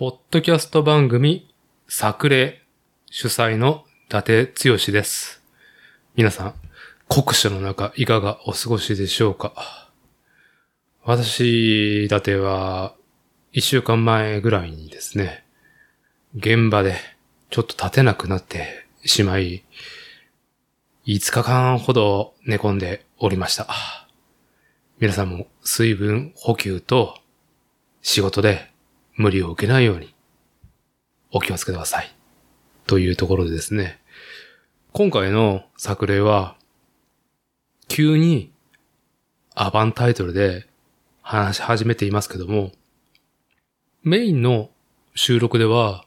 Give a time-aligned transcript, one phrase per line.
[0.00, 1.52] ポッドキャスト番組、
[1.86, 2.62] 作例
[3.10, 5.42] 主催の伊達剛です。
[6.16, 6.54] 皆さん、
[7.06, 9.90] 酷暑の中、いかがお過ごしでしょうか？
[11.04, 12.94] 私、伊達は、
[13.52, 15.44] 一週間前ぐらいにですね、
[16.34, 16.96] 現場で
[17.50, 19.66] ちょっと立てなくなってしまい、
[21.04, 23.68] 5日間ほど寝込んでおりました。
[24.98, 27.18] 皆さんも水分補給と
[28.00, 28.70] 仕事で
[29.14, 30.14] 無理を受けないように
[31.30, 32.14] お気をつけください。
[32.86, 34.00] というところでですね、
[34.92, 36.56] 今回の作例は
[37.88, 38.52] 急に
[39.54, 40.66] アバンタイトルで
[41.22, 42.72] 話し始めていますけども、
[44.02, 44.70] メインの
[45.14, 46.04] 収録では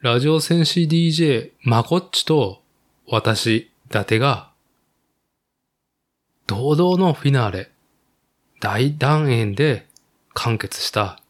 [0.00, 2.62] ラジオ戦士 DJ マコッチと
[3.08, 4.50] 私、伊達が
[6.46, 7.70] 堂々のフィナーレ
[8.60, 9.86] 大団円で
[10.34, 11.20] 完結した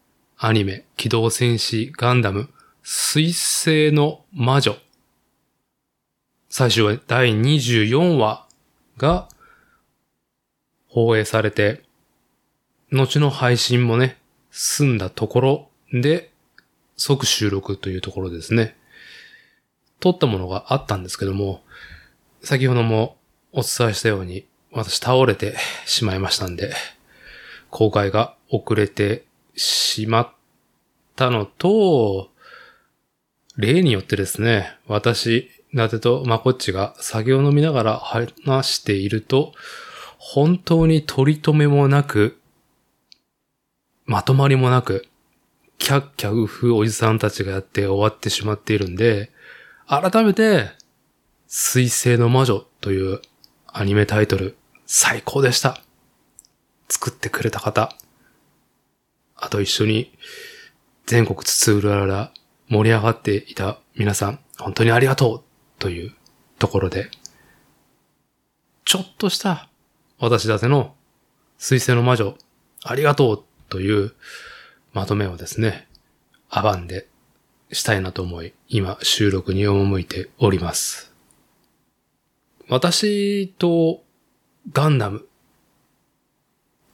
[0.41, 2.49] アニメ、機動戦士ガンダム、
[2.81, 4.77] 水星の魔女。
[6.47, 8.47] 最終話第24話
[8.97, 9.27] が
[10.87, 11.83] 放映されて、
[12.89, 14.17] 後の配信もね、
[14.49, 16.31] 済んだところで
[16.95, 18.77] 即収録というところですね。
[19.99, 21.63] 撮ったものがあったんですけども、
[22.43, 23.17] 先ほども
[23.51, 26.71] お伝えしたように私倒れてしまいましたんで、
[27.69, 29.25] 公開が遅れて
[29.59, 30.31] しまっ
[31.17, 32.31] たのと、
[33.57, 39.51] 例によってですね、私、伊達とまこっちが酒を飲みながら話していると、
[40.17, 42.39] 本当に取り留めもなく、
[44.05, 45.07] まとまりもなく、
[45.77, 49.29] キャッキャウフおじさんたちがやって終わってしまっているんで、
[49.87, 50.69] 改めて、
[51.47, 53.21] 水星の魔女という
[53.67, 55.81] アニメタイトル、最高でした。
[56.87, 57.93] 作ってくれた方、
[59.41, 60.11] あと一緒に
[61.05, 62.31] 全国津々浦々
[62.67, 65.43] 盛り上がっていた皆さん、本当にありがとう
[65.79, 66.13] という
[66.59, 67.09] ところで、
[68.85, 69.69] ちょっとした
[70.19, 70.95] 私だての
[71.57, 72.35] 水星の魔女、
[72.83, 74.13] ありがとうという
[74.93, 75.87] まとめをですね、
[76.49, 77.07] アバンで
[77.71, 81.13] したいなと思い、今収録に赴いております。
[82.67, 84.03] 私と
[84.73, 85.28] ガンダム。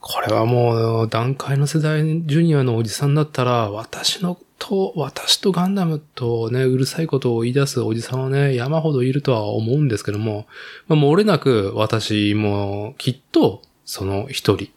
[0.07, 10.45] これはもう段階の世代ジュニアのおじさんだったら、私のと、私とガンダムとね、うるさいことを言い出すおじさんはね、山ほどいるとは思うんですけども、
[10.87, 14.69] まあ、漏れなく私もきっとその一人、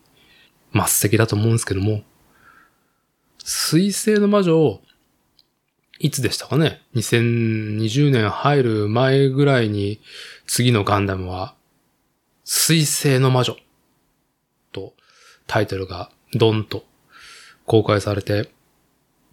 [0.72, 2.00] 末席だと思うんですけども、
[3.44, 4.80] 水星の魔女を、
[5.98, 10.00] いつでしたかね ?2020 年入る前ぐらいに
[10.46, 11.54] 次のガンダムは、
[12.44, 13.58] 水星の魔女
[15.48, 16.84] タイトルがドンと
[17.64, 18.50] 公開されて、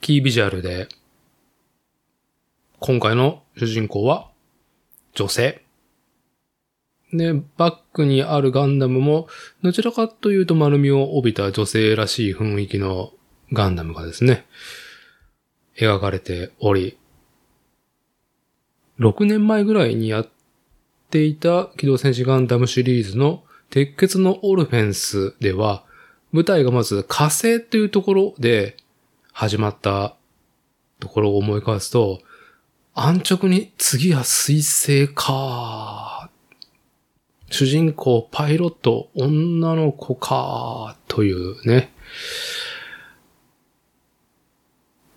[0.02, 0.88] キービジュアルで、
[2.80, 4.32] 今回の主人公は
[5.14, 5.62] 女性。
[7.12, 9.28] で、バックにあるガンダムも、
[9.62, 13.12] どちらかというと丸みを帯びた女性らしい雰囲気の
[13.52, 14.46] ガンダムがですね、
[15.78, 16.98] 描かれており、
[19.00, 20.30] 6年前ぐらいにやっ
[21.10, 25.84] ていた機動戦士ガンダムシリーズの鉄血のオルフェンスでは、
[26.36, 28.76] 舞台がまず火星というところで
[29.32, 30.18] 始まった
[31.00, 32.20] ところを思い返すと、
[32.94, 36.30] 安直に次は水星か。
[37.50, 40.98] 主人公パイロット女の子か。
[41.08, 41.94] というね。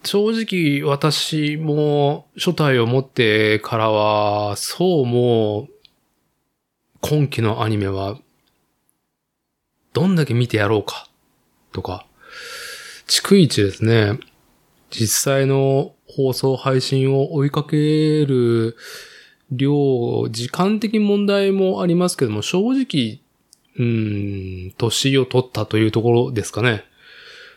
[0.04, 5.68] 正直私も初代を持ってからは、そうもう、
[7.00, 8.20] 今期のアニメは、
[9.92, 11.07] どんだけ見てやろうか、
[11.72, 12.06] とか、
[13.06, 14.18] 逐一ですね、
[14.90, 18.76] 実際の放送配信を追いかける
[19.50, 23.20] 量、時間的問題もありますけども、正直、
[23.76, 26.84] うーん、年を取ったというところですかね。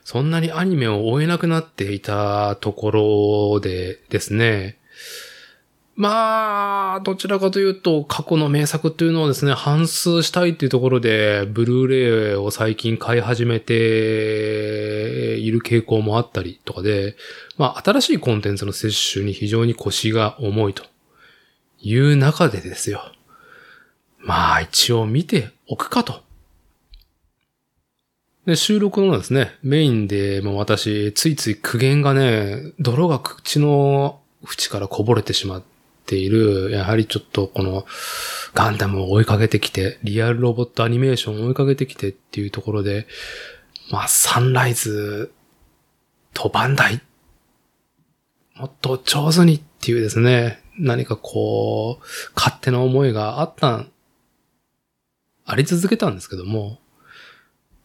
[0.04, 4.78] そんなにアニメを追えなくなっていたところでですね。
[6.01, 17.15] まあ、どちらかというと、過去の名作っていうのをですね、反数したいっていうところで、ブルーレイを最近買い始めている傾向もあったりとかで、
[17.56, 20.86] まあ、新しいコンテンツの摂取に非常に腰が重いと
[21.81, 23.04] いう中でですよ。
[24.18, 26.24] まあ、一応見ておくかと。
[28.47, 35.63] で、収録のですね、メインでも私、ついつい苦言がね、泥が口の縁からこぼれてしまっ
[36.06, 37.86] ている、やはりちょっとこの
[38.53, 43.07] ガンダムを追いかけてきて、リアルロボットアニメーションを追いかけてきてっていうところで、
[43.92, 45.31] まあ、サンライズ
[46.33, 47.01] とバンダイ
[48.56, 52.04] もっと上手にっていうですね、何かこう、
[52.36, 53.86] 勝手な思いがあった、
[55.45, 56.77] あり続けたんですけども、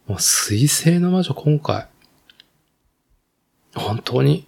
[0.05, 1.87] もう水星の魔女今回、
[3.73, 4.47] 本当に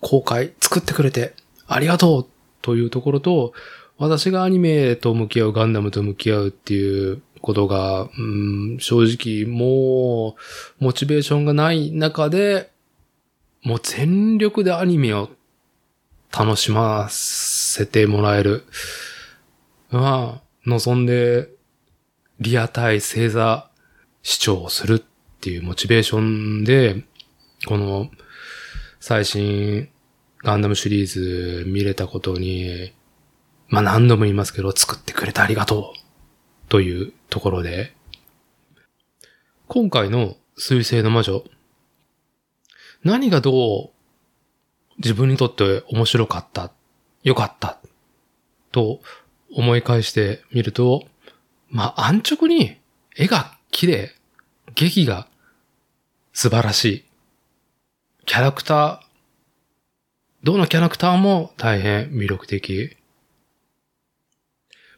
[0.00, 1.34] 公開作ってくれて
[1.66, 2.28] ありがとう
[2.66, 3.52] というところと、
[3.96, 10.34] 私がアニメと向き合う、ガンダムと向き合うっていうことが、うん、正直も
[10.80, 12.72] う、モチベーションがない中で、
[13.62, 15.30] もう全力でアニメを
[16.36, 18.64] 楽しませてもらえる。
[19.90, 21.48] まあ、望んで、
[22.40, 23.70] リアタイ星座
[24.24, 25.02] 視聴をするっ
[25.40, 27.04] ていうモチベーションで、
[27.64, 28.10] この
[28.98, 29.88] 最新
[30.46, 32.92] ガンダムシリーズ見れたことに、
[33.66, 36.68] まあ何度も言いますけど、作ってくれてありがとう。
[36.68, 37.96] というところで、
[39.66, 41.42] 今回の水星の魔女、
[43.02, 43.90] 何がどう
[44.98, 46.70] 自分にとって面白かった、
[47.24, 47.80] 良かった、
[48.70, 49.00] と
[49.52, 51.08] 思い返してみると、
[51.70, 52.78] まあ安直に
[53.16, 54.14] 絵が綺麗、
[54.76, 55.26] 劇が
[56.32, 57.04] 素晴らしい。
[58.26, 59.05] キャラクター、
[60.46, 62.96] どのキャラクターも大変魅力的。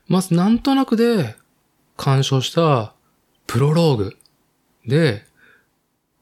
[0.07, 1.37] まずなんとなくで
[1.97, 2.93] 鑑賞した
[3.47, 4.17] プロローグ
[4.87, 5.25] で、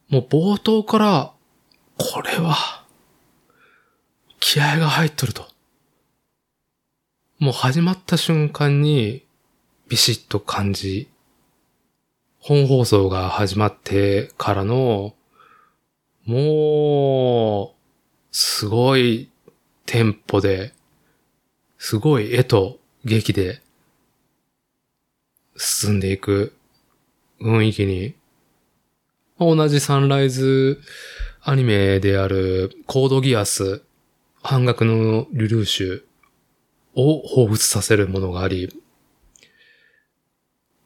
[0.09, 1.33] もう冒頭から、
[1.99, 2.85] これは、
[4.39, 5.49] 気合が入っとると。
[7.41, 9.27] もう始まった瞬間に、
[9.89, 11.11] ビシッと感じ、
[12.39, 15.17] 本放送が始まってからの、
[16.27, 17.76] もう、
[18.39, 19.31] すごい
[19.87, 20.75] テンポで、
[21.79, 23.63] すごい絵と劇で
[25.57, 26.55] 進んでいく
[27.41, 28.15] 雰囲気に、
[29.41, 30.83] 同じサンライズ
[31.41, 33.81] アニメであるコードギアス、
[34.43, 36.03] 半額のルルーシュ
[36.95, 38.69] を彷彿させるものがあり、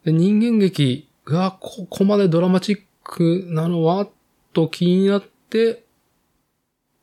[0.05, 4.07] 人間劇がここまでドラマチックなのは？
[4.53, 5.83] と気になって、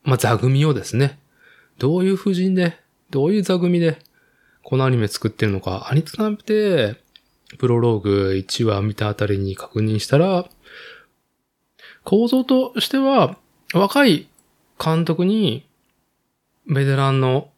[0.08, 1.18] まあ、座組をですね、
[1.76, 2.78] どういう布陣で、
[3.10, 3.98] どういう座組で、
[4.62, 6.96] このアニメ作ってるのか、アニツナって、
[7.58, 10.48] プロローグ1話見たあたりに確認したら、
[12.04, 13.36] 構造としては、
[13.74, 14.30] 若い
[14.82, 15.68] 監督に、
[16.66, 17.50] ベテランの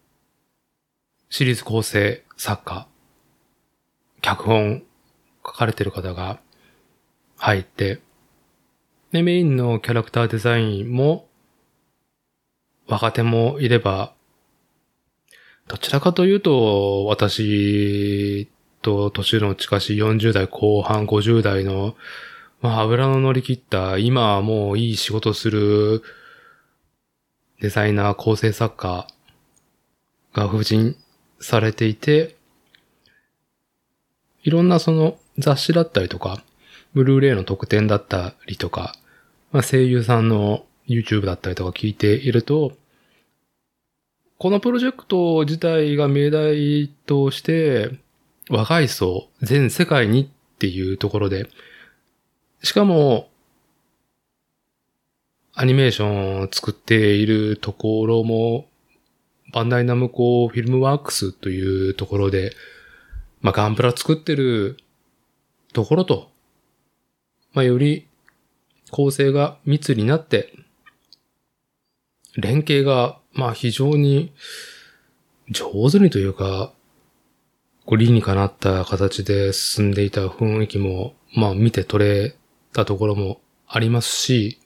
[1.28, 2.88] シリーズ構成作家、
[4.22, 4.82] 脚本
[5.46, 6.40] 書かれてる方が
[7.36, 8.00] 入って、
[9.12, 11.29] で、メインのキャラクターデザインも、
[12.90, 14.12] 若手もいれば、
[15.68, 18.48] どちらかというと、私
[18.82, 21.94] と年の近し40代後半、50代の、
[22.60, 26.02] まあ油の乗り切った、今はもういい仕事する
[27.60, 29.06] デザイナー、構成作家
[30.32, 30.96] が布陣
[31.38, 32.34] されていて、
[34.42, 36.42] いろんなその雑誌だったりとか、
[36.92, 38.96] ブルーレイの特典だったりとか、
[39.52, 42.72] まあ、声優さんの YouTube だったりとか聞いていると、
[44.40, 47.90] このプロジェクト自体が命題として、
[48.48, 50.28] 若い層、全世界にっ
[50.58, 51.46] ていうところで、
[52.62, 53.28] しかも、
[55.52, 58.66] アニメーションを作っているところも、
[59.52, 62.54] バンダイナムコフィルムワークスというところで、
[63.42, 64.78] まあ、ガンプラ作ってる
[65.74, 66.30] ところと、
[67.52, 68.08] まあ、より
[68.90, 70.50] 構成が密になって、
[72.38, 74.32] 連携が、まあ、非常に
[75.50, 76.72] 上手にというか、
[77.86, 82.36] こう理にかなった形で進んでいた雰囲気も、まあ見て取れ
[82.72, 84.60] たところもありますし、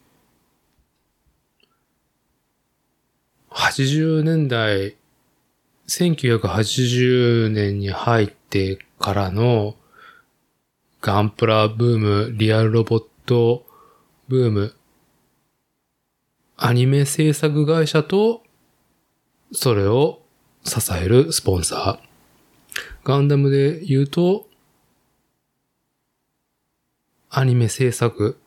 [3.51, 4.97] 80年代、
[5.89, 9.77] 1980年に入ってからの
[11.01, 13.67] ガンプラブーム、リアルロボット
[14.29, 14.75] ブーム、
[16.57, 18.44] アニメ制作会社と
[19.55, 20.21] それを
[20.65, 22.79] 支えるスポンサー。
[23.05, 24.49] ガンダムで言うと、
[27.31, 28.41] アニメ制作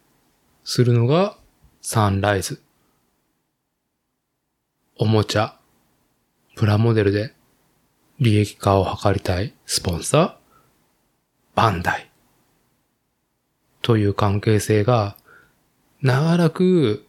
[0.63, 1.37] するのが
[1.81, 2.61] サンライズ。
[4.97, 5.57] おもちゃ、
[6.55, 7.33] プラモデルで
[8.19, 10.35] 利益化を図りたいスポンサー、
[11.55, 12.09] バンダイ。
[13.81, 15.15] という関係性が
[16.01, 17.05] 長らく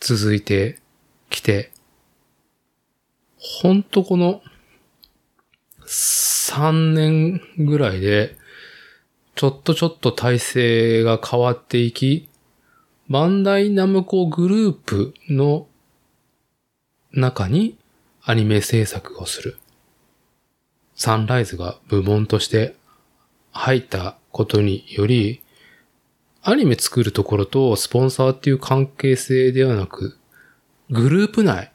[0.00, 0.80] 続いて
[1.28, 1.71] きて、
[3.44, 4.40] ほんとこの
[5.84, 8.36] 3年ぐらいで、
[9.34, 12.28] ちょっとちょっと体制が変わっていき、
[13.08, 15.66] バンダイナムコグループの
[17.10, 17.76] 中に
[18.22, 19.56] アニメ制作をする。
[20.94, 22.76] サンライズが部門として
[23.50, 25.42] 入ったことにより、
[26.42, 30.16] アニメ作るところとスポンサーっていう関係性ではなく、
[30.90, 31.71] グループ内、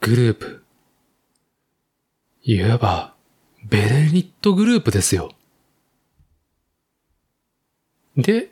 [0.00, 0.64] グループ。
[2.42, 3.14] いわば、
[3.68, 5.30] ベネリットグループですよ。
[8.16, 8.50] で、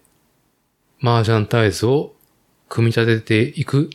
[1.03, 2.15] 麻雀タイズを
[2.69, 3.89] 組み立てていく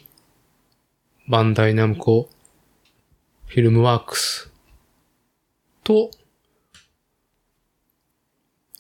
[1.27, 2.27] バンダイナムコ
[3.45, 4.51] フィルムワークス
[5.83, 6.09] と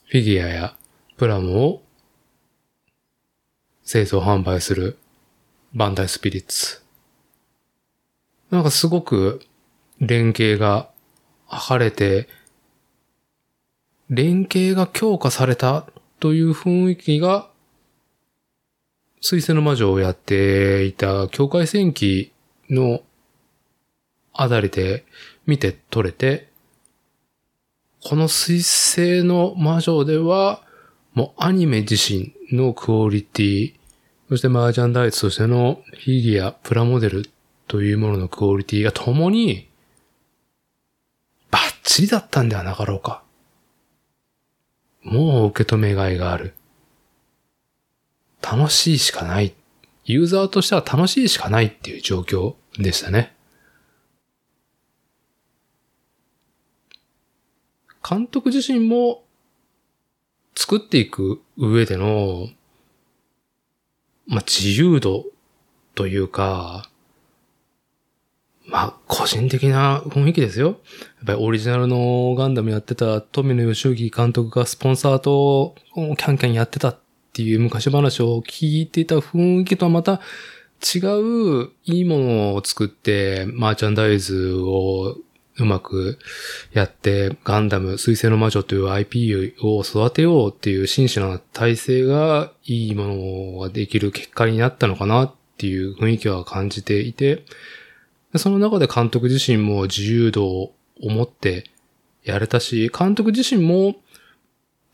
[0.07, 0.75] フィギュアや
[1.17, 1.83] プラモを
[3.83, 4.97] 製造販売する
[5.75, 6.82] バンダイスピリッツ。
[8.53, 9.41] なんかすごく
[9.99, 10.91] 連携が
[11.49, 12.29] 図れて、
[14.11, 15.87] 連携が強化された
[16.19, 17.49] という雰囲気が、
[19.21, 22.31] 水星の魔女をやっていた境界戦記
[22.69, 23.01] の
[24.33, 25.03] あたりで
[25.47, 26.51] 見て取れて、
[28.03, 30.61] この水星の魔女では、
[31.15, 33.73] もうアニメ自身のクオリティ、
[34.29, 37.32] そして麻雀ダイツとしてのフィギュア、プラモデル
[37.73, 39.67] というもののクオリティが共に、
[41.49, 43.23] バッチリだったんではなかろうか。
[45.01, 46.53] もう受け止めがいがある。
[48.43, 49.55] 楽しいしかない。
[50.05, 53.35] ユーザーとしては楽しいしかないっていう状況でしたね。
[58.07, 59.23] 監督自身も
[60.55, 62.49] 作っていく上での、
[64.27, 65.25] まあ、自由度
[65.95, 66.87] というか、
[68.73, 70.65] まあ、個人的な雰囲気ですよ。
[70.67, 70.75] やっ
[71.27, 76.97] ぱりオリジナルのガンダムやってた富野義行監督がスポンサーとキャンキャンやってたっ
[77.33, 80.21] ていう昔話を聞いていた雰囲気とはまた
[80.81, 85.17] 違ういいものを作ってマーチャンダイズを
[85.59, 86.17] うまく
[86.71, 93.03] やって、ガンダム、水星の魔女という IP を育てようっていう真摯な体制がいいも
[93.55, 97.43] のができる結果になったのかなっていう雰囲気は感じていて、
[98.33, 101.65] でその中で監督自身も自由度を持って
[102.23, 103.95] やれたし、監督自身も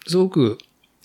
[0.08, 0.58] すごく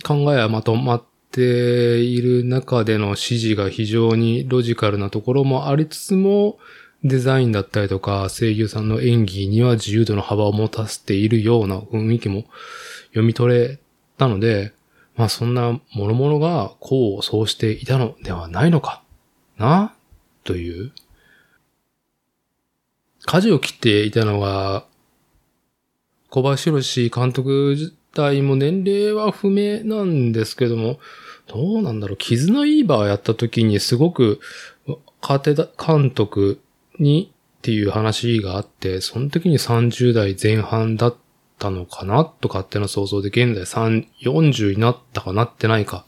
[0.05, 6.59] 考えはまとまっている中での指示が非常にロジカルなところもありつつも、
[7.05, 12.45] デザインだったりとか声優さんの演技には自由度の幅を持たせているような雰囲気も
[13.09, 13.79] 読み取れ
[14.17, 14.73] たので、
[15.15, 19.03] まあそんな諸々が功を奏していたのではないのか
[19.59, 19.95] な
[20.45, 20.93] という。
[23.27, 24.85] 舵を切っていたのが、
[26.31, 30.99] 小林博士監督自体も年齢は不明なんですけども、
[31.47, 34.41] どうなんだろう、絆イーバーやった時にすごく、
[35.21, 36.61] カテ監督
[36.99, 41.17] にっていう話があって、その時に30代前半だっ
[41.59, 46.05] たのかなと勝手な想像で、現在3、40になったかなってないか、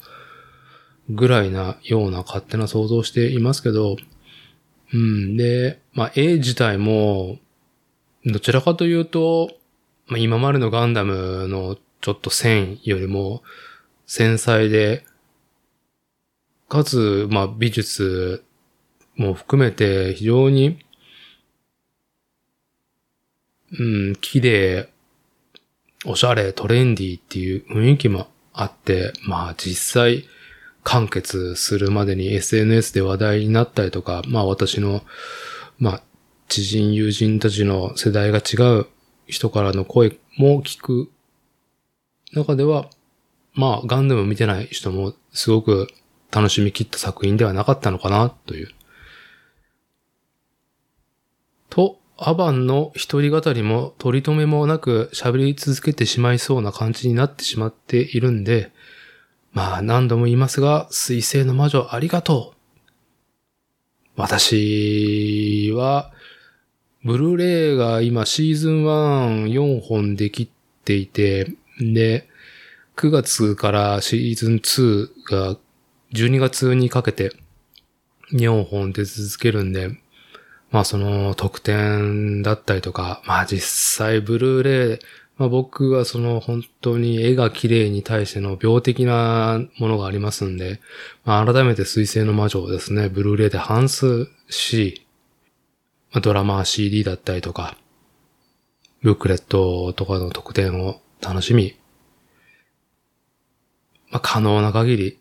[1.08, 3.96] ぐらいなような勝手な想像していますけど、
[4.93, 5.37] うん。
[5.37, 7.38] で、まあ、A 自体も、
[8.25, 9.50] どちらかというと、
[10.07, 13.43] まあ、今までのガンダムのちょっと線よりも
[14.07, 15.05] 繊細で、
[16.69, 18.45] かつ、まあ、美術
[19.16, 20.78] も含めて非常に、
[23.78, 24.88] うん、綺麗、
[26.05, 30.25] おしゃれ、トレンディっていう雰囲気もあって、まあ実際
[30.87, 35.02] 完結するまでに SNS で話題になったりとか、まあ私の、
[35.78, 36.02] まあ
[36.49, 38.87] 知人友人たちの世代が違う
[39.26, 41.11] 人からの声も聞く
[42.33, 42.88] 中では、
[43.52, 45.88] まあガンダム見てない人もすごく
[46.31, 48.69] 楽しみきった作品ではなかったのかなという。
[51.69, 58.71] と、アバンの一人語りも取り留めもなく喋り続けてしまいそうな感じになってしまっているんで、
[59.56, 64.20] まあ何度も言いますが、水星の魔女ありがとう。
[64.20, 66.12] 私は、
[67.02, 70.50] ブルーレイが今シーズン14本でき
[70.84, 72.28] ていて、で、
[72.96, 75.56] 9月からシーズン2が
[76.12, 77.32] 12月にかけて
[78.34, 79.88] 4本出続けるんで、
[80.70, 84.98] まあその特典だったりとか、まあ実際ブルーレイ、
[85.37, 90.81] まあ僕はその本当に絵が綺麗に対しての病的なものがありますんで、
[91.25, 95.07] まあ改めて水星の魔女をですね、ブルーレイで反数し、
[96.12, 97.76] まあ、ドラマ CD だったりとか、
[99.02, 101.76] ブックレットとかの特典を楽しみ、
[104.11, 105.19] まあ可能な限り、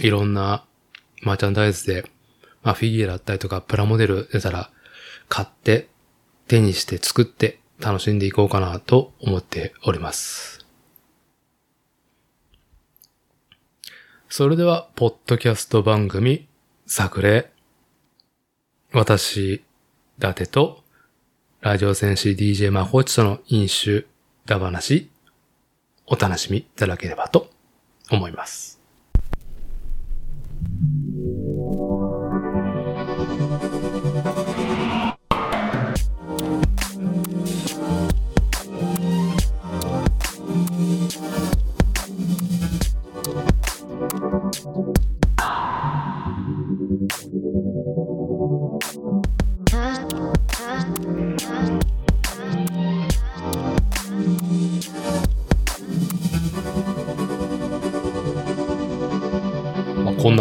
[0.00, 0.64] いろんな
[1.22, 2.04] マーチャンダイズで
[2.62, 4.70] まあフィギュアだったりとかプラモデル出たら
[5.28, 5.88] 買って
[6.48, 10.64] 手にして作って楽しんでいこうかなと思っております。
[14.28, 16.48] それでは、ポッドキャスト番組、
[16.86, 17.50] 作例。
[18.92, 19.62] 私、伊
[20.20, 20.82] 達と、
[21.60, 24.06] ラジオ戦士 DJ マホチとの飲酒、
[24.46, 25.10] だ話、
[26.06, 27.50] お楽しみいただければと
[28.10, 28.81] 思います。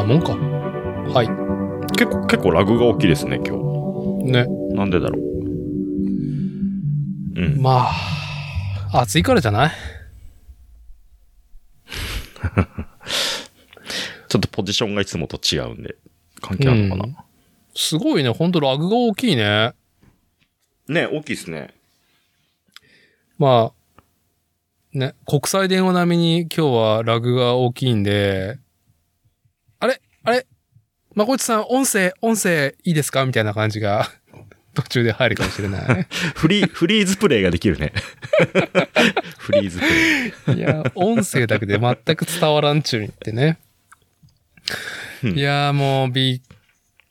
[0.01, 0.34] なもんか。
[1.13, 1.27] はい。
[1.98, 3.58] 結構、結構ラグが大きいですね、今
[4.24, 4.46] ね。
[4.48, 4.75] 日。
[4.75, 5.22] なんでだろう。
[7.36, 7.62] うん。
[7.62, 7.88] ま
[8.93, 9.72] あ、暑いからじゃない？
[14.27, 15.96] ちょっとポジションがいつもと違うんで、
[16.41, 17.25] 関係あるのかな。
[17.75, 18.29] すごいね。
[18.29, 19.74] ほんとラグが大きいね。
[20.88, 21.74] ね、大きいですね。
[23.38, 28.58] まあ、ね、国際電話並みに今日はラグが大きいんで、
[30.23, 30.45] あれ？
[31.15, 33.25] まこっちさん、音声、音声いいですか？
[33.25, 34.07] みたいな感じが
[34.73, 36.07] 途中で入るかもしれない。
[36.35, 37.91] フリー、フリーズプレイができるね。
[39.37, 39.79] フリーズ
[40.45, 40.59] プレイ。
[40.59, 43.57] いや、音声だけで全く伝わらんちゅうにってね。
[45.23, 46.41] うんいや、もうびっ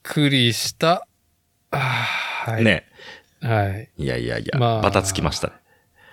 [0.02, 1.06] くりした。
[1.70, 2.64] はい。
[2.64, 2.86] ね。
[3.40, 3.88] はい。
[3.98, 5.54] いやいやいや、まあバタつきましたね。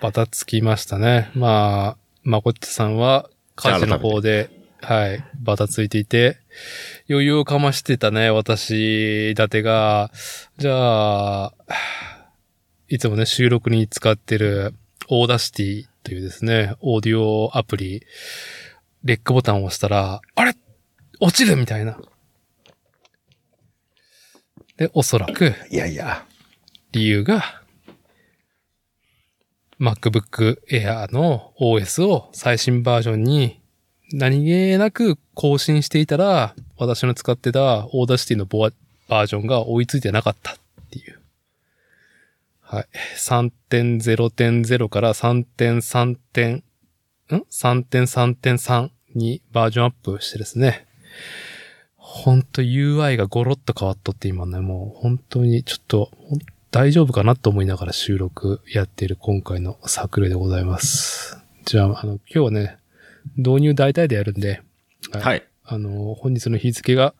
[0.00, 1.30] バタつきましたね。
[1.34, 4.50] まあ、まこっちさんは家事の方で、
[4.80, 6.38] はい、バタついていて、
[7.10, 10.10] 余裕をかましてたね、私、伊達が、
[10.56, 11.54] じゃあ、
[12.88, 14.74] いつもね、収録に使ってる、
[15.08, 18.02] Audacity というですね、オーディオアプリ、
[19.04, 20.54] rec ボタンを押したら、あれ？
[21.20, 21.98] 落ちるみたいな。
[24.76, 26.24] で、おそらく、いやいや。
[26.92, 27.62] 理由が、
[29.80, 33.60] MacBook Air の OS を最新バージョンに
[34.12, 38.70] 何気なく更新していたら、私の使ってた Audacity の
[39.08, 40.54] バージョンが追いついてなかったっ
[40.90, 41.18] ていう。
[42.60, 42.86] はい。
[43.16, 46.62] 3.0.0から3.3点、ん
[47.30, 50.86] ?3.3.3 にバージョンアップしてですね。
[51.96, 56.10] ほんと UI がゴロッと変わっとって今ね、もう本当にちょっと、
[56.70, 61.38] 大丈夫かなと思いながら収録やっている今回の作例でございます。
[61.64, 62.77] じゃあ、あの、今日はね、
[63.36, 64.62] 導入大体でやるんで、
[65.12, 65.46] はい。
[65.64, 67.14] あの、本日の日付が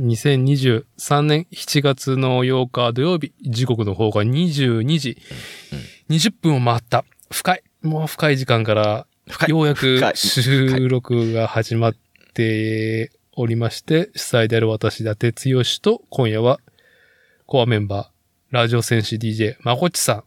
[0.00, 5.18] 2023年7月の8日土曜日、時刻の方が22時
[6.10, 7.04] 20分を回った。
[7.30, 7.62] 深い。
[7.82, 9.06] もう深い時間から。
[9.48, 11.94] ようやく収録が始まっ
[12.34, 16.60] ておりまして、主催である私、伊達剛と、今夜は、
[17.46, 20.24] コアメンバー、ラジオ戦士 DJ、まこっちさん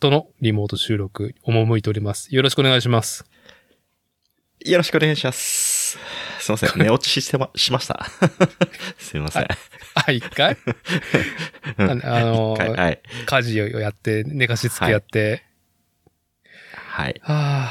[0.00, 2.34] とのリモート収録、赴いております。
[2.34, 3.26] よろしくお願いします。
[4.64, 5.98] よろしくお願いします。
[6.40, 6.70] すいません。
[6.82, 8.06] 寝落ちしてま、しました。
[8.98, 9.46] すいません。
[9.94, 10.56] あ、一回？
[11.76, 13.00] あ あのはい。
[13.26, 15.44] 家事をやって、寝かしつけやって、
[16.72, 17.20] はい。
[17.22, 17.70] は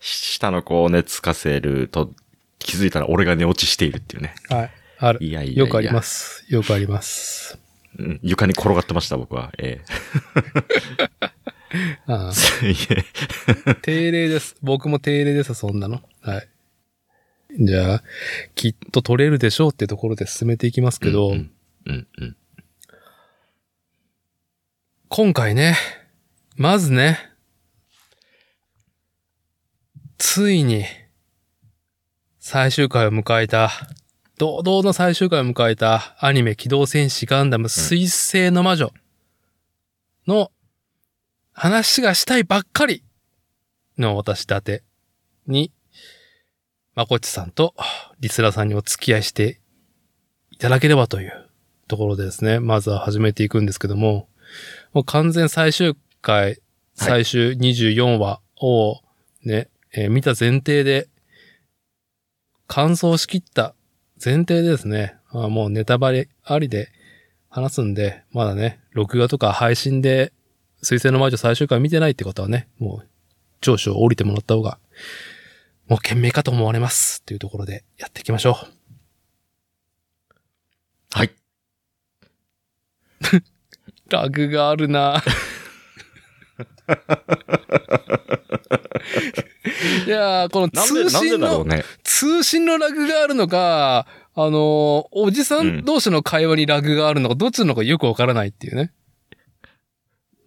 [0.00, 2.12] 下の子を寝つかせると、
[2.58, 4.34] 気づいたら俺が寝落ちしているっていうね。
[4.50, 4.70] あ、はい。
[4.98, 5.24] ある。
[5.24, 5.64] いやいやいや。
[5.64, 6.44] よくあります。
[6.48, 7.58] よくあります。
[7.98, 8.20] うん。
[8.22, 9.50] 床に転がってました、僕は。
[9.56, 9.80] え
[12.06, 12.68] あえ。
[12.70, 14.56] いえ定例です。
[14.60, 16.02] 僕も定例です、そんなの。
[16.28, 16.48] はい。
[17.58, 18.02] じゃあ、
[18.54, 21.50] きっと取れるでしょうってところで進めていきますけど、うん、
[21.86, 22.36] うん、うん。
[25.08, 25.76] 今回ね、
[26.56, 27.18] まずね、
[30.18, 30.84] ついに、
[32.38, 33.70] 最終回を迎えた、
[34.36, 38.92] 堂々の最終回を迎えたアニメ機動戦士ガンダム水星の魔女
[40.26, 40.52] の
[41.52, 43.02] 話がしたいばっかり
[43.96, 44.82] の私だて
[45.46, 45.72] に、
[46.98, 47.76] まこっちさんと
[48.18, 49.60] リスラさんにお付き合いして
[50.50, 51.48] いただければという
[51.86, 54.28] ところでですね、まずは始めていくんですけども、
[54.92, 56.60] もう完全最終回、
[56.94, 59.00] 最終24話を
[59.44, 61.08] ね、えー見た前提で、
[62.66, 63.76] 感想しきった
[64.20, 66.88] 前提でですね、あもうネタバレありで
[67.48, 70.32] 話すんで、まだね、録画とか配信で、
[70.82, 73.08] 水星の魔女最終回見てないってことはね、もう、
[73.60, 74.80] 長所を降りてもらった方が、
[75.88, 77.22] もう賢明かと思われます。
[77.22, 78.66] というところでやっていきましょう。
[81.12, 81.30] はい。
[84.10, 85.22] ラグがあるな。
[90.06, 91.84] いやーこの通信の、ね。
[92.02, 98.92] 通信のラグがあるのか、あのーおじさん同士の会話にラグがあるのか、どっちなのかよくわからないっていうね。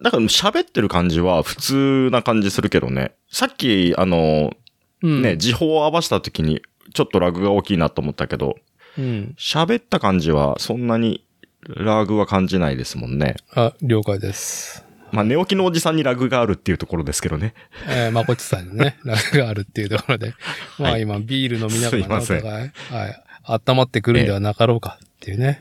[0.02, 3.14] だから喋ってる感じは普通な感じするけどね。
[3.28, 4.52] さっき、あの、
[5.02, 5.22] うん。
[5.22, 6.62] ね、時報を合わせた時に、
[6.94, 8.56] ちょっとラグが大きいなと思ったけど、
[8.98, 9.34] うん。
[9.38, 11.24] 喋った感じはそんなに
[11.68, 13.36] ラグは感じないですもんね。
[13.54, 14.84] あ、了解です。
[15.12, 17.54] まあ、寝起きのおじさんにラグがあるっていうところですけどね。
[17.88, 20.34] えー、まこっちさんにね、 ラグがあるっていうところで。
[20.78, 22.72] まあはい今、ビール飲みながらね、すいませんはい。
[23.44, 25.60] 温まってくるんではなかろうかっていうね。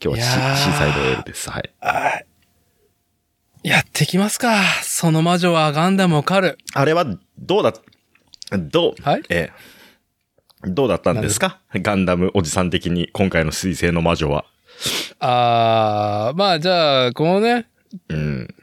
[0.00, 1.50] 今日はシーサイドエールです。
[1.50, 1.70] はい。
[3.68, 3.78] はい。
[3.78, 4.62] やってきますか。
[4.82, 6.58] その魔女はガンダムを狩る。
[6.74, 7.04] あれは、
[7.38, 7.72] どうだ、
[8.58, 9.50] どう、はいえ
[10.64, 11.60] え、どうだったんですか？
[11.74, 14.44] ガンダムおじさん的に今回の水星の魔女は。
[15.20, 17.66] あー、まあじゃあ、このね、
[18.08, 18.54] うん。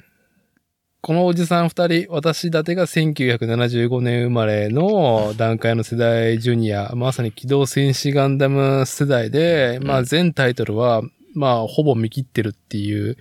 [1.02, 11.04] このおじさん二人、私だてが1975年生まれの段階の世代ジュニア、まさに機動戦士ガンダム世代で、まあ全タイトルは、
[11.36, 13.18] まあほぼ見切ってるっていう、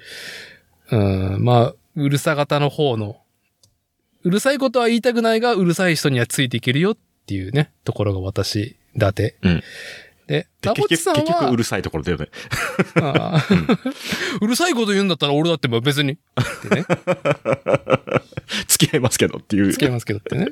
[0.91, 3.21] うん、まあ、うるさ型の方の、
[4.23, 9.37] うるさいことは言いたくないが、うるさい人にはついていけるよっていうね、ところが私、だて。
[9.43, 9.63] うん
[10.27, 12.29] で、でラボチ結局、さんは、結局うるさいところだよね。
[12.97, 13.95] あー
[14.41, 16.17] うるさいこと言うんだったら俺だって別に、っ
[16.63, 16.87] てね、
[18.67, 19.71] 付き合いますけどっていう。
[19.71, 20.45] つけますけどってね。
[20.45, 20.51] はい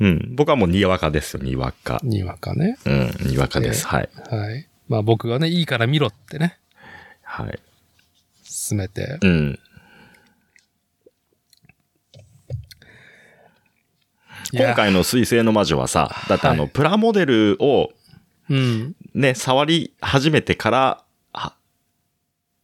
[0.00, 0.34] うん。
[0.34, 2.00] 僕はもうにわかですよ、にわか。
[2.02, 2.76] にわかね。
[2.84, 3.86] うん、にわかです。
[3.86, 4.08] はい。
[4.30, 4.66] はい。
[4.88, 6.58] まあ僕がね、いいから見ろってね、
[7.22, 7.58] はい。
[8.72, 9.18] 進めて。
[9.22, 9.58] うん。
[14.52, 17.90] 今回の水星の魔女はさ、だってあの、はいプラモデルを
[18.48, 18.94] うん。
[19.14, 21.54] ね、触り始めてから、は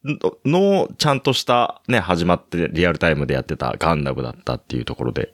[0.04, 5.32] の、のちゃんとしたね、始まってリアルタイムでやってたガンダムだったっていうところで。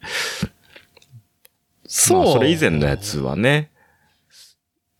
[1.86, 2.24] そう。
[2.24, 3.72] まあ、それ以前のやつはね、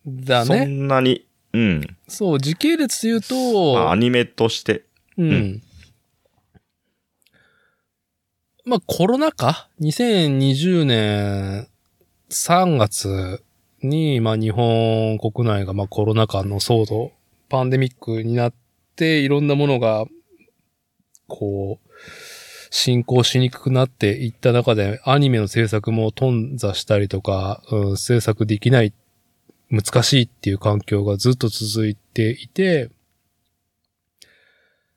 [0.05, 0.65] そだね。
[0.65, 1.97] んなに、うん。
[2.09, 4.85] そう、時系列で言うと、まあ、アニメとして、
[5.17, 5.31] うん。
[5.31, 5.63] うん
[8.66, 11.68] まあコロナ禍 ?2020 年
[12.31, 13.42] 3月
[13.83, 17.12] に、まあ日本国内がまあコロナ禍の騒動、
[17.50, 18.55] パンデミックになっ
[18.96, 20.07] て、いろんなものが、
[21.29, 21.90] こう、
[22.70, 28.94] 進行しにくくなっていった中で、アニメの制作も頓挫したりとか、うん、制作できない、
[29.70, 32.90] 難しいっていう環境がずっと続いていて、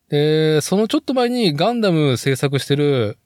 [0.07, 3.17] で、そのちょっと前にガンダム制作してる、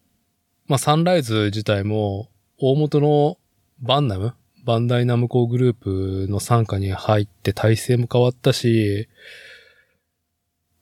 [0.72, 3.38] まあ、サンライズ自体も、大元の
[3.82, 9.10] バンナムバンダイナムコグループの参加に入って体制も変わったし、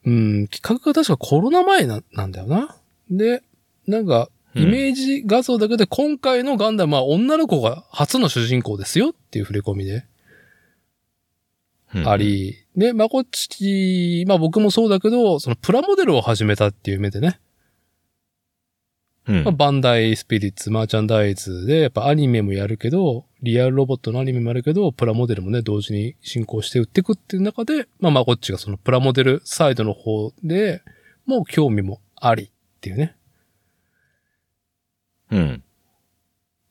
[0.06, 2.78] うん、企画が確かコロナ前な、なんだよな。
[3.10, 3.42] で、
[3.88, 10.06] なんか、イメージ画像だけで今回のガンダムは女の子が初の主人公ですよっていう触れ込みで。
[11.96, 17.40] うんあ、り、で、まこっち、まあ僕もそうだけど、そのプラモデルを始めたっていう目でね、
[19.30, 30.82] うんまあ、バンダイスピリッツ、マーチャンダイズで、やっぱアニメもやるけど、リアルロボットのアニメもやるけど、プラモデルもね、同時に進行して売っていくっていう中で、まあまこっちがそのプラモデルサイドの方で、
[31.28, 32.50] もう興味もありっ
[32.82, 33.16] ていうね。
[35.30, 35.64] うん。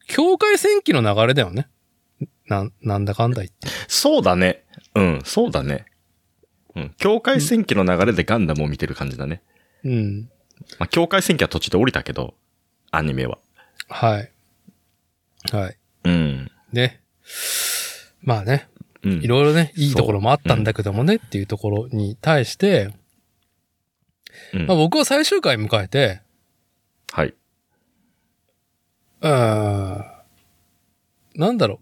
[0.09, 1.69] 境界戦記の流れだよね。
[2.49, 3.69] な、なんだかんだ言って。
[3.87, 4.65] そうだね。
[4.97, 5.87] うん、そうだね。
[6.75, 6.95] うん。
[6.99, 9.43] 境界戦記の流れでガンダムを見てる感じだね。
[9.85, 10.23] うん。
[10.79, 12.35] まあ、境界戦記は途中で降りたけど、
[12.91, 13.39] アニメは。
[13.89, 14.33] はい。
[15.53, 15.77] はい。
[16.05, 16.51] うん。
[16.73, 17.01] ね。
[18.23, 18.69] まあね、
[19.03, 19.13] うん。
[19.23, 22.91] いろいろね、いいところもあったんだけどもね、っていうところに対して、
[24.55, 26.21] うんまあ僕は最終回迎えて、
[27.13, 27.35] はい。
[29.21, 30.05] うーん。
[31.35, 31.81] なんだろ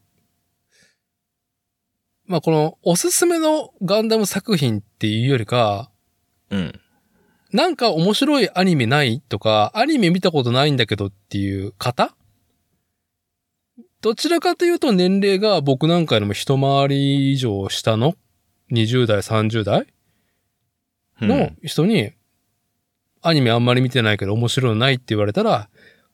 [2.26, 2.30] う。
[2.30, 5.90] まあ、この、おすすめのガンダム作品っていうよりか、
[6.50, 6.80] うん。
[7.52, 12.14] なんか面白いアニメないとか、アニメ見たことないんだけどっていう方？
[14.00, 18.14] どちらかというと年齢が僕なんかよりも一回り以上下の
[18.70, 19.86] ？20代、30代？
[21.20, 22.12] うんの人に、
[23.22, 25.70] アニメあんまり見てないけど面白いのないって言われたら、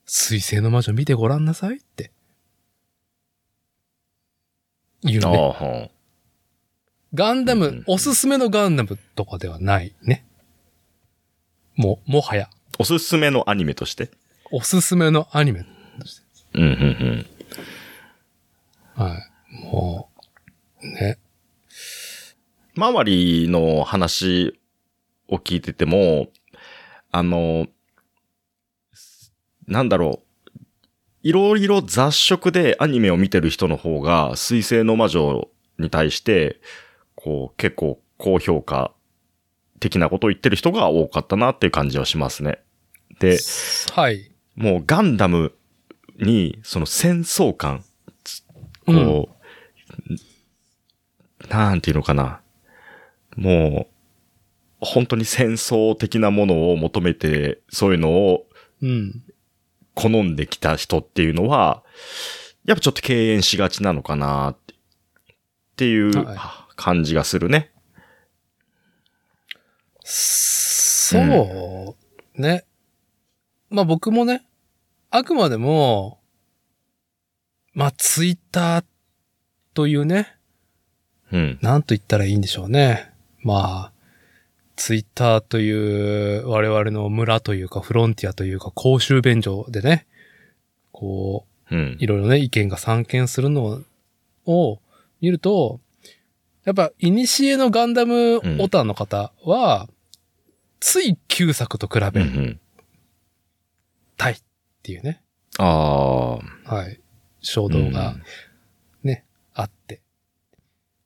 [0.07, 2.13] 水星の魔女見てごらんなさいって。
[5.03, 5.91] 言うあね。
[7.15, 10.25] ガンダム、うんおすすめのガンダムとかではないね。
[11.77, 14.11] もう、もはや、おすすめのアニメとして？
[14.51, 15.65] おすすめのアニメ。
[16.55, 17.27] うん、うん、
[18.95, 19.65] はい。
[19.65, 20.11] も
[20.83, 21.19] う、ね。
[22.77, 24.59] 周りの話
[25.29, 26.29] を聞いてても、
[27.11, 27.67] あの、
[29.67, 30.59] なんだろう。
[31.23, 36.61] いろいろ雑食でアニメを見てる人の方が、水星の魔女に対して、
[37.15, 38.93] こう、結構高評価
[39.83, 42.61] 的なことを言ってる人が多かったなっていう感じはしますね。
[43.19, 43.39] で、
[43.93, 44.31] はい。
[44.55, 45.53] もうガンダム
[46.19, 47.85] に、その戦争感、
[48.87, 49.29] こ
[50.09, 52.41] う、なんていうのかな。
[53.37, 53.93] もう、
[54.81, 58.47] 本当に戦争的なものを求めて、そういうのを
[58.81, 59.23] うん。
[59.95, 61.85] 好んできた人っていうのは、
[62.65, 64.73] やっぱちょっと敬遠しがちなのかなって
[65.73, 67.72] っていうは感じがするね。
[70.05, 71.97] そ
[72.39, 72.65] う、ね。
[73.71, 74.45] まあ僕もね、
[75.11, 76.21] あくまでも、
[77.75, 78.85] まあツイッター
[79.75, 80.37] というね、
[81.33, 81.59] うん。
[81.63, 83.11] なんと言ったらいいんでしょうね。
[83.43, 83.93] まあ、
[84.77, 85.71] ツイッターとい
[86.39, 90.07] う我々の村というかフロンティアというか公衆便所でね、
[90.93, 91.97] こう、うん。
[91.99, 93.81] いろいろね、意見が散見するの
[94.45, 94.79] を
[95.23, 95.81] 見ると、
[96.65, 99.89] やっぱ、イニシエのガンダムオタの方は、
[100.81, 102.61] つい旧作と比うんうべん。
[104.17, 104.43] たいっ
[104.83, 105.23] ていうね、
[105.59, 106.75] ああ。
[106.75, 107.01] はい、
[107.41, 108.17] 衝動が
[109.03, 110.01] ね、あって。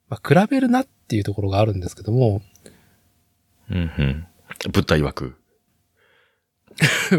[0.09, 2.41] まあ、比べるなっていうところがあるんですけども、
[3.69, 3.77] うん。
[3.77, 4.27] うんうん。
[4.71, 5.35] ブッダ曰く。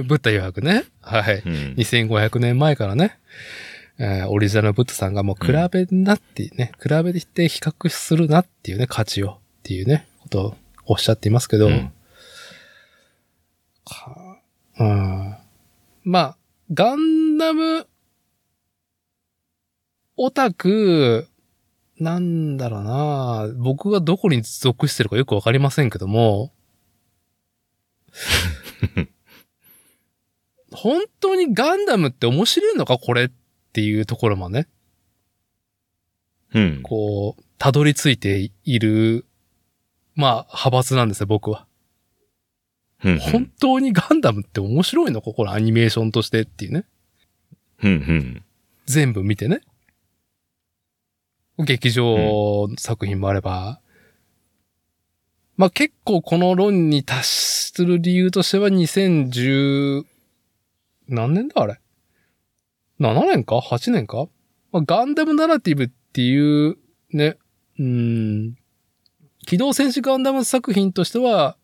[0.05, 1.43] ブッダ曰くね、はい。
[1.45, 1.53] うん。
[1.77, 3.19] 2500年前からね、
[3.99, 10.57] えーオリジナルのブッダさんがもう比べんなっていうね、比べて比較するなっていうね、価値をっていうね、ことを
[10.87, 11.93] おっしゃっていますけど、うん。
[13.85, 14.41] か
[14.79, 15.37] うん、
[16.05, 16.37] まあ、
[16.73, 17.87] ガンダム
[20.17, 21.29] オタク、
[21.99, 26.53] なんだろうな僕がどこに属してるかよくわかりませんけども、
[30.73, 33.29] 本当にガンダムって面白いのかこれっ
[33.73, 34.69] ていうところもね、
[36.55, 36.81] うん。
[36.83, 39.27] こう、たどり着いている、
[40.15, 41.67] まあ、派閥なんですよ、僕は。
[43.05, 43.19] うんうん。
[43.19, 45.23] 本当にガンダムって面白いの？
[45.23, 46.85] かこれアニメーションとしてっていうね。
[47.83, 48.43] うんうん。
[48.87, 49.61] 全部見てね。
[51.59, 53.81] 劇場作品もあれば。
[55.57, 60.05] まあ結構この論に達する理由としては2010、
[61.09, 61.81] 何年だあれ？
[63.01, 64.27] ?7 年か ?8 年か、
[64.73, 66.77] まあ、ガンダムナラティブっていう
[67.13, 67.37] ね、
[67.79, 68.57] うーん、
[69.47, 71.57] 機動戦士ガンダム作品としては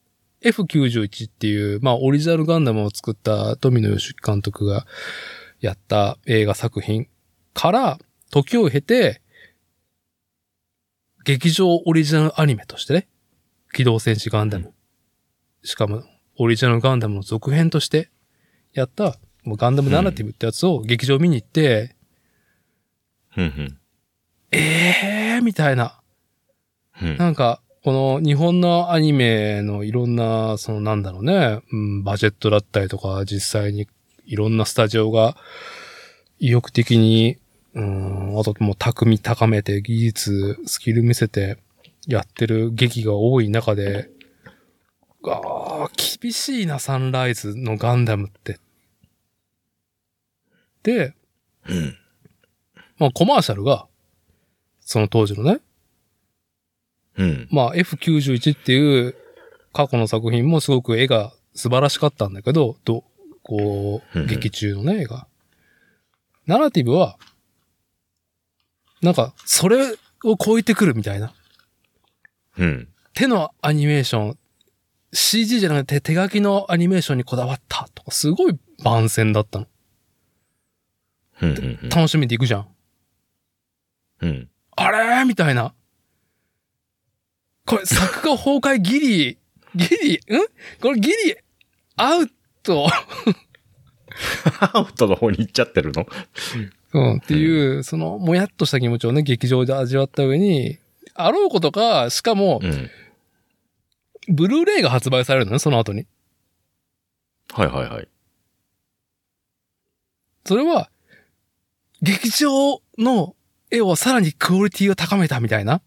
[0.42, 4.86] F91 っていう、まあオリジナルガンダムを作った富野義行監督が
[5.60, 7.08] やった映画作品
[7.54, 7.98] から
[8.30, 9.22] 時を経て、
[11.24, 13.08] 劇場オリジナルアニメとしてね、
[13.72, 14.74] 機動戦士ガンダム。
[15.62, 16.02] しかも、
[16.36, 18.10] オリジナルガンダムの続編として
[18.74, 21.94] やった、もうガンダムナラティブってやつを劇場見に行って、
[23.36, 23.78] うんうん。
[24.52, 26.00] えーみたいな。
[27.02, 33.88] うんなんか、この日本のアニメのいろんな、そのなんだろうね、うん、バジェットだったりとか、実際に
[34.24, 35.36] いろんなスタジオが
[36.38, 37.36] 意欲的に、
[37.74, 41.58] うん、あともう匠高めて技術、スキル見せて
[42.06, 44.08] やってる劇が多い中で、
[45.26, 48.52] ああ、厳しいな、サンライズのガンダムって。
[48.52, 48.60] で、
[51.68, 51.96] うん。
[52.98, 53.86] まあコマーシャルが、
[54.80, 55.60] その当時のね、
[57.16, 57.48] うん。
[57.50, 59.14] まあ F91 っていう
[59.72, 63.04] 過去の作品もすごく絵が素晴らしかったんだけど、ど、
[63.42, 65.26] こう、劇中のね、絵が。
[66.46, 67.18] ナラティブは、
[69.02, 69.92] なんか、それ
[70.24, 71.32] を超えてくるみたいな。
[72.58, 72.88] うん。
[73.14, 74.38] 手のアニメーション、
[75.12, 79.66] CG じゃなくて手書きのアニメーションにこだわったとか、すごい番宣だったの。
[81.42, 81.50] うん。
[81.82, 81.88] うん。
[81.88, 82.68] 楽しみでいくじゃん。
[84.22, 84.48] うん。
[84.76, 84.98] あれ？
[85.22, 85.74] ーみたいな。
[87.66, 89.38] これ、作画崩壊ギリ、
[89.74, 90.20] ギリ、ん？
[90.80, 91.36] これギリ、
[91.96, 92.28] アウ
[92.62, 92.86] ト、
[94.60, 96.06] アウトの方に行っちゃってるの？
[96.92, 100.78] うん、っていう、その、もやっとした気持ちをね、劇場で味わった上に、
[101.14, 102.90] あろうことか、しかもう、ん。
[104.28, 106.06] ブルーレイが発売されるのね、その後に。
[107.52, 108.08] はいはいはい。
[110.46, 110.90] それは、
[112.04, 113.34] 劇場の
[113.70, 115.80] 絵をさらにクオリティを高めたみたいな？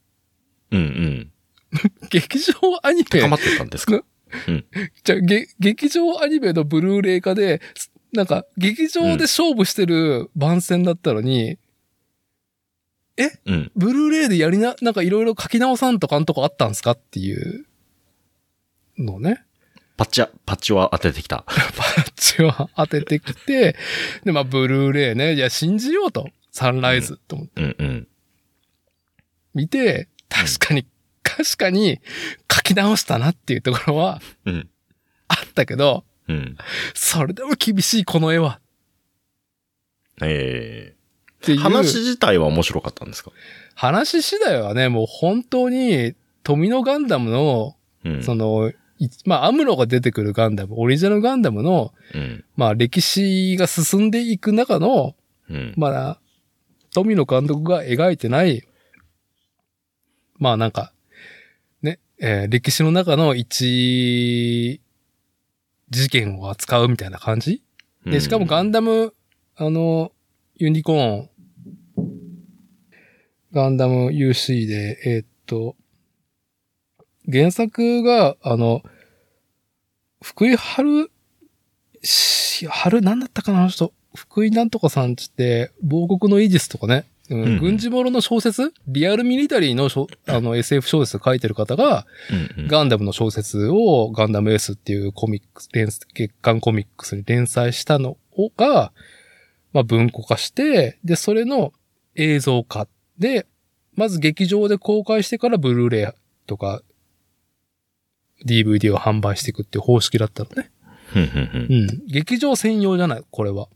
[0.71, 1.31] うんうん。
[2.09, 2.53] 劇場
[2.83, 4.03] アニメ高まってたんですか？
[5.03, 11.57] じゃあ、げ、劇場アニメのブルーレイ化で、すなんか、劇場で勝負してる番宣だったのに、
[13.45, 13.71] うん。
[13.75, 16.91] ブルーレイでやりな、なんかいろいろ書き直さんとかんとこあったんすか？
[16.91, 17.65] っていう。
[18.97, 19.45] のね、
[19.97, 21.43] パッチは、パッチは当ててきた。
[21.45, 23.75] パッチを当ててきて、
[24.23, 26.29] で、まあ、ブルーレイね、いや、信じようと。
[26.51, 28.07] サンライズと思ってうんうん。
[29.53, 30.85] 見て、確かに、
[31.23, 31.99] 確かに
[32.51, 34.69] 書き直したなっていうところはうん。
[35.27, 36.57] あったけど、うん。
[36.93, 38.59] それでも厳しいこの絵は
[40.21, 40.95] え。
[41.47, 43.31] え話自体は面白かったんですか？
[43.75, 48.23] 話次第はね、もう本当に、富野ガンダムの、うん。
[48.23, 48.75] その、い
[49.25, 52.45] まあ、アムロが出てくるガンダム、オリジナルガンダムの、うん。
[52.55, 55.15] まあ、歴史が進んでいく中の、
[55.49, 55.73] うん。
[55.77, 56.19] まあ、
[56.93, 58.63] 富野監督が描いてない、
[60.39, 60.93] まあなんか、
[61.81, 64.81] ね、えー歴史の中の一
[65.89, 67.61] 事件を扱うみたいな感じ？
[68.05, 69.13] で、しかもガンダム、
[69.55, 70.11] あの、
[70.55, 71.29] ユニコーン、
[73.51, 75.75] ガンダム UC で、えーっと、
[77.31, 78.83] 原作が、あの、
[80.21, 81.11] 福井春、
[82.01, 83.93] し春、なんだったかな、あの人。
[84.15, 87.43] 福井なんとかさんちって、亡国のイージスとかね、うん。
[87.43, 88.73] うん軍事ものの小説？
[88.87, 89.89] リアルミリタリーの
[90.27, 98.91] あの SF 小説を書いてる方が、うんうん、ガンダムの小説をガンダム S っていうコミックス、連月刊コミックスに連載したのをが、
[99.73, 101.73] まあ文庫化して、で、それの
[102.15, 102.87] 映像化
[103.19, 103.45] で、
[103.95, 106.81] まず劇場で公開してからブルーレイとか
[108.45, 110.71] DVD を販売していくっていう方式だったのね。
[111.15, 112.03] うん。
[112.07, 113.67] 劇場専用じゃない、これは。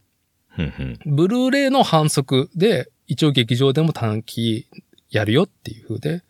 [1.06, 4.67] ブルーレイの反則で、一応劇場でも短期
[5.10, 6.24] やるよっていう風で、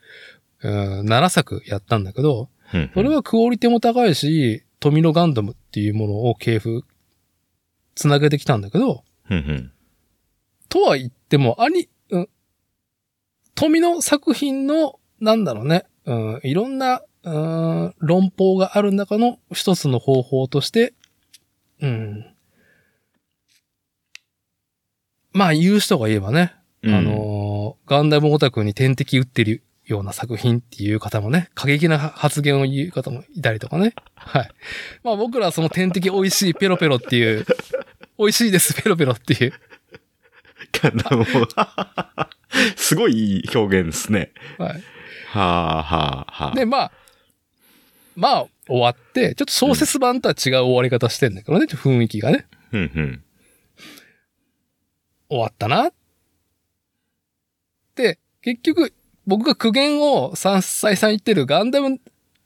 [0.64, 0.70] う
[1.04, 2.50] ん、7作やったんだけど、
[2.94, 6.84] それはクオリティも高いし、富野ガンダムっていうものを系譜、
[7.96, 9.04] つなげてきたんだけど、
[10.70, 12.30] とは言っても、アニ、うん、
[13.56, 20.94] 富野作品の、なんだろうね、うん、いろんな、うん、論法がある中の一つの方法として、
[21.82, 22.26] うん。
[25.34, 26.54] まあ言う人が言えばね、
[26.84, 27.52] うんあのー
[27.88, 33.94] ガンダムオタクに点滴打ってるような作品っていう方もね、過激な発言を言う方もいたりとかね。
[34.16, 34.50] はい。
[35.04, 37.46] まあ僕らはその点滴美味しいペロペロっていう、
[38.18, 39.54] 美味しいですペロペロっていう、
[40.82, 41.26] ガンダムを
[42.76, 44.32] すごいいい表現ですね。
[44.58, 44.84] はい。
[45.28, 45.42] は
[45.80, 46.56] あはあはあ。
[46.56, 46.92] で、まあ、
[48.16, 52.46] まあ終わって、ちょっと小説版とは違う終わり方してんだけどね、雰囲気がね。
[52.70, 53.24] ふんふん。
[55.30, 55.92] 終わったな。
[57.96, 58.94] で、結局、
[59.28, 62.00] 僕が苦言を再再三言ってるガンダム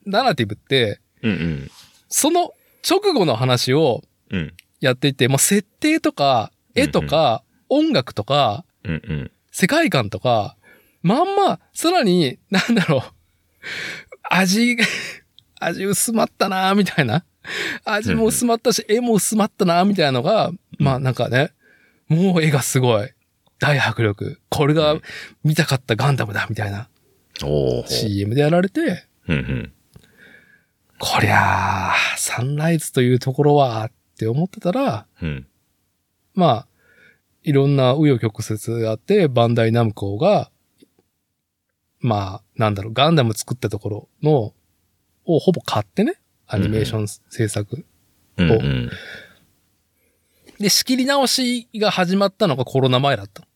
[0.05, 1.71] ナラティブって、うんうん。
[2.09, 2.51] その
[2.87, 4.53] 直後の話をうん。
[4.81, 9.31] やっていて、もう設定とか、絵とか、音楽とか、うんうん。
[9.51, 10.57] 世界観とか、
[11.01, 13.01] まんま、さらに、なんだろう、
[14.29, 14.77] 味、
[15.59, 17.25] 味薄まったなみたいな。
[17.83, 21.51] 味も薄まったし、絵も薄まったなみたいなのが、まあなんかね、
[22.07, 23.09] もう絵がすごい。
[23.59, 24.41] 大迫力。
[24.49, 24.97] これが
[25.43, 26.89] 見たかったガンダムだみたいな。
[27.87, 29.05] CM でやられて。
[30.99, 35.47] こりゃあ、サンライズというところは、って思ってたら、うん。
[36.33, 36.67] まあ、
[37.43, 40.51] いろんな紆余曲折があって、バンダイナムコが、
[41.99, 44.53] まあ、なんだろう、ガンダム作ったところの、
[45.25, 46.15] をほぼ買ってね、
[46.47, 47.85] アニメーション制作。
[48.37, 48.91] うんうん。
[50.59, 53.41] で、仕切り直しが始まったのがコロナ前だった。
[53.41, 53.47] だ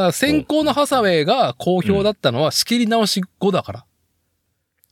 [0.00, 3.84] から先行のハサウェイが好評だったのは仕切り直し後だから、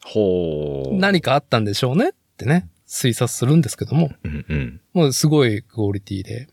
[0.04, 0.98] ほー。
[0.98, 4.10] 何かあったんでしょうねってね、推察するんですけども。
[4.24, 4.80] うんうん。
[4.92, 6.48] もうすごいクオリティで。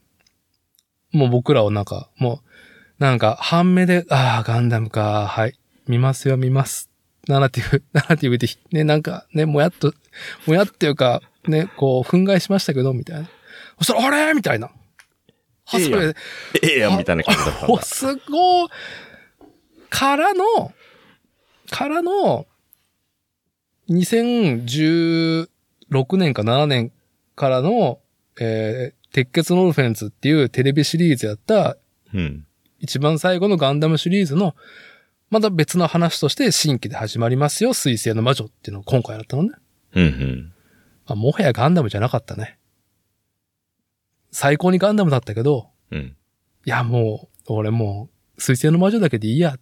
[1.11, 2.41] もう僕らをなんか、も
[2.99, 5.57] う、なんか、半目で、ああ、ガンダムか、はい。
[5.87, 6.89] 見ますよ、見ます。
[7.27, 9.93] ナラティブ、 ナラティブで、ね、なんか、ね、もやっと、
[10.45, 13.29] もやっていうか、ね、こう、憤慨しましたけど、みたいな。
[13.79, 14.33] そしたら、あれ？
[14.33, 14.71] みたいな。
[15.65, 16.13] ハスいいえ
[16.63, 17.83] えやんみたいな感じだったんお、だ。
[17.83, 18.69] すごい、
[19.89, 20.73] からの、
[21.69, 22.47] からの、
[23.89, 25.47] 2016
[26.17, 26.91] 年か7年
[27.35, 27.99] からの、
[28.39, 31.77] えー、鉄血のオルフェンズっていうテレビシリーズやった
[32.13, 32.45] うん。
[32.79, 34.55] 一番最後のガンダムシリーズの、
[35.29, 39.49] また別の話として新規で始まりますよ、水星の魔女っていうのが今回やったのね。
[39.93, 40.53] うんうん。
[41.05, 42.57] まあ、もはやガンダムじゃなかったね。
[44.31, 46.15] 最高にガンダムだったけど、うん。
[46.65, 49.59] いや、もう、俺もう、水星の魔女だけでいいやっ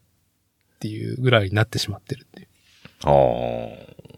[0.80, 2.48] ていうぐらいになってしまってるっていう。
[3.04, 3.10] あ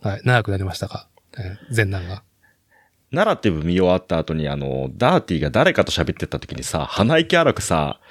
[0.03, 0.09] あ。
[0.09, 1.09] はい、長くなりましたか？
[1.37, 2.23] えー前段が。
[3.09, 8.01] ナラティブ見終わった後にあの、ダーティが誰かと喋ってた時にさ、鼻息荒くさ、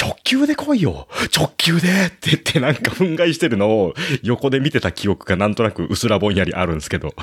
[0.00, 7.14] 直球で来いよ直球でって言ってなんか憤慨してるのを横で見てた記憶がなんとなく薄らぼんやりあるんですけど。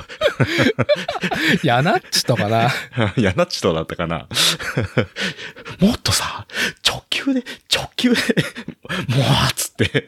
[1.64, 2.70] ヤナッチとかな。
[3.16, 4.28] ヤナッチとだったかな。
[5.80, 6.46] もっとさ、
[6.86, 10.06] 直球で、直球で、もうつって。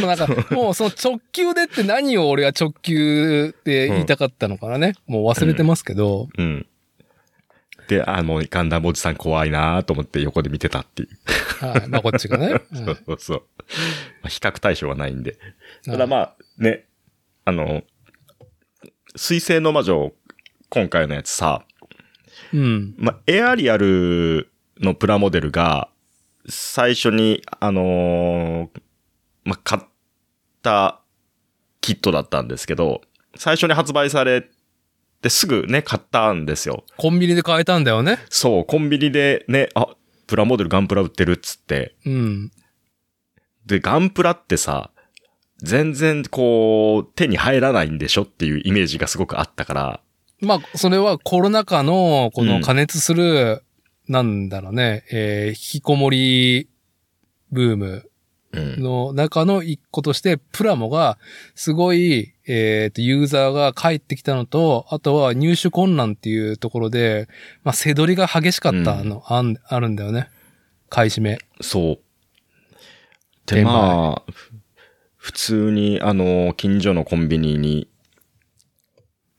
[0.00, 4.94] もうなんか、もうその直球でって何を俺は直球で言いたかったのかなね。
[5.06, 6.22] もう忘れてますけど。
[6.22, 6.31] うん。
[7.88, 11.66] で、あ、もうガンダムおじさん怖いなと思って横で見てたっていう。
[11.66, 11.88] はい。
[11.88, 12.62] まあこっちがね。
[12.72, 13.42] うんそうそうそう。
[14.22, 15.38] まあ、比較対象はないんで。
[15.84, 16.86] たはいだまあ、ね、
[17.44, 17.82] あの、
[19.16, 20.12] 水星の魔女、
[20.68, 21.64] 今回のやつさ、
[22.52, 22.94] うん。
[22.98, 25.88] まあ、エアリアルのプラモデルが、
[26.48, 28.80] 最初に、あのー
[29.44, 29.82] まあ、買っ
[30.62, 31.00] た
[31.80, 33.02] キットだったんですけど、
[33.36, 34.48] 最初に発売され
[35.22, 36.84] てすぐね、買ったんですよ。
[36.98, 38.18] コンビニで買えたんだよね。
[38.28, 39.86] そう、コンビニでね、あ、
[40.26, 41.94] プラモデルガンプラ売ってるっつって。
[42.04, 42.50] うん。
[43.64, 44.90] で、ガンプラってさ、
[45.58, 50.00] 全然こう、手に入らないんでしょっていうイメージがすごくあったから、
[50.40, 53.62] まあ、それはコロナ禍の、この加熱する、
[54.08, 56.68] なんだろうね、えー引きこもり
[57.52, 58.11] ブームうん。
[58.54, 61.18] の中の一個として、プラモが、
[61.54, 67.28] すごい、えっ、と、ユーザーが帰ってきたのと、あとは入手困難っていうところで、
[67.64, 70.28] まあ、背取りが激しかったの、あんあるんだよね。
[70.88, 71.38] 買い占め。
[71.60, 71.98] そう。
[73.46, 74.52] で、まあ、ふ
[75.16, 77.88] 普通に、あの、近所のコンビニに、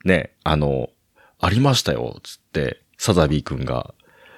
[0.05, 0.89] ね、あの、
[1.39, 3.93] ありましたよ、つって、サザビー君が、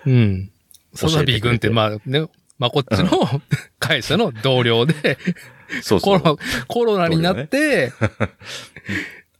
[0.08, 0.52] うん。
[0.96, 2.28] サザビー君って、まあね、
[2.58, 3.42] まあ、こっちの
[3.80, 5.18] 会社の同僚で、
[5.82, 6.20] そうそう。
[6.20, 6.38] コロ
[6.68, 7.92] コロナになって、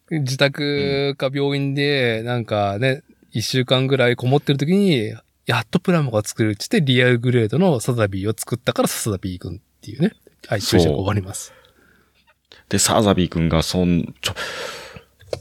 [0.10, 5.14] 自宅か病院で、なんかね、一週間ぐらいこもってる時に、
[5.46, 10.14] やっとプラモが作れるって、リアルグレードのサザビーを作ったからサザビー君っていうね。
[10.48, 11.54] はい、注釈終わります。
[12.70, 14.34] で、サザビー君が、そん、ちょ、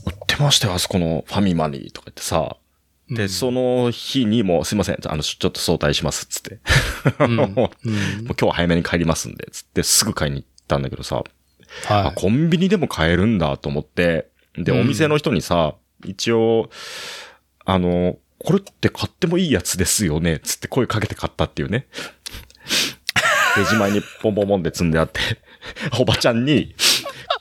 [0.06, 2.56] 売ってましたよ、あそこのファミマに、とか言ってさ、
[3.10, 6.58] で、うんその日にも、すいません、あの、ちょっと早退します、つって。
[7.20, 11.22] うん もう今日は早めに帰りますんで、つってすぐ買いに行ったんだけどさ、
[11.88, 12.14] あ、はい。
[12.14, 15.74] コンビニでも買えるんだと思って、で、うんお店の人にさ、
[16.04, 16.70] 一応、
[17.64, 21.86] あの、これって買ってもいいやつですよねつって声かけて買ったっていうね。
[23.56, 25.20] レジ前にポンポンポンって積んであって、
[25.98, 26.74] おばちゃんに、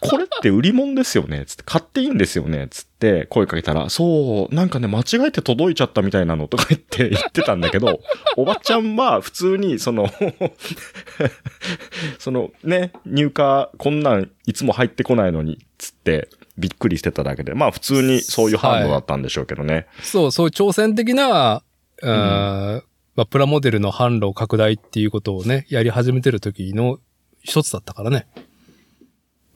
[0.04, 1.46] これって売り物ですよね？
[1.46, 2.68] つって、買っていいんですよね？
[2.70, 8.00] つって声かけたら、そう、なんかね、間違えて届いちゃったみたいなのとか言って 言ってたんだけど、
[8.38, 10.10] おばちゃんは普通に、その、
[12.20, 19.88] そのね、入荷こんなんいつも入ってこないのに、つって、びっくりしてただけで、まあ普通にそういう反応だったんでしょうけどね。
[20.02, 21.64] そう、そういう挑戦的な、
[22.02, 22.84] うーん
[23.16, 26.98] まあ、プラモデルの販路拡大っていうことをね、やり始めてる時の
[27.44, 28.26] 一つだったからね。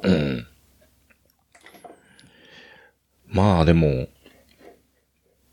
[0.04, 0.48] うん。
[3.28, 4.08] まあでも、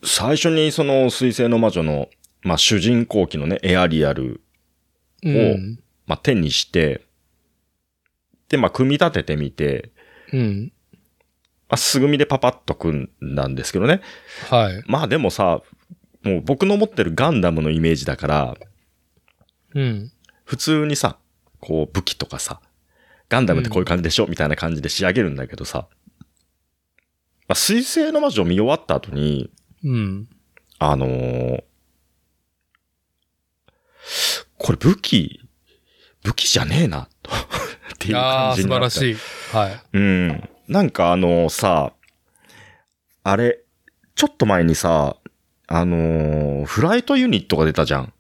[0.03, 2.09] 最初にその水星の魔女の、
[2.43, 4.43] まあ主人公機のね、エアリアル、
[5.23, 5.79] うん。
[6.07, 7.03] まあ手にして、
[8.49, 9.93] で、まあ組み立ててみて、
[10.33, 10.73] うん。
[11.69, 14.03] まあすぐみでパパッと組んだんですけどね。
[14.51, 14.83] はい。
[14.87, 15.63] まあでもさ、
[16.23, 18.57] もう僕の持ってるガンダムのイメージだから、
[19.75, 20.13] うん。
[20.45, 21.19] 普通にさ、
[21.61, 22.61] こう武器とかさ、
[23.29, 25.89] ガンダムってこういう感じでしょ、みたいな感じで仕上げるんだけどさ、
[27.47, 29.51] まあ、水星の魔女を見終わった後に、
[29.83, 30.29] うん。
[30.79, 31.65] あのー
[34.59, 35.41] これ武器、
[36.23, 37.31] 武器じゃねえな、と
[37.95, 38.91] っていう感じになった。
[38.91, 39.19] 晴らし
[39.53, 39.55] い。
[39.55, 39.81] はい。
[39.93, 40.49] うん。
[40.69, 41.93] なんかあのさ、
[43.25, 43.61] あれ、
[44.15, 45.17] ちょっと前にさ、
[45.67, 48.13] あのーフライトユニットが出たじゃん。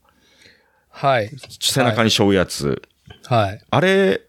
[0.90, 1.30] はい。
[1.61, 2.82] 背中に背負うやつ。
[3.26, 3.64] はい。
[3.70, 4.22] あれ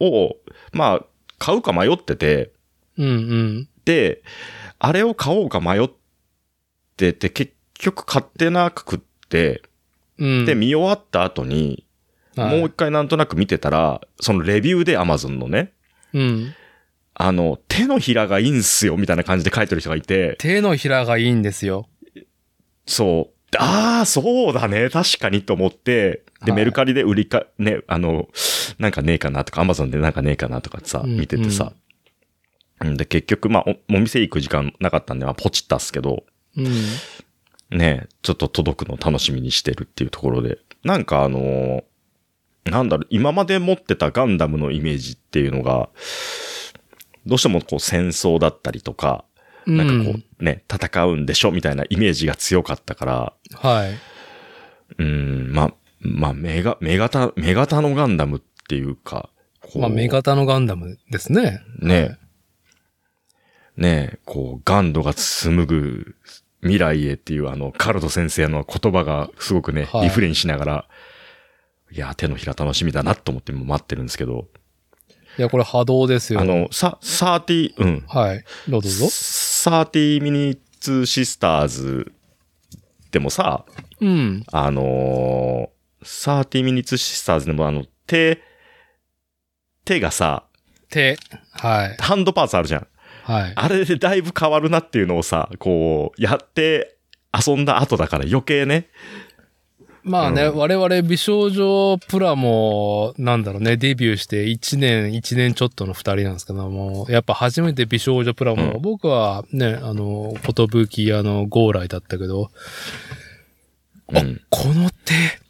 [0.00, 0.36] を、
[0.72, 1.06] まあ、
[1.38, 2.52] 買うか迷ってて、
[2.98, 3.68] うんうん。
[3.84, 4.22] で、
[4.78, 5.88] あれを買おうか迷っ
[6.96, 9.62] てて、結局買ってなくって、
[10.18, 10.44] うん。
[10.46, 11.86] で、見終わった後に、
[12.36, 15.72] はい、もう一回なんとなく見てたら、そのレビューで Amazon のね、
[16.12, 16.54] うん。
[17.14, 21.88] あの、手のひらがいいんすよ、みたいな感じで書いてる人がいて、手のひらがいいんですよ。
[22.86, 23.56] そう。
[23.58, 24.90] ああ、そうだね。
[24.90, 28.28] 確かにと思って、で、はいメルカリで売りか、ね、あの、
[28.78, 31.72] なんかねえかなとか、アマゾンでなんかねえかなとかさ、うん見ててさ。
[32.80, 36.24] うん、で、結局、まあお、お店行く時間なかったんで、まあ、ポチったっすけど、
[36.56, 37.78] うん。
[37.78, 40.58] ね、ちょっと届くの楽しみにしてるっていうところで。
[40.84, 41.82] なんかあのー
[42.70, 45.88] なんだろう、今まで持ってたガンダムのイメージっていうのが、
[47.24, 49.24] どうしてもこう戦争だったりとか、
[49.66, 53.98] なんかこうね、戦うんでしょみたいなイメージが強かったから、はい。
[54.98, 55.74] うん、まあ、
[56.06, 59.30] まあ、メガ、メガタ、メガタのガンダムっていうか、
[59.60, 61.60] こうまあ、メガタのガンダムですね。
[61.80, 62.18] ね
[63.76, 66.16] ねえ、こう、ガンドが紡ぐ
[66.62, 70.88] 未来へっていうあの、カルト先生の言葉がすごくね、はいリフレインしながら、
[71.90, 74.48] いや、手のひら楽しみだなと思って待ってるんですけど、
[75.38, 76.40] いや、これ波動ですよ。
[76.40, 78.04] あの、さ、サーティ、うん。
[78.08, 78.44] はい。
[78.68, 79.06] どうぞ。
[79.10, 82.12] サーティミニッツシスターズ
[83.10, 83.66] でもさ、
[84.00, 84.44] うん。
[84.50, 88.42] あのー、サーティミニッツシスターズでもあの、手、
[89.84, 90.44] 手がさ、
[90.90, 91.18] 手。
[91.52, 91.96] はい。
[91.98, 92.86] ハンドパーツあるじゃん。
[93.24, 93.52] はい。
[93.54, 96.96] あれでだいぶ変わるなっていうのをさ、こう、やって
[97.32, 98.88] 遊んだ後だから余計ね。
[100.06, 112.50] まあね、うん我々美少女プラも、なんだろうね、デビューして1年、1年ちょっとの2人なんですけども、やっぱ初めて美少女プラも、うん僕はね、あの、ことぶき、あの、ゴーライだったけど、
[114.12, 114.40] うん。
[114.48, 115.40] この手、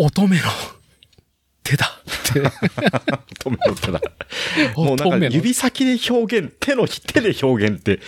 [0.00, 0.42] 乙女の
[1.64, 2.40] 手だって。
[2.40, 4.00] 止めろってな。
[4.76, 7.98] もうなんか乙女の指先で表現、手のひ手で表現って、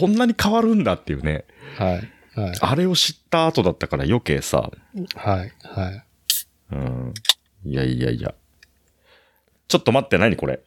[0.00, 1.44] こんなに変わるんだっていうね。
[1.76, 1.94] はい。
[2.38, 2.58] はい。
[2.60, 4.70] あれを知った後だったから余計さ、
[5.16, 5.52] はい。
[5.62, 6.04] はい。
[6.72, 7.14] うん。
[7.64, 8.34] いやいやいや。
[9.66, 10.60] ちょっと待って、何これ？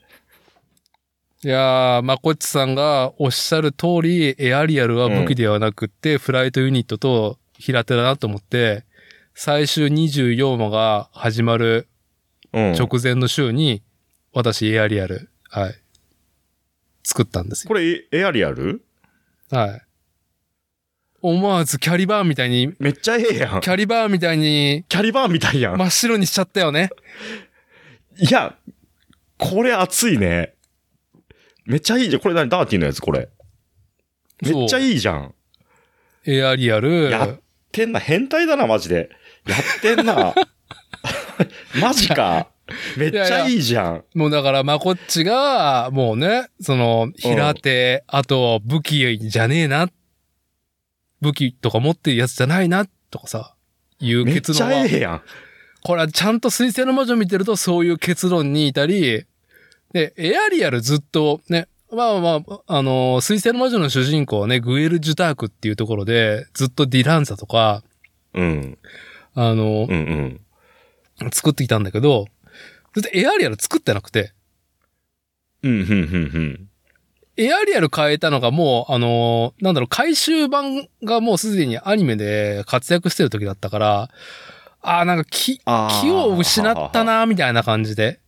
[1.42, 8.84] いやー、まこっちさんがおっしゃる通り、エアリアルは武器ではなくって、フライトユニットと平手だなと思って、
[9.42, 11.88] 最終24話が始まる
[12.52, 12.74] うん。
[12.74, 13.82] 直前の週に、
[14.34, 15.76] 私エアリアル、はい、
[17.06, 17.70] 作ったんですよ。
[17.70, 18.84] これ、エアリアル？
[19.50, 19.82] はい。
[21.22, 23.62] 思わずキャリバーンみたいに、めっちゃええやん。
[23.62, 25.78] キャリバーンみたいにキャリバーンみたいやん。
[25.78, 26.90] 真っ白にしちゃったよね。
[28.20, 28.58] いや、
[29.38, 30.54] これ熱いね。
[31.64, 32.22] めっちゃいいじゃん。
[32.22, 32.50] これ何？
[32.50, 33.00] ダーティーのやつ？
[33.00, 33.30] これ。
[34.42, 34.92] めっちゃい。
[34.92, 35.34] いいじゃん。
[36.26, 37.40] エアリアル、やっ
[37.72, 38.02] てんな。
[38.02, 39.10] 変態だな、マジで。
[39.50, 40.34] やってんな。
[41.82, 42.48] マジか。
[42.98, 44.04] めっちゃいいじゃん。
[44.14, 49.90] もうだから、まこっちが、もうね、その、平手、あと武器じゃねえな。
[51.22, 53.56] 武器とか持ってるやつじゃないな、とかさ、
[54.00, 54.86] いうめっちゃ結論は。
[54.86, 55.22] ええやん。
[55.84, 59.26] これはちゃんと水星の魔女見てるとそういう結論に至り、
[59.94, 67.84] で、エアリアルずっとね、まあまあ、あの、水星の魔女の主人公はね、グエル・ジュタークっていうところで、ずっとディランザとか、
[68.36, 68.78] うん。
[69.36, 70.42] あのう、ん
[71.22, 71.32] うん。
[71.32, 72.28] 作ってきたんだけど、
[72.94, 74.34] ずっとエアリアル作ってなくて、
[75.64, 75.96] うん、うん、うん、う
[76.40, 76.70] ん。
[77.38, 84.10] エアリアル変えたのがもう、あのーなんだろう、回収版がもうすでにアニメで活躍してる時だったから、
[84.82, 85.64] ああ、なんか気、気
[86.12, 87.04] を失った。
[87.04, 88.20] な、みたいな感じで。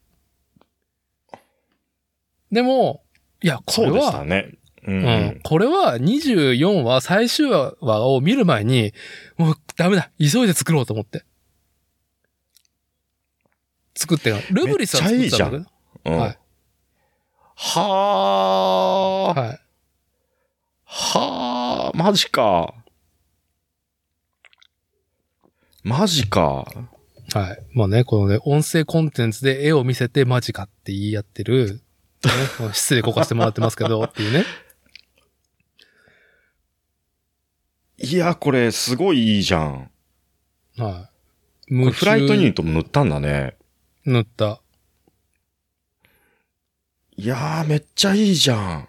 [2.51, 3.03] でも、
[3.41, 4.53] いや、これそうでしたは、ね。
[4.87, 8.93] ううんん、これは24話、最終話を見る前に、
[9.37, 11.23] もうダメだ、急いで作ろうと思って。
[13.95, 15.71] 作ってルブリスは作ってたんだけど。
[16.05, 16.17] うん。
[16.17, 16.37] はい
[17.63, 19.39] はあ。
[19.39, 19.59] はい。
[20.83, 22.73] はあ、マジか。
[25.83, 26.65] マジか。
[27.33, 27.63] はい。
[27.73, 31.81] まあね、このね、音声コンテンツで絵を見せてマジかって言い合ってる、
[32.23, 32.31] ね、
[32.73, 34.43] 失礼こかしてもらってますけど、っていうね。
[38.03, 39.91] いや、これすごいいいじゃん。
[40.77, 41.09] は
[41.69, 41.75] い。
[41.79, 43.55] これフライトユニットトも塗ったんだね。
[44.05, 44.59] 塗った。
[47.15, 48.87] いやー、めっちゃいいじゃん。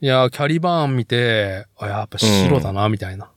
[0.00, 3.30] いやー、キャリバーン見て、あ、やっぱ白だな、みたいな。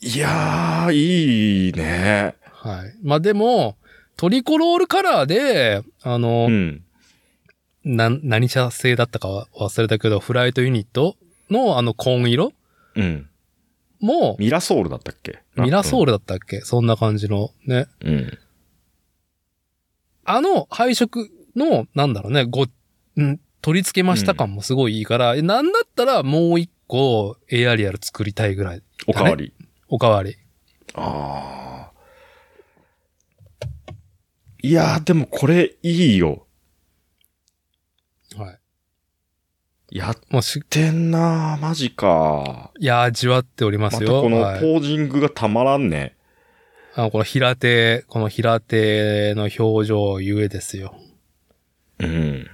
[0.00, 2.34] いやー、いいね。
[2.52, 2.94] はい。
[3.02, 3.76] まあでも、
[4.16, 6.84] トリコロールカラーで、あの、うん。
[7.84, 11.16] な、何社製だったかは忘れたけど、フライトユニット
[11.50, 12.52] のあの紺色？
[12.96, 13.28] うん。
[14.00, 15.42] も、ミラソールだったっけ？
[15.56, 16.06] ミラソール。
[16.06, 16.60] ルだったっけ？
[16.60, 17.86] そんな感じのね。
[18.00, 18.38] うん。
[20.24, 28.82] あの配色の、なんだろうね、ご、ん取り付けました感もすごいいいから、なんだったらもう一個エアリアル作りたいぐらい。
[29.06, 29.52] おかわり。
[29.88, 30.36] おかわり。
[30.94, 31.92] ああ。
[34.62, 36.46] いやー、でもこれいいよ。
[38.36, 38.58] は
[39.94, 39.98] い。
[39.98, 42.70] やっもうし、てんなー、マジか。
[42.78, 44.22] いやー、じわっておりまますたよ。
[44.22, 46.16] このはいポージングがたまらんね。
[46.94, 50.94] あの、この平手、この平手の表情ゆえですよ。
[51.98, 52.48] うん。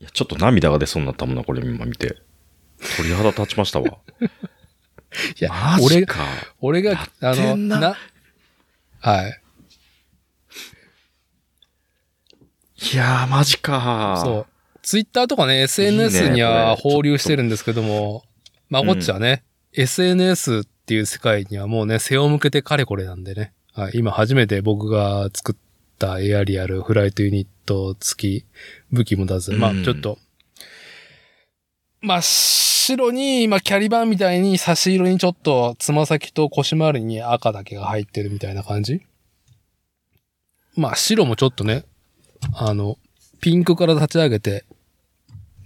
[0.00, 2.16] いや、ちょっと涙が出そうになったもんな、これ今見て。
[2.98, 3.98] 鳥肌立ちましたわ。
[5.40, 6.20] いやマ、俺ジ、か。
[6.60, 7.96] 俺が、あの、な、
[9.00, 9.40] はい。
[12.92, 14.55] いやー、マジかそう。
[14.86, 18.22] ツイッターとかね、SNS には放流してるんですけども、
[18.70, 23.52] まあ、こっちはね、SNS っていう世界にはもうね、背を向けてかれこれなんでね。
[23.74, 25.56] はい、今初めて僕が作っ
[25.98, 28.46] たエアリアルフライトユニット付き
[28.92, 30.18] 武器も出ず、まあうんちょっと、
[32.00, 39.02] 真っ白に、まあキャリバンみたいに差し色にちょっとつま先と腰回りに赤だけが入ってるみたいな感じ。
[40.76, 41.84] まあ白もちょっとね、
[42.54, 42.98] あの、
[43.40, 44.64] ピンクから立ち上げて、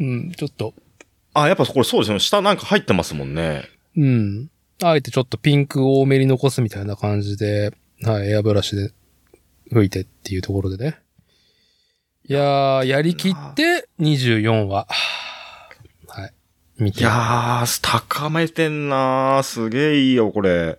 [0.00, 0.74] うん、ちょっと、
[1.34, 2.20] あ、やっぱこれそうですよね。
[2.20, 3.68] 下なんか入ってますもんね。
[3.96, 4.50] うん。
[4.82, 7.72] あえてちょっとピンク多めに残すみたいな感じで、
[8.02, 8.92] はい、エアブラシで
[9.70, 10.98] 拭いてっていうところでね。
[12.28, 14.86] いやー、やりきって24話。
[16.08, 16.32] はい。
[16.78, 17.00] 見て。
[17.00, 19.42] いやー、高めてんなー。
[19.42, 20.78] すげえいいよ、これ。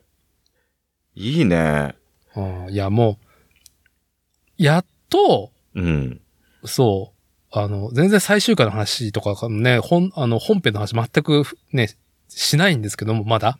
[1.15, 1.95] いいね。
[2.35, 3.19] うんいや、も
[4.57, 6.21] う、やっと、うん。
[6.63, 7.20] そう、
[7.51, 11.43] あの、全然最終回の話とかね、本、あの、本編の話全く
[11.73, 11.95] ね、
[12.29, 13.59] しないんですけども、まだ。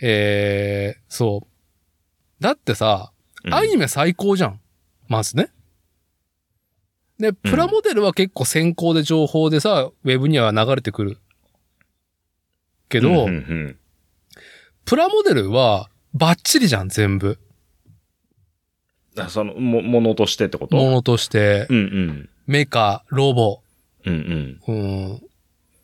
[0.00, 2.42] えー、そう。
[2.42, 3.12] だってさ、
[3.44, 3.54] うん。
[3.54, 4.60] アニメ最高じゃん。
[5.08, 5.50] まずね。
[7.18, 11.18] で、プラモデルは結構先行で情報でさ、ウェブには流れてくる。
[12.88, 13.78] けど、うんうんうん
[14.84, 17.40] プラモデルはバッチリじゃん、全部。
[19.18, 20.76] あその、も、ものとしてってこと？
[20.76, 22.28] ものとして、うんうん。
[22.46, 23.60] メカ、ロボ、
[24.04, 24.74] うんうん。
[24.74, 25.22] うん、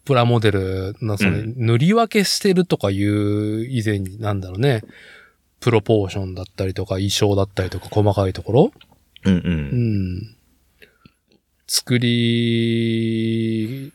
[0.05, 4.83] プラモデルのそ塗り分けしてるとかいう以前に、なんだろうね。
[5.61, 8.73] プロポーションだったりとか、衣装だったりとか、細かいところ
[9.25, 9.43] うんう。
[9.45, 10.37] うんん。
[11.67, 13.93] 作り、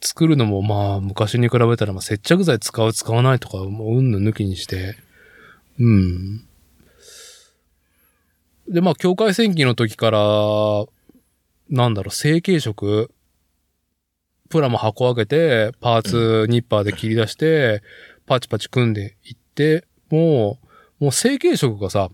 [0.00, 4.96] 作るのもまあ昔に比べたらまあ接着剤使う使わないとかもううんぬん抜きにして、
[5.78, 6.44] うん。
[8.68, 10.18] でまあ境界戦記の時から、
[11.68, 13.10] なんだろう、成型色、
[14.48, 17.82] プラも箱開けて、パーツニッパーで切り出して、
[18.26, 20.58] パチパチ組んでいって、も
[21.00, 22.08] う、もう成型色がさ、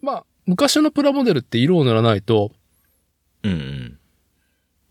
[0.00, 2.52] まあ、昔のプラモデルって色を塗らないと、
[3.42, 3.98] うんうん。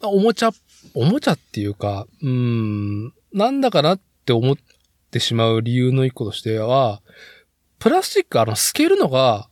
[0.01, 0.51] おもちゃ、
[0.93, 4.55] おもちゃっていうか、うーん、なんだかなって思っ
[5.11, 7.01] てしまう理由の一個としては、
[7.79, 9.49] プラスチック、あの、透けるのが。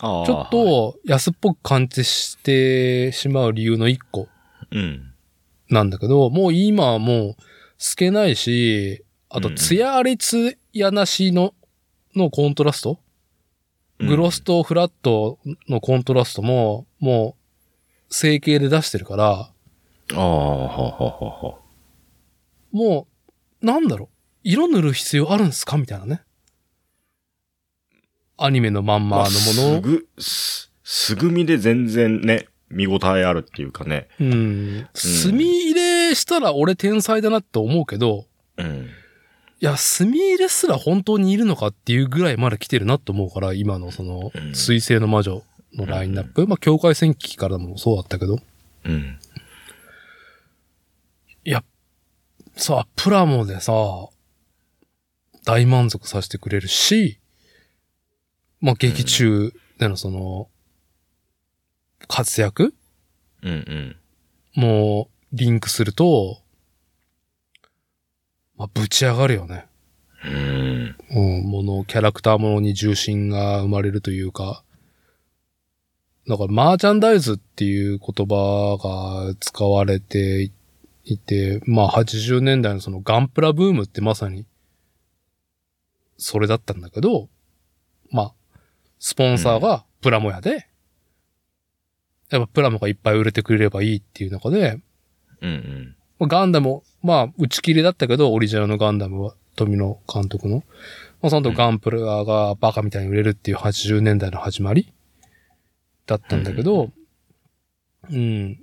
[0.00, 4.28] ちょっと安っぽく感じしてしまう理由の一個
[4.70, 5.12] うん。
[5.70, 7.42] なんだけど、もう今はもう
[7.78, 11.54] 透けないし、あと、うんツヤありツヤなしの、
[12.14, 12.98] のコントラスト、
[13.98, 15.38] グロスとフラット
[15.68, 17.36] のコントラストも、も
[18.10, 19.50] う、整形で出してるから、
[20.12, 21.58] ああ、はははは。
[22.72, 23.06] も
[23.62, 24.08] う、なんだろう、
[24.42, 25.78] 色塗る必要あるんすか？
[25.78, 26.22] みたいなね。
[28.36, 29.30] アニメのまんまのもの？
[29.30, 29.34] を。
[29.76, 34.08] すぐ、す、すぐみで全然ね、見応えあるっていうかね。
[34.20, 34.88] うん。
[34.94, 38.26] 墨入れしたら俺天才だなって思うけど、
[38.56, 38.88] うん。
[39.60, 45.42] いや、墨入れすら本当にいるのかっていうぐらいまだ来てるなって思うから、今のそのうん、水星の魔女
[45.74, 46.46] のラインナップ。
[46.46, 48.38] まあ、境界戦記からもそうだったけど。
[48.84, 49.18] うん。
[52.56, 53.72] さあ、プラモでさ、
[55.44, 57.18] 大満足させてくれるし、
[58.64, 60.48] まあ、劇中でのその、
[62.08, 62.72] 活躍？
[63.42, 63.96] うんうん。
[64.54, 66.40] もリンクすると、
[68.56, 69.66] まあ、ぶち上がるよね。
[70.24, 70.96] うん。
[71.10, 74.64] うん、もの、キャラクターものに重心が生まれるというか、
[76.26, 78.78] だから、マーチャンダイズっていう言葉
[79.28, 80.50] が使われて
[81.04, 84.46] いて、まあ、80年代のそのガンプラブームってまさに、
[86.16, 87.28] それだったんだけど、
[88.10, 88.34] まあ、
[88.98, 90.68] スポンサーがプラモ屋で、
[92.30, 94.80] やっぱプラモがいっぱい売れてくれればいいっていう中で、
[95.40, 95.96] うんうん。
[96.18, 100.64] まあガンダム、まあ、打ち切りだったけど、オリジナルのガンダムは、富野監督の。
[101.20, 104.92] まあ、その後ガンプラがバカみたいに売れるっていう80年代の始まり
[106.06, 106.90] だったんだけど、
[108.10, 108.58] うん。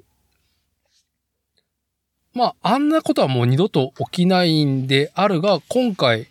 [2.34, 6.28] まあ、あんなことはもう二度と起きないんであるが、今回、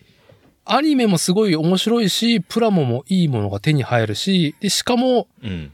[0.65, 5.71] アニメもすごい面白いし、プラモもいいものが手に入るし、で、しかも、うん。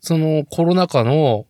[0.00, 1.46] そのコロナ禍の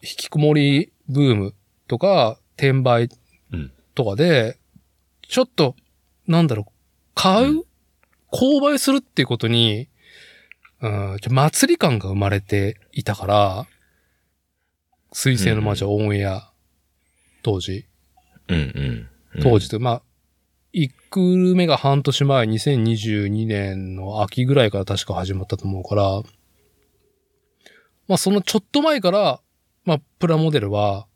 [0.00, 1.54] 引きこもりブーム
[1.88, 3.08] とか転売
[3.52, 3.72] うん。
[3.94, 4.58] とかで、
[5.28, 5.74] ちょっと、
[6.26, 6.72] なんだろう、
[7.14, 7.66] 買う、う
[8.32, 9.88] 購買するっていうことに、
[10.80, 13.66] うん、祭り感が生まれていたから、
[15.12, 16.50] 水星の魔女オンエア、
[17.42, 17.86] 当時、
[18.48, 19.08] うん。
[19.34, 19.42] うん。
[19.42, 20.02] 当時と、まあ、
[20.74, 26.22] 1クール目が半年前、2022年の秋ぐらいから確か始まったと思うから、
[28.08, 29.40] まあそのちょっと前から、
[29.84, 31.06] まあプラモデルは、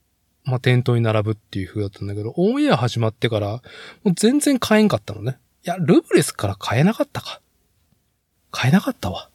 [0.44, 5.38] まあ店頭に並ぶっていう風だったんだけど、オンエア始まってから、もう全然買えんかったのね。
[5.64, 7.40] いや、ルブレスから買えなかったか。
[8.52, 9.28] 買えなかったわ。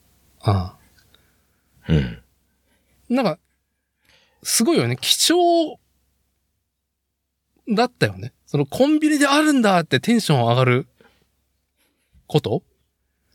[1.89, 1.95] うん。
[1.95, 2.23] うん。
[3.09, 3.39] なんか、
[4.41, 4.97] すごいよね。
[4.99, 5.77] 貴重
[7.69, 8.33] だったよね。
[8.53, 10.85] そのコンビニであるんだってテンション上がる
[12.27, 12.61] こと？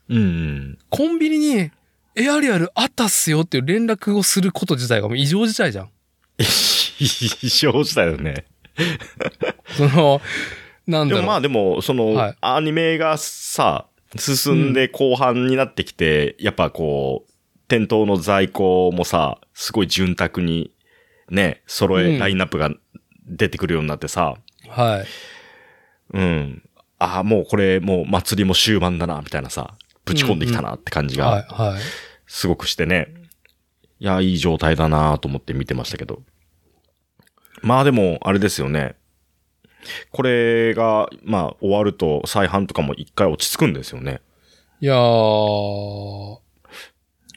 [0.07, 0.77] うん。
[0.89, 1.71] コンビニに
[2.15, 5.89] エアリアルあったっすよっていう連絡をすること自体がもう異常事態じゃん。
[6.37, 6.45] 異
[7.49, 8.45] 常したよね。
[9.75, 10.21] その、
[10.87, 11.21] なんだろう。
[11.21, 17.31] でもまあでも、その、はいアニメがさ、進んで後半になってきて、やっぱこう、
[17.67, 20.71] 店頭の在庫もさ、すごい潤沢に、
[21.29, 22.71] ね、揃え、うんラインナップが
[23.27, 24.37] 出てくるようになってさ、
[24.69, 25.05] はい。
[26.13, 26.63] うん。
[26.97, 31.81] ああ、もうこれ、もう祭りも終盤だな、みたいなさ、ぶち込んできたなって感じはい、が、はい。
[32.27, 33.07] すごくしてね。
[33.99, 36.21] いや、いい状態だなと思って見てましたけど。
[37.61, 38.95] まあでも、あれですよね。
[40.11, 44.21] これが、まあ、終わると再販とかも一回落ち着くんですよね。
[44.81, 46.37] いやー、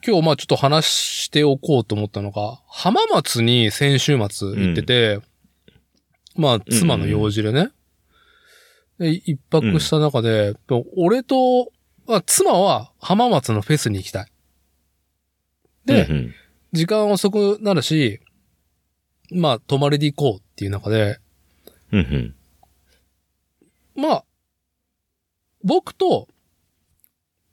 [0.05, 5.20] 今日まあちょっと話しておこうと思ったのが、浜松に先週末行ってて、
[6.37, 7.70] まあ妻の用事でね、
[8.99, 10.55] で一泊した中で、
[10.97, 11.72] 俺と、
[12.07, 14.26] まあ、妻は浜松のフェスに行きたい。
[15.85, 16.35] で、うんうん
[16.72, 18.20] 時間遅くなるし、
[19.30, 21.18] まあ泊まりで行こうっていう中で、
[21.93, 22.03] うんう
[23.99, 24.03] ん。
[24.03, 24.24] まあ、
[25.62, 26.28] 僕と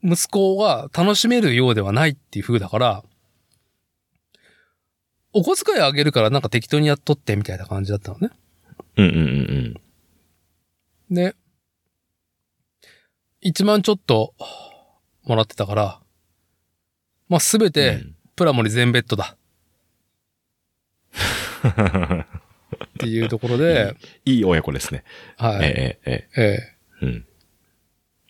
[0.02, 3.04] 息子が楽しめるようではないっていう風だから、
[5.34, 8.30] お小遣いあげるからなんか適当にやっとってみたいな感じだったのね。
[9.04, 9.82] うんうん
[11.10, 11.36] うんで、
[13.42, 14.36] 1万ちょっと
[15.24, 16.00] もらってたから、
[17.28, 17.72] まあすべうん。
[17.72, 18.04] て
[18.36, 19.36] プラモに全ベッドだ
[21.66, 23.96] っていうところで、
[24.26, 25.04] いい親子ですね。
[25.38, 25.66] はい。
[25.66, 26.44] ええ、えええ
[27.02, 27.06] え。
[27.06, 27.26] うん。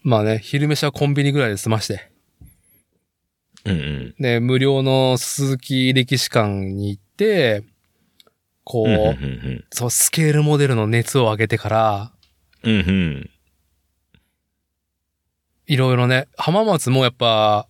[0.03, 2.09] まあね、昼飯はコンビニぐらいで済まして、
[3.65, 4.15] うんうん。
[4.19, 7.63] で、無料の鈴木歴史館に行って、
[8.69, 12.11] こう、うんうんそう、スケールモデルの熱を上げてから、
[12.63, 12.71] うん。
[12.71, 13.29] うんうん。
[15.65, 17.67] いろいろね、浜松もやっぱ、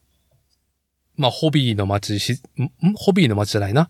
[1.16, 3.90] まあ、ホビーの街し、んんホビーの街じゃないな。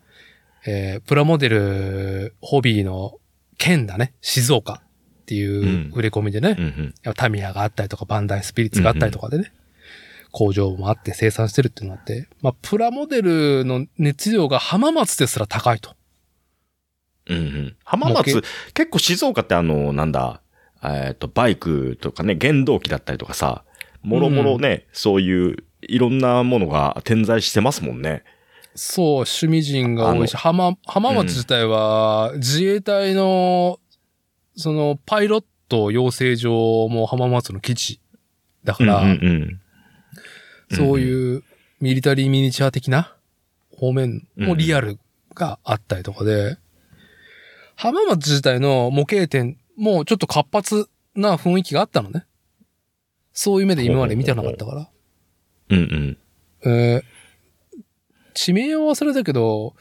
[0.68, 3.18] えープラモデル、ホビーの
[3.58, 4.14] 県だね。
[4.22, 4.84] 静岡
[5.22, 6.58] っていう売れ込みでね。
[6.60, 9.52] うんタミヤがあったりとか、バンダイスピリッツがあったりとかでね。
[10.32, 15.96] 工場もあって生産してるっていうのがあって、まあ、プラモデルの熱量が浜松ですら高いと。
[17.30, 17.76] うんうん。
[17.84, 18.42] 浜も松、
[18.74, 20.42] 結構静岡ってあの、なんだ、
[20.84, 23.64] えっ、と、バイクとかね、原動機だったりとかさ、
[24.02, 28.24] もろもろね、そういう、いろんなものが点在してますもんね。
[28.76, 33.80] そう、趣味人が多いし、浜、浜松自体は自衛隊の、
[34.56, 38.02] その、パイロット養成所も浜松の基地
[38.64, 39.60] だから、うんうん
[40.72, 41.44] そうういう
[41.80, 43.16] ミリタリーミニチュア的な
[43.76, 45.00] 方面もリアル
[45.34, 46.58] があったりとかで、
[47.82, 52.26] 浜松自体の模型店もちょっと活発な雰囲気があったのね。
[53.32, 54.90] そういう目で今まで見てなかったから。
[55.70, 56.18] うん
[56.64, 56.70] うん。
[56.70, 57.04] えー
[58.34, 59.76] 地名を忘れたけど、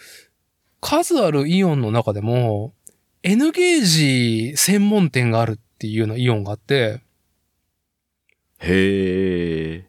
[0.81, 2.73] 数あるイオンの中でも、
[3.23, 7.01] N ゲージ専門店があるっていうようなイオンがあって、
[8.59, 9.85] へえ。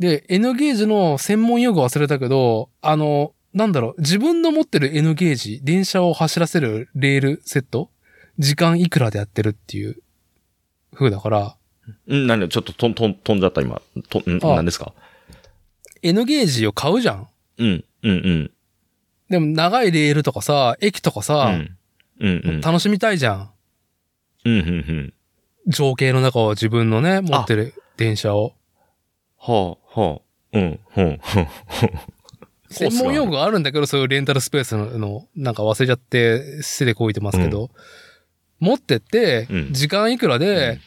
[0.00, 7.90] で、N ゲージの専門用語忘れたけど、あの、なんだろう、自分の持ってる N ゲージ、電車を走らせるレールセット、
[8.38, 9.96] 時間いくらでやってるっていう
[10.94, 11.56] 風だから、
[12.06, 13.80] うん、何ちょっととん、とん、飛んじゃった今。
[14.10, 14.92] と、ん、あ何ですか
[16.02, 17.28] ？N ゲージを買うじゃん。
[17.56, 18.50] うん、うん、うん。
[19.30, 21.78] でも長いレールとかさ、駅とかうさ、ん。
[22.20, 22.60] うん、うん。
[22.60, 23.50] 楽しみたいじゃん。
[24.44, 25.14] うん、うん、うん。
[25.66, 28.52] 情景の中を自分のね、持ってる電車を。
[29.38, 30.20] はあ、はあ。
[30.52, 31.20] うん、うん、うん。
[32.70, 37.70] 専門用語があるんだけど、そういうレンタルスペースの、のなんか忘れちゃって、捨てでこいてますけど、
[38.60, 40.80] 持ってってう、ん時間いくらで、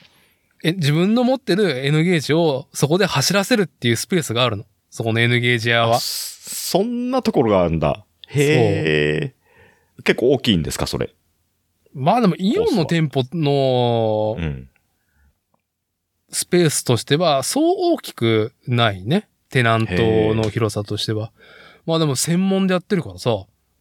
[0.64, 4.66] え、自分の持ってる N ゲージをそこで走らせるっていうスペースがあるの？
[4.90, 5.96] そこの N ゲージ屋は。
[5.98, 8.06] あそんなところがあるんだ。
[8.28, 9.34] へえ。
[10.04, 11.14] 結構大きいんですか、それ？
[11.94, 14.70] まあでもイオンの店舗のうん。
[16.32, 19.28] スペースとしては、そう大きくないね。
[19.50, 19.94] テナント
[20.36, 21.32] の広さとしては。
[21.90, 23.32] まあでも専門でやってるからさ、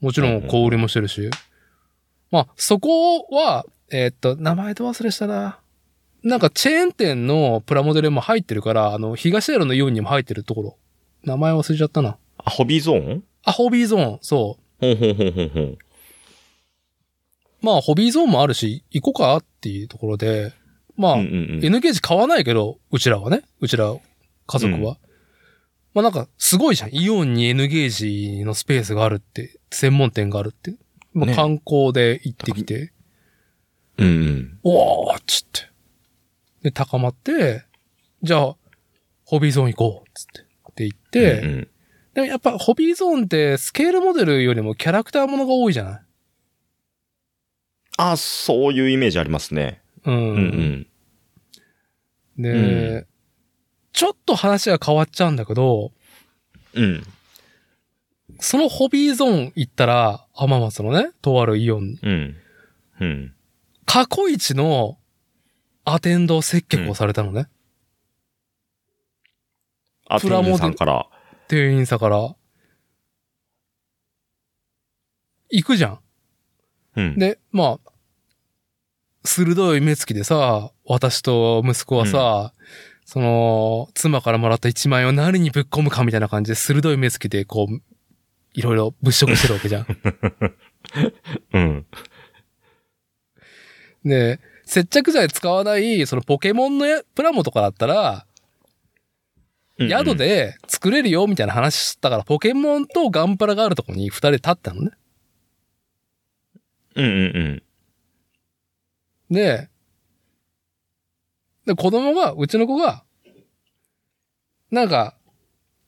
[0.01, 1.29] もちろん小売りもしてるし。
[2.31, 5.61] まあそこは、えーっと、名前と忘れしたな。
[6.23, 10.77] なんかチェーン店のプラモデルも入ってるから、あの、東屋路のイオンにも入ってるところ。
[11.23, 12.17] 名前忘れちゃったな。
[12.39, 13.25] あ、ホビーゾーン？
[13.45, 15.63] あ、ホビーゾーン、そほんほんほんほんほん。
[15.65, 15.79] う。
[17.61, 20.53] まあ、ホビーゾーンもあるし、行こうかっていうところで、
[20.97, 21.65] まあ、うんうんうん。
[21.65, 23.95] N ゲージ買わないけど、うちらはね、うちら
[24.47, 24.97] 家族は。
[25.95, 26.91] まあなんか、すごいじゃん。
[26.95, 30.74] イオンに N ゲージのスペースがあるって、専門店があるって。
[31.12, 32.93] まあね観光で行ってきて、
[33.97, 34.59] うんうん。
[34.62, 35.70] おーっつって。
[36.62, 37.64] で、高まって、
[38.22, 38.57] じゃあ、
[39.24, 40.41] ホビーゾーン行こうっつって。
[40.43, 41.68] って言って、うんうん
[42.14, 46.01] でもやっぱホビーゾーンってスケールモデルよりもキャラクターものが多いじゃない？
[47.97, 49.80] あ、そういうイメージありますね。
[50.05, 50.14] うん。
[50.14, 50.86] うん
[52.36, 52.43] うん。
[52.43, 53.07] で、う
[53.93, 55.93] ちょっと話が変わっちゃうんだけど、
[56.74, 57.03] うん。
[58.41, 62.36] そのホビーゾーン行ったら、浜松のね、とあるイオンに、うん。
[63.01, 63.34] うん。
[63.86, 64.99] 過去一の
[65.84, 67.49] アテンド接客をされたのね。
[70.09, 71.07] あ、プラモデル店員さんから。
[71.49, 72.36] 店員さんから。
[75.51, 76.01] 行くじゃん。
[76.97, 77.18] うん。
[77.18, 77.93] で、まあ、
[79.24, 82.55] 鋭い目つきでさ、私と息子はさ、
[83.09, 87.81] その、妻からもらった1万円を何にぶっ込むかみたいな感じで鋭い目つきでこう、
[88.53, 89.87] いろいろ物色してるわけじゃん。
[91.55, 91.87] うん。
[94.05, 98.27] で、接着剤使わない、そのポケモンのやプラモとかだったら、
[99.79, 100.15] うん宿。
[100.15, 104.91] で作れるよみたいな話したから、ポケモンとガンプラがあるとこに二人立ったのね。
[106.95, 107.63] うんうん
[109.31, 109.35] うん。
[109.35, 109.71] で、
[111.69, 113.05] で、子供が、うちの子が、
[114.71, 115.19] なんか、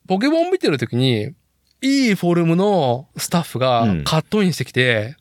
[0.07, 1.33] ポケモン見てるときに、
[1.81, 5.15] いいフォルムのスタッフがうんカットインしてきて、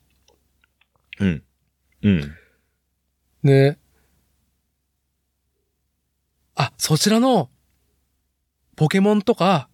[1.19, 1.43] うん。
[2.03, 2.35] うん。
[3.43, 3.79] で、
[6.55, 7.49] あ、そちらの、
[8.77, 9.71] ポケモンとか、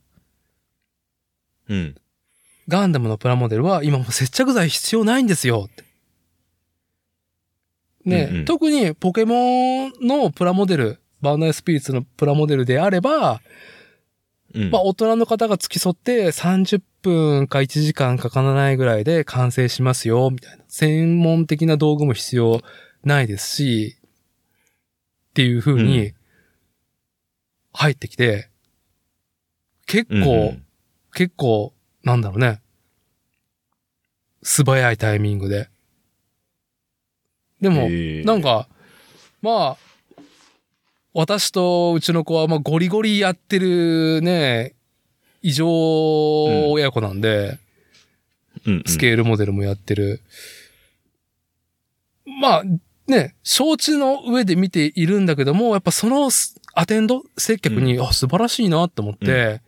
[1.69, 1.97] うん。
[2.69, 5.86] ガンダムのプラモデルは今もう接着剤必要ないんですよって。
[8.07, 13.41] ね、うんうん特にポケモンのプラモデル、バンダイスピリッツのプラモデルであれば、
[14.55, 14.71] うん。
[14.71, 20.65] まあ大人の方が付き添って30分か1時間かからないぐらいで完成しますよ、みたいな。
[20.69, 22.63] 専門的な道具も必要
[23.05, 23.97] ないですし、
[25.31, 26.13] っていう風うに
[27.73, 28.49] 入ってきて、
[29.87, 30.63] 結構、うん
[31.15, 31.73] 結構、
[32.05, 32.61] なんだろうね。
[34.43, 35.71] 素早いタイミングで。
[37.61, 37.89] でも、
[38.25, 38.69] なんか、
[39.43, 40.23] まあ、
[41.15, 44.75] 私とうちの子は、まあ、ゴリゴリやってるね、
[45.43, 47.59] 異常親子なんで、
[48.67, 50.21] うんうんスケールモデルもやってる。
[52.41, 52.63] まあ、
[53.07, 59.61] ね、承知の上で見ているんだけども、やっぱそのスアテンド、接客に、あ、素晴らしいなって思って、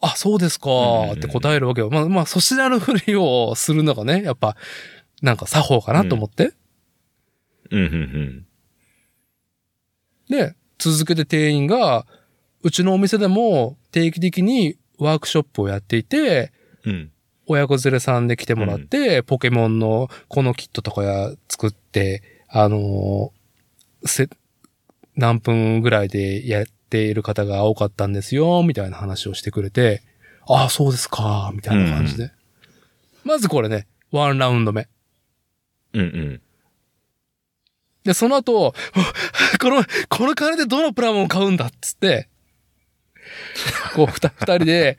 [0.00, 0.70] あ、そうですか
[1.12, 1.90] って答えるわけよ。
[1.90, 4.56] まあ、まあ、そちらのふりをするのがね、やっぱ、
[5.22, 6.52] なんか作法かなと思って。
[7.70, 8.46] うんうん
[10.28, 12.06] で、続けて店員が、
[12.62, 16.52] うちのお店でも定期的にワークショップをやっていて、
[16.84, 16.92] うん。
[16.92, 17.10] うん。
[17.46, 24.28] 親子連れさんで来てもらって、ポケモンのこのキットとかや作って、あのーせ、
[25.16, 30.02] 何分ぐらいでやっている方が多かったんですよ、みたいな話をしてくれて、
[30.46, 32.30] ああ、そうですか、みたいな感じで。
[33.24, 34.88] まずこれね、ワンラウンド目。
[35.92, 36.40] うんうん。
[38.04, 38.74] で、その後、
[39.60, 42.28] この、この金でどのプラモンを買うんだっつって、
[43.94, 44.98] こう、二人で、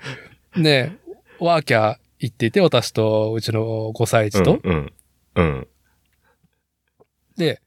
[0.56, 0.97] ね、
[1.39, 4.60] ワーキャー行っていて、私とうちの5歳児と。
[4.64, 4.93] うん。
[5.36, 5.68] うん。
[7.38, 7.62] で、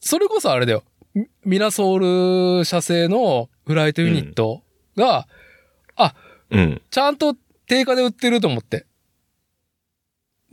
[0.00, 0.84] それこそあれだよ。
[1.14, 4.62] ミミラソール社製のフライトユニット
[4.96, 5.26] が、
[6.50, 6.82] うん。
[6.90, 7.36] ちゃんと
[7.66, 8.86] 定価で売ってると思って。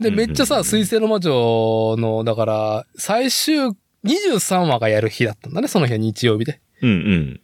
[0.00, 3.74] で、うんめっちゃさ、水星の魔女の、だから、最終
[4.04, 6.60] 23話がやる日だったんだね、その日は日曜日で。
[6.80, 7.40] うん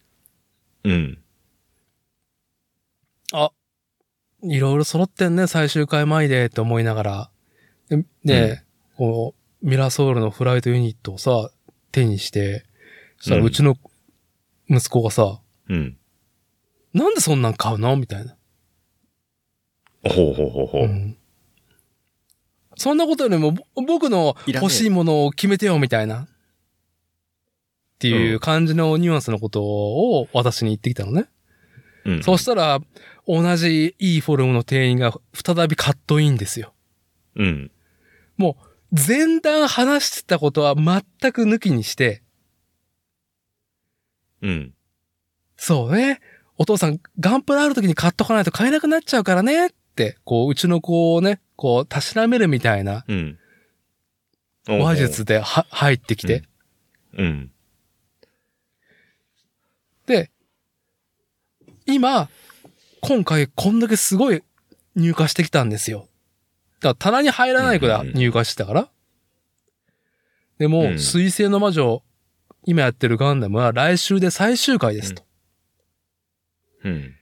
[0.84, 0.90] うん。
[0.90, 1.18] うん。
[4.42, 7.30] いろいろ揃ってんね、最終回前でって思いながら。
[7.88, 8.64] で、ね、
[8.96, 11.50] こう、ミラソールのフライトユニットをさ、
[11.90, 12.64] 手にして、
[13.16, 13.76] そしたらうんうちの
[14.68, 15.96] 息子がさ、うん。
[16.94, 17.96] なんでそんなん買うの？
[17.96, 18.36] みたいな。
[20.04, 20.82] ほうほうほうほう。
[20.84, 21.16] うん
[22.80, 26.28] そんなことよりも、ぼ僕の欲しいものを決めてよ、みたいな。
[27.98, 31.28] っていう感じのニュアンスのことを私に言ってきたのね。
[32.04, 32.22] うん。
[32.22, 32.80] そしたら、
[33.26, 36.72] 同じいいフォルムの店員が再びカットインですよ。
[37.36, 37.70] うん。
[38.90, 42.22] 前段話してたことは全く抜きにして、
[44.40, 44.72] うん。
[45.56, 46.20] そうね。
[46.56, 53.38] お父さん、ガンプラある時に買っとかないと買えなくなっちゃうからねってこう、うちの子をね、こう、たしなめるみたいなうん。
[54.66, 56.44] 話術では入ってきて、
[57.16, 57.46] うん。
[57.46, 57.50] で、
[61.88, 62.28] 今、
[63.00, 64.42] 今回こんだけすごい
[64.94, 66.06] 入荷してきたんですよ。
[66.80, 68.88] だから棚に入らないくらい入荷してたから。
[70.58, 72.02] でも、うん水星の魔女、
[72.66, 75.22] 今やってるガンダムは来週で最終回ですと。
[76.84, 77.14] うん。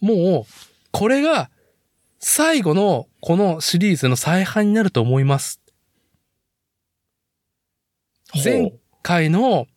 [0.00, 0.52] もう、
[0.90, 1.48] これが
[2.18, 5.60] 最後のこのシリーズの再販になると思います。
[8.42, 8.72] 前
[9.02, 9.68] 回の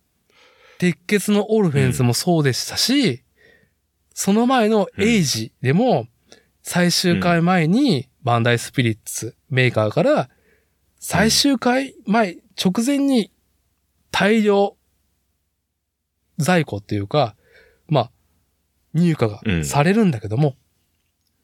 [0.81, 3.23] 鉄血のオルフェンズもそうでしたし、
[4.15, 6.07] その前のエイジでも
[6.63, 10.27] 最終回前にバンダイスピリッツメーカーから
[10.97, 13.31] 最終回前直前に
[14.09, 14.75] 大量
[16.39, 17.35] 在庫っていうか、
[17.87, 18.11] まあ、
[18.95, 20.55] 入荷がされるんだけども、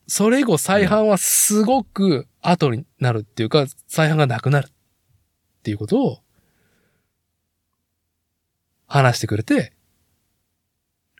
[0.07, 4.71] それ以後再販はすごく後になるっていうか、再販がなくなるっ
[5.61, 6.23] ていうことを
[8.87, 9.73] 話してくれて、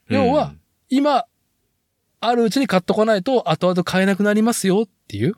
[0.09, 0.53] 要は、
[0.89, 1.25] 今、
[2.19, 5.35] あるうちに買っとかないと後々買えなくなりますよっていう。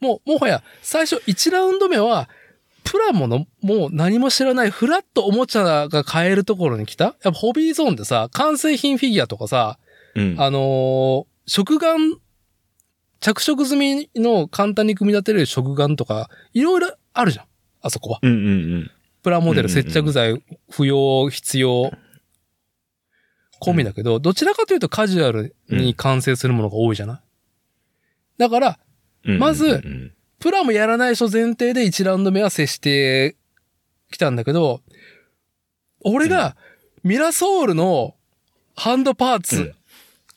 [0.00, 2.28] もう、もはや、最初1ラウンド目は、
[2.82, 9.78] プラモの、もう何も知らないフラットおもちゃが買えるところに来たやっぱホビーゾーンでさ、完成品フィギュアとかさ、
[10.14, 12.18] うん、あのー、食玩、
[13.20, 17.46] 着色済みの簡単に組み立てれる食玩とか、いろいろあるじゃん。
[17.80, 18.18] あそこは。
[18.22, 18.90] うんうんうん。
[19.24, 21.90] プラモデル、接着剤、不要、必要、
[23.60, 27.20] 込みだけど、どちらかというとカジュアルに完成するものが多いじゃない？
[28.36, 28.78] だから、
[29.24, 30.12] うんまずうん。
[30.38, 33.36] プラもやらない人前提で1ラウンド目は接して
[34.10, 34.82] きたんだけど、
[36.02, 36.54] 俺が
[37.02, 38.14] ミラソールの
[38.76, 39.74] ハンドパーツ、うん。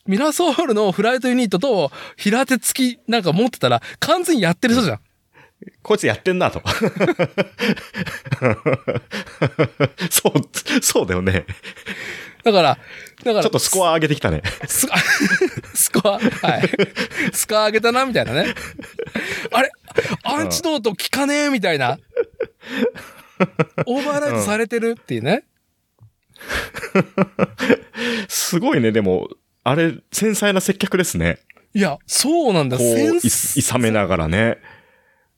[0.06, 5.00] ミラソールのフライトユニットと平手付きなんか持ってたら完全にやってる人じゃん。
[5.82, 6.62] こいつやってんなと。
[10.10, 10.32] そう、
[10.82, 11.46] そうだよね。
[12.44, 12.78] だから、
[13.24, 14.42] だから、ちょっとスコア上げてきたね。
[14.66, 14.86] ス
[15.90, 16.70] コア、 はい。
[17.32, 18.54] スコア上げたな、みたいなね。
[19.52, 19.70] あれ
[20.22, 21.98] アンチドート効かねえ、みたいな。
[23.86, 25.44] オーバーライトされてるっていうね。
[28.28, 29.28] すごいね、でも、
[29.64, 31.40] あれ、繊細な接客ですね。
[31.74, 32.78] いや、そうなんだ。
[32.78, 34.58] こう、センい、スいさめながらね。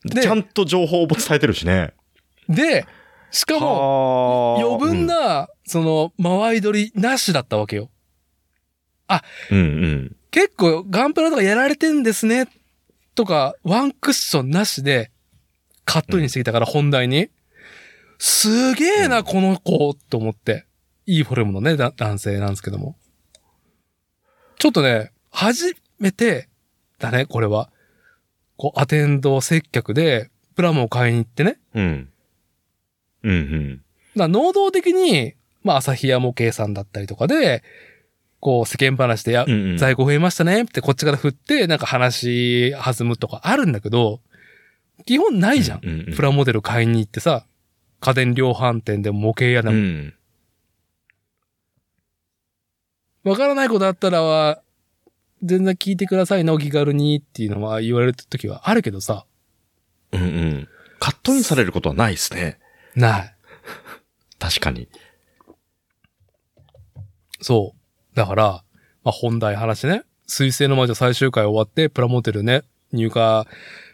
[0.04, 1.92] でちゃんと情報を伝えてるしね。
[2.48, 2.86] で、
[3.30, 7.90] しかも、はあ余分、な、その、回り取りなしだったわけよ。
[9.50, 10.16] うんうん。
[10.30, 12.48] 結構、ガンプラとかやられてんですね、
[13.14, 15.10] とか、ワンクッションなしで、
[15.84, 17.30] カットインしてきたから、本題に。
[18.18, 20.66] すげえな、うんこの子、と思って。
[21.06, 22.96] いいフォルムのね、だ男性なんですけども。
[24.58, 26.48] ちょっとね、初めて、
[26.98, 27.70] だね、これは。
[28.60, 31.58] こう、アテンド接客で、プラモを買いに行ってね。
[31.74, 32.10] うん。
[33.22, 33.82] うんうん。
[34.14, 35.32] まあ、能動的に、
[35.62, 37.62] まあ、朝日屋模型さんだったりとかで、
[38.38, 44.20] こう、世間話で、や、うんうん在庫増えましたねってこっちから振って、なんか話弾むとかあるんだけど、
[45.06, 45.80] 基本ないじゃん。
[45.82, 47.46] うんうんプラモデル買いに行ってさ、
[48.00, 49.74] 家電量販店でも模型屋でも。
[49.74, 50.14] うん。
[53.24, 54.60] わからないことあったらは、
[55.42, 59.24] 全然聞いてくださいな、お気軽にっていうのは言われた時はあるけどさ、
[60.12, 60.68] うんうん。
[60.98, 62.58] カットインされることはないですね。
[62.94, 63.34] ない。
[64.38, 64.88] 確かに。
[67.40, 68.16] そう。
[68.16, 68.64] だから、
[69.02, 70.02] まあ、本題話ね。
[70.26, 72.62] 水星の魔女最終回終わって、プラモデルね、
[72.92, 73.46] 入荷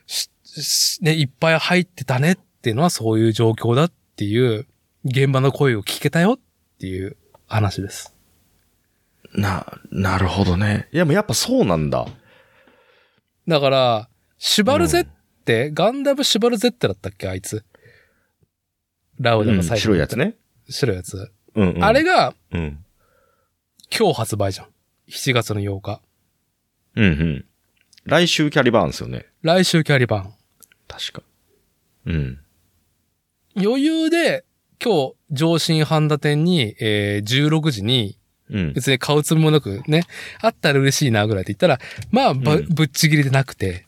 [0.07, 4.67] し、しね、いっぱい入ってたねっていうのはそういう状況だっていう、
[5.05, 6.39] 現場の声を聞けたよっ
[6.79, 7.17] ていう
[7.47, 8.16] 話です。
[9.37, 10.89] な、なるほどね。
[10.93, 12.07] いや、もうやっぱそうなんだ。
[13.47, 14.09] だから、
[14.39, 15.07] シュバルゼっ
[15.45, 17.65] て、ガンダムシュバルゼッテだったっけあいつ？
[19.21, 20.17] ラウダうん、が最後、白いやつ。
[20.17, 20.35] ね。
[20.69, 21.31] 白いやつ。
[21.55, 21.85] うん、うん。
[21.85, 22.85] あれがうん。
[23.97, 24.67] 今日発売じゃん。
[25.09, 26.01] 7月の8日。
[26.97, 27.45] うんうん。
[28.05, 29.27] 来週キャリバーンですよね。
[29.43, 30.35] 来週キャリバン。
[30.89, 31.23] 確か。
[32.07, 32.41] うん。
[33.57, 34.45] 余裕で、
[34.83, 38.19] 今日、上新半田店に、えー、16時に、
[38.51, 38.73] うん。
[38.75, 40.03] 別に買うつもりもなくね、
[40.41, 41.79] あったら嬉しいなぐらいって言ったら、
[42.11, 43.85] まあ、ばうんぶっちぎりでなくて、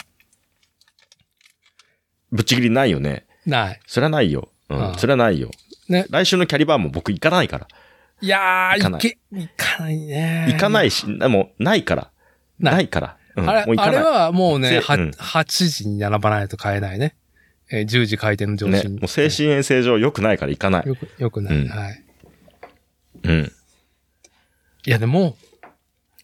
[2.31, 3.27] ぶっちぎりないよね。
[3.47, 3.81] ない。
[3.87, 4.49] それはないよ。
[4.69, 4.99] うああん。
[4.99, 5.51] それはないよ。
[5.89, 6.07] ね。
[6.11, 7.69] 来週のキャリバーンも僕行かないから。
[8.21, 8.99] いやー、行か
[9.33, 10.47] 行かないね。
[10.53, 12.11] 行かないし、でも、ないから。
[12.59, 13.17] ないから。
[13.37, 13.99] うんあれ、あれ。
[13.99, 17.15] はもうね、うん8時に並ばないと買えないね。
[17.71, 18.97] えー10時開店の上ね、新。
[18.97, 20.87] もう精神衛生上良くないから行かない。
[20.89, 21.57] よく、よくない。
[21.57, 22.05] うんはい。
[23.23, 23.53] うん。
[24.89, 25.37] いや、でも、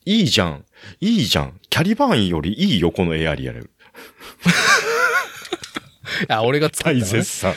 [0.06, 0.64] いいじゃん。
[0.98, 1.60] いいじゃん。
[1.68, 3.70] キャリバーンよりいいよ、このエアリアル。
[6.28, 7.04] あ、俺が作ったの、大ね。
[7.04, 7.54] 絶賛。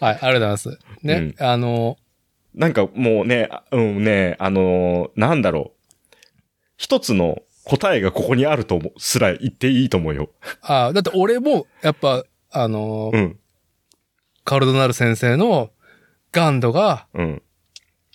[0.00, 0.78] はい、ありがとうございます。
[1.02, 1.96] ね、あの、
[2.54, 6.16] なんかもうね、あうんね、あのーなんだろう。
[6.76, 10.28] 一つの答えがここにあると思うすら言っていいと思うよ。
[10.60, 13.38] あだって俺も、やっぱ、あの、うん。
[14.44, 15.70] カルドナル先生の
[16.32, 17.42] ガンドがうん。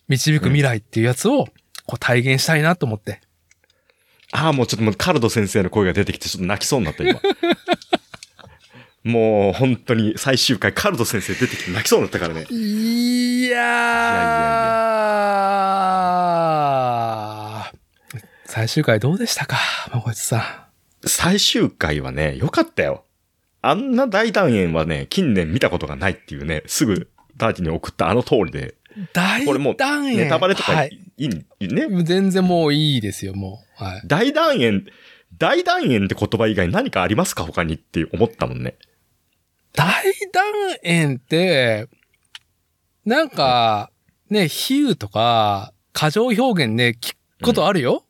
[0.07, 1.47] 導く未来っていうやつを、
[1.85, 3.21] こう体現したいなと思って。
[4.31, 7.19] ああ、もうちょっともうカルド先生の声が出てきてちょっと泣きそうになった今。
[9.03, 12.47] もう本当に最終回カルド先生出てきて泣きそうになったからね。
[12.49, 14.95] いやー
[17.65, 17.71] や
[18.45, 19.57] 最終回どうでしたか
[19.93, 20.65] まこいつさ
[21.05, 23.03] 最終回はね、良かったよ。
[23.61, 28.73] あんな大団円はね、近年見たことがないっていうね、すぐダーティに送ったあの通りで、ん。
[29.13, 29.75] 大これもう。
[29.75, 31.25] ネタバレとかはいい
[31.59, 32.03] い,、ね。
[32.03, 33.83] 全然もういいですよ、もう。
[33.83, 34.01] はい。
[34.05, 34.85] 大団円、
[35.37, 37.43] 大団円って言葉以外何かありますか？
[37.43, 38.75] 他にって思ったもんね。
[39.73, 40.43] 大団
[40.83, 41.87] 円って、
[43.05, 43.91] なんか、
[44.29, 48.05] ね、比喩とか、過剰表現ね、聞くことあるよ。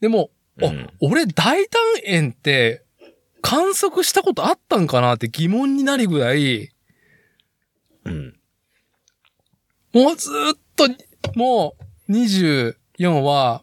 [0.00, 2.82] でも、あうん俺大団円って
[3.40, 6.70] 観測したことあったんかなって疑問になるぐらい、
[8.04, 8.37] うん。
[9.92, 10.86] もうずーっと、
[11.34, 11.74] も
[12.08, 12.74] う24
[13.20, 13.62] は、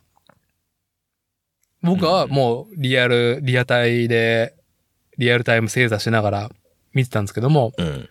[1.82, 4.56] 僕はもうリアル、リアタイで、
[5.18, 6.50] リアルタイム精査しながら
[6.94, 8.10] 見てたんですけども、うん。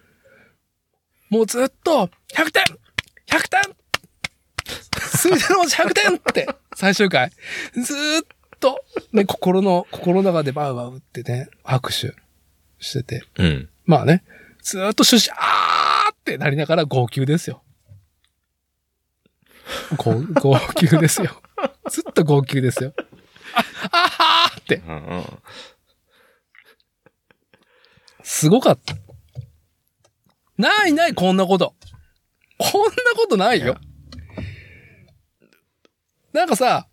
[1.28, 2.62] もうずっと、100点
[3.26, 3.76] !100 点
[4.94, 7.30] 数字の文字100点って、最終回。
[7.72, 8.26] ずーっ
[8.60, 8.80] と、
[9.12, 12.14] ね、心の、心の中でバウバウってね、拍手
[12.78, 13.24] してて。
[13.38, 13.68] うん。
[13.86, 14.22] まあね、
[14.62, 17.63] ずーっと終始、あーってなりながら号泣ですよ。
[19.96, 21.40] 号号泣ですよ。
[21.90, 22.92] ずっと号泣ですよ。
[23.54, 25.24] あ、あはーって、うんうん。
[28.22, 28.94] すごかった。
[30.56, 31.74] ないない、こんなこと。
[32.58, 33.76] こんなことないよ。
[36.32, 36.88] なんかさ、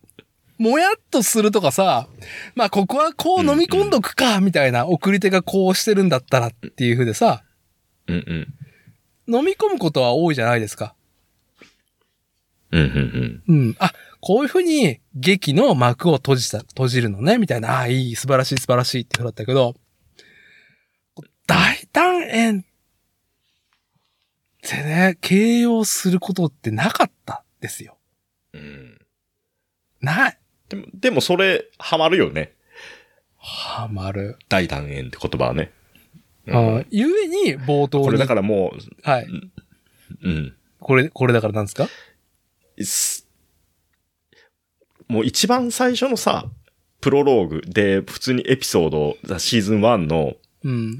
[0.58, 2.08] もやっとするとかさ、
[2.54, 7.44] まあここはこう飲み込んどくか、みたいな送り手がこうしてるんだったらっていう風でさ、
[8.08, 8.24] うん
[9.28, 9.36] うん。
[9.36, 10.96] 飲み込むことは多いじゃないですか。
[12.72, 13.76] うんうんうん。
[13.80, 19.76] あ、こういう風に劇の幕を閉じた、閉じるのね、みたいな、ああ、いい、素晴らしい、素晴らしいって風だったけど、
[21.48, 22.64] 大団円っ
[24.62, 27.98] てね、形容することってなかったですよ。
[28.54, 28.62] うん。
[28.62, 28.98] うん。
[30.02, 30.38] ない。
[30.70, 32.54] でも、でもそれ、ハマるよね。
[33.38, 34.38] はまる。
[34.48, 35.72] 大団円って言葉はね。
[36.48, 38.06] うんあゆえに、冒頭に。
[38.06, 38.72] これだからも
[39.04, 39.26] はい。
[39.26, 39.30] う、
[40.24, 40.56] うん。
[40.80, 41.86] これ、これだからなんですか？
[41.86, 41.92] す
[45.08, 46.46] もう一番最初のさ、
[47.02, 51.00] プロローグで、普通にエピソード、ザシーズン1の、うん。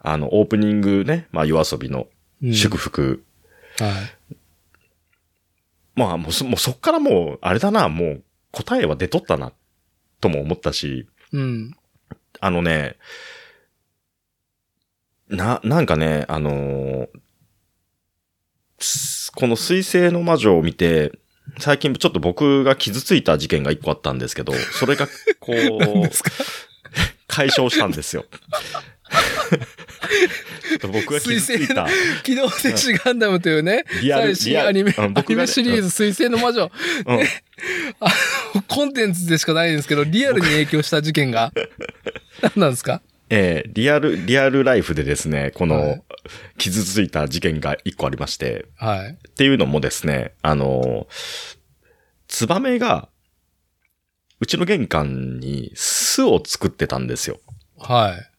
[0.00, 2.08] あの、オープニングね、まあ、夜遊びの
[2.42, 3.22] うん祝福。
[3.78, 3.88] は
[4.32, 4.36] い。
[5.94, 9.52] まあ、もうそ、もうそっからもう、あれだな、もう、答えは出とったな、
[10.20, 11.76] とも思ったし、うん。
[12.40, 12.96] あのね、
[15.28, 17.08] な、なんかね、あのー
[18.78, 21.12] すこの水星の魔女を見て、
[21.58, 25.06] 最近ちょっと僕が傷ついた事件が一個あったんですけど、それが、
[25.40, 26.10] こ何う
[27.28, 28.24] 解消したんですよ。
[30.82, 31.86] 僕が傷ついた、
[32.22, 36.70] 機動戦士ガンダムというね、リアル、最新アニメ、うんアニメシリーズ、水星の魔女、
[37.06, 37.18] うん。
[37.18, 37.26] うん
[38.68, 41.52] コンテンツでしかないんですけど、リアルに影響した事件が、
[42.42, 43.02] 何なんですか？
[43.36, 46.04] えーリアル、リアルライフでですね、こはいの、
[46.56, 49.10] 傷ついた事件が一個ありまして、はい。
[49.10, 51.08] っていうのもですね、あの、
[52.28, 53.08] ツバメが、
[54.38, 57.40] うちの玄関に巣を作ってたんですよ。
[57.76, 58.30] はい。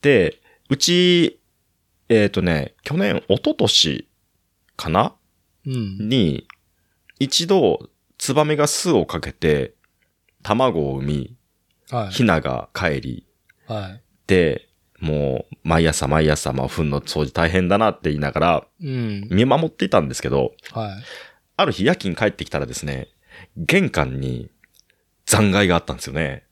[0.00, 1.40] で、うち、
[2.08, 4.08] えっ、とね、去年、一昨年
[4.76, 5.14] かな？
[5.66, 6.08] うん。
[6.08, 6.46] に、
[7.18, 9.74] 一度、ツバメが巣をかけて、
[10.42, 11.36] 卵を産み、
[11.90, 12.10] はい。
[12.10, 13.26] ヒナが帰り、
[13.70, 14.02] はい。
[14.26, 14.68] で、
[14.98, 19.28] もう、毎朝毎朝、まあ、糞の掃除大変だなって言いながら、うん。
[19.30, 21.02] 見守っていたんですけど、はい。
[21.56, 23.08] ある日夜勤帰ってきたらですね、
[23.56, 24.50] 玄関に
[25.24, 26.44] 残骸があったんですよね。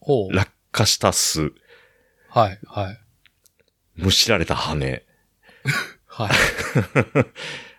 [0.00, 0.32] ほう。
[0.32, 1.52] 落下した巣、
[2.28, 2.58] はい。
[2.66, 3.00] はい。
[3.96, 5.02] むしられた羽。
[6.06, 6.30] はい。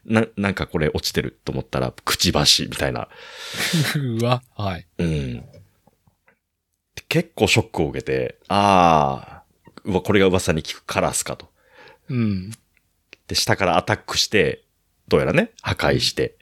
[0.11, 3.07] な、なんかこれ落ちてると思ったら、くちばしみたいな。
[3.95, 4.41] うわ。
[4.55, 4.87] はい。
[4.97, 5.45] うん。
[7.07, 9.43] 結構ショックを受けて、ああ、
[9.83, 11.49] うわ、これが噂に聞くカラスかと。
[12.09, 12.51] うん。
[13.27, 14.63] で、下からアタックして、
[15.07, 16.37] どうやらね、破壊して。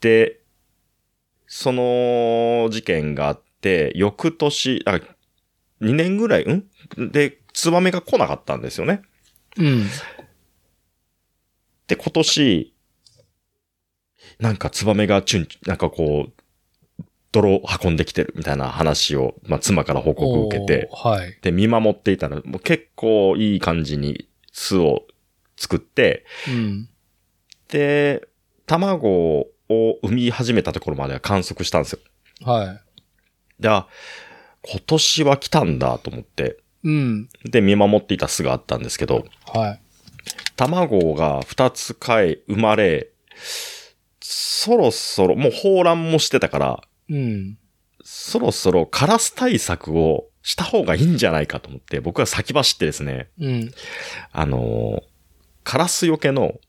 [0.00, 0.40] で、
[1.46, 5.00] その事件があって、翌年、あ、
[5.80, 6.64] 2年ぐらい、ん？
[6.96, 9.02] で、ツバメが来なかったんですよね。
[9.56, 9.86] うん。
[11.86, 12.74] で、今年、
[14.38, 16.32] なんかツバメがチュン、なんかこう、
[17.34, 21.36] 泥を運んできてるみたいな話を、まあ、妻から報告を受けて、はい。
[21.42, 25.02] で、見守っていたら、もう結構いい感じに巣を
[25.56, 26.88] 作って、うん。
[27.68, 28.28] で、
[28.66, 29.46] 卵を
[30.02, 31.98] 産み始めたところまでは観測したんですよ。
[32.42, 32.80] は
[33.58, 33.88] で、あ、
[34.62, 36.88] 今年は来たんだと思って、い。
[36.88, 37.28] うん。
[37.44, 39.80] で、見守っていた巣があったんですけど、はい。
[40.54, 43.08] 卵が2つかえ、生まれ、
[44.20, 47.58] そろそろ、もう放卵もしてたから、うん。
[48.02, 53.70] そろそろカラス対策をした方がいいんじゃないかと思って、僕は先走ってですね、うん。
[54.32, 55.14] あのー
[55.64, 56.60] カラスよけの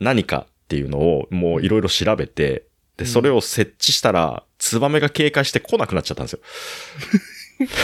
[0.00, 2.64] 何かっていうのをもういろいろ調べて、
[2.96, 6.40] で、うんそれを設置したら、ツバメが警戒して来なくなっちゃったんですよ。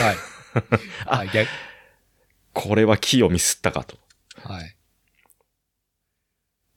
[0.02, 0.16] はい。
[1.06, 1.48] ああ、逆。
[2.54, 3.98] これは木をミスったかと。
[4.36, 4.74] はい。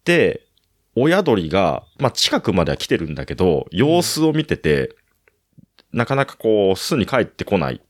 [0.03, 0.46] で、
[0.99, 4.95] 親鳥が、まあ、近くまでは来てるんだけど、様子を見てて、
[5.93, 7.81] なかなかこう、巣に帰ってこない。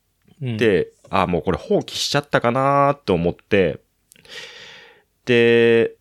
[0.42, 3.80] うん、で、あもうこれ放棄しちゃったかなーって思って、
[5.24, 5.96] で、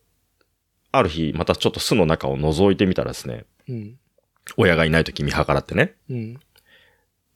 [0.90, 3.98] ある日、またちょっと巣の中を覗いてみたらですね、うん。
[4.56, 5.94] 親がいない時見計らってね。
[6.10, 6.40] うん。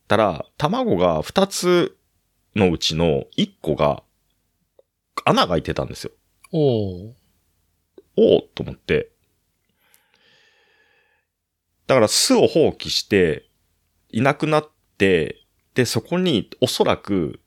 [0.08, 1.96] たら、卵が2つ
[2.56, 4.02] のうちの1個が、
[5.24, 6.10] 穴が開いてたんですよ。
[6.50, 7.12] おー。
[8.16, 9.09] おおと思って。
[11.90, 13.48] だから巣を放棄して、
[14.10, 15.40] いなくなって、
[15.74, 17.40] で、そこにおそらく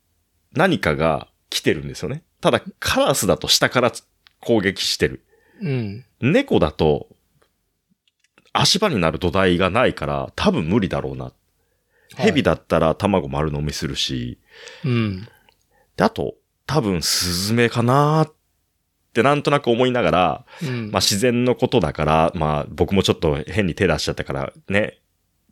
[0.51, 2.23] 何かが来てるんですよね。
[2.41, 3.93] ただ、カラスだと下から
[4.41, 5.25] 攻撃してる。
[5.61, 6.05] うん。
[6.19, 7.07] 猫だと、
[8.51, 11.31] 足場になる土台がないから、多分無理だろうな。
[12.17, 12.55] 蛇だ。
[12.55, 14.41] だったら卵丸飲みするし、
[14.83, 15.21] うん。
[15.95, 16.35] で、あと、
[16.67, 18.33] 多分スズメかなーっ
[19.13, 20.91] てなんとなく思いながら、うん。
[20.91, 24.99] まあ自然のことだから、まあ僕もちょっと変に手出しちゃったからね、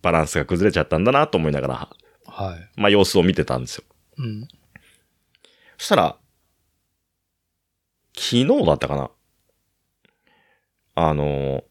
[0.02, 1.90] バランスが崩れちゃったんだなと思いながら、
[2.26, 2.70] はい。
[2.80, 3.84] まあ様子を見てたんですよ。
[4.18, 4.48] うん。
[5.78, 6.18] そしたら、
[8.16, 9.10] 昨日だったかな
[10.96, 11.64] あの、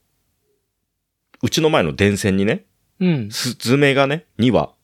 [1.42, 2.64] うちの前の電線にね、
[2.98, 3.30] うん。
[3.30, 4.74] スズメがね、2羽、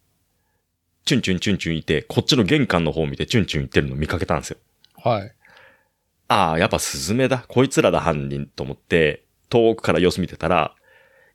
[1.04, 4.56] チュンチュンチュンチュンいて、こっちの玄関の方を見てチュンチュン行ってるのを見かけたんですよ。
[4.96, 5.35] はい。
[6.28, 7.44] ああ、やっぱスズメだ。
[7.48, 10.74] こいつらだ犯人と思って、遠くから様子見てたら、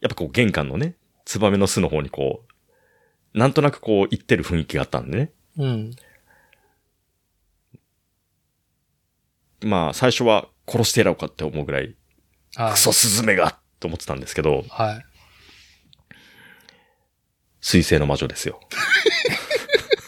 [0.01, 0.95] やっぱこう玄関のね、
[1.25, 2.43] ツバメの巣の方にこ
[3.33, 5.31] う、なんとなくこう行ってる雰囲気があったんでね。
[5.57, 5.91] うん。
[9.63, 11.95] まあ最初は殺してやろうかって思うぐらい、
[12.55, 12.79] はいク。
[12.79, 15.05] ソスズメがと思ってたんですけど、はい。
[17.61, 18.59] 水星の魔女ですよ。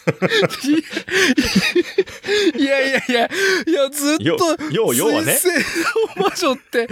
[2.57, 3.29] いやいやいや、
[3.67, 6.87] いや、ずっよと、要要はね水星の魔女って、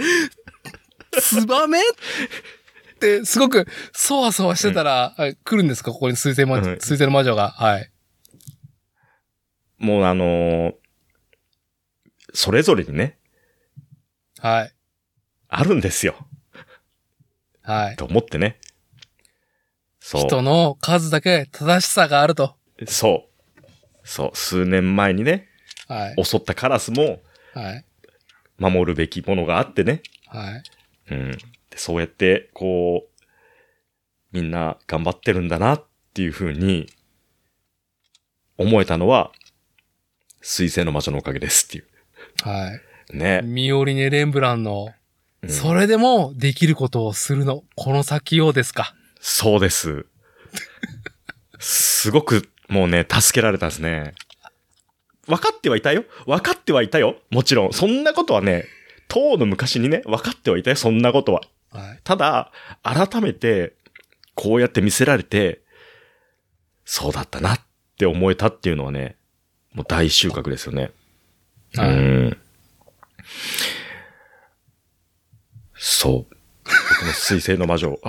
[1.20, 1.82] ツバメっ
[2.98, 5.92] て、すごく、そわそわしてたら、あ来るんですか？
[5.92, 7.50] ここに水星魔女、うん水星の魔女が。
[7.50, 7.90] はい。
[9.78, 10.74] もうあのー
[12.34, 13.18] それぞれにね、
[14.38, 14.72] はい。
[15.48, 16.14] あるんですよ。
[17.60, 17.96] はい。
[17.96, 18.58] と思ってね。
[20.00, 20.22] そう。
[20.22, 22.56] 人の数だけ正しさがあると。
[22.86, 23.28] そ
[23.58, 23.60] う。
[24.04, 24.30] そう。
[24.34, 25.48] 数年前にね、
[25.88, 26.24] はい。
[26.24, 27.22] 襲ったカラスも
[27.54, 27.84] はい。
[28.58, 30.02] 守るべきものがあってね。
[30.26, 30.62] はい。
[31.10, 31.30] うん。
[31.32, 31.38] で
[31.76, 33.22] そうやって、こう、
[34.32, 35.84] みんな頑張ってるんだなっ
[36.14, 36.86] ていうふうに、
[38.58, 39.32] 思えたのは、
[40.40, 41.86] 水星の魔女のおかげですっていう。
[42.42, 42.70] は
[43.12, 43.16] い。
[43.16, 43.40] ね。
[43.42, 44.94] ミオリネ・レンブランの、うん
[45.48, 47.64] それでもできることをするの。
[47.74, 48.94] この先をですか？
[49.18, 50.06] そうです。
[51.58, 54.14] すごく、もうね、助けられたんですね。
[55.26, 56.04] 分かってはいたよ。
[56.26, 57.16] 分かってはいたよ。
[57.30, 57.72] もちろん。
[57.74, 58.64] そんなことはね、
[59.08, 60.76] 当の昔にね、分かってはいたよ。
[60.76, 61.42] そんなことは。
[61.70, 62.00] はい。
[62.02, 62.50] ただ、
[62.82, 63.74] 改めて、
[64.34, 65.60] こうやって見せられて、
[66.86, 67.60] そうだったなっ
[67.98, 69.16] て思えたっていうのはね、
[69.74, 70.92] もう大収穫ですよね。
[71.76, 71.90] はい。
[71.90, 72.36] うん。
[75.74, 76.34] そう。
[76.64, 78.00] 僕の水星の魔女。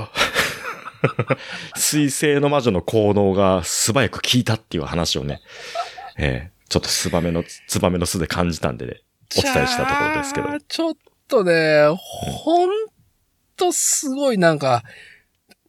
[1.03, 1.38] あ
[1.77, 5.41] 水星の魔女の効能が素早く効いたっていう話をね、
[6.17, 9.01] えーちょっとツバメの、ツバメの巣で感じたんでね、
[9.38, 10.59] お伝えしたところですけど。
[10.59, 10.97] ちょっ
[11.27, 12.69] とね、ほん
[13.55, 14.84] とすごいなんか、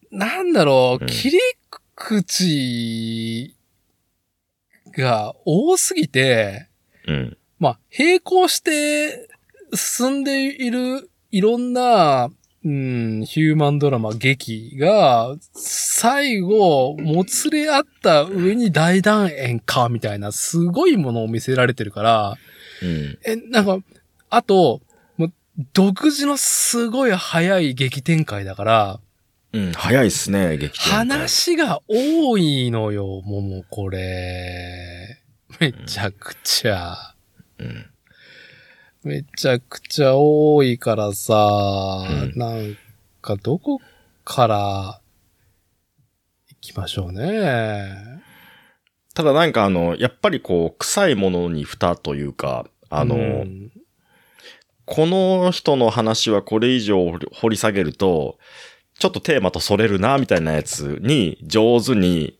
[0.09, 1.39] なんだろう、うん切り
[1.93, 3.55] 口
[4.97, 6.69] が多すぎて、
[7.05, 7.37] うん。
[7.59, 9.29] まあ、並行して
[9.75, 12.31] 進んでいるいろんな
[12.65, 22.37] うん、ヒューマンドラマ劇が、最後、もつれ合った上に大団円か、みたいな、すごいものを見せられてるから、
[22.81, 23.19] うん。
[23.23, 23.77] え、なんか、
[24.31, 24.81] あと、
[25.15, 25.33] もう
[25.73, 28.99] 独自のすごい早い劇展開だから、
[29.53, 29.71] うん。
[29.73, 30.97] 早いっすね、劇展開。
[31.05, 35.21] 話が多いのよ、ももこれ。
[35.59, 37.13] めちゃくちゃ。
[37.59, 37.85] うん。
[39.05, 42.75] めちゃくちゃ多いからさ、うんなん
[43.21, 43.79] かどこ
[44.23, 44.99] から
[46.49, 48.23] 行きましょうね。
[49.13, 53.71] ただなんかあの、やっぱりこう、臭いものに蓋というか、あの、うん
[54.87, 58.37] この人の話はこれ以上掘り下げると、
[58.99, 62.37] ちょっとテーマとそれるな、みたいなやつに上手に、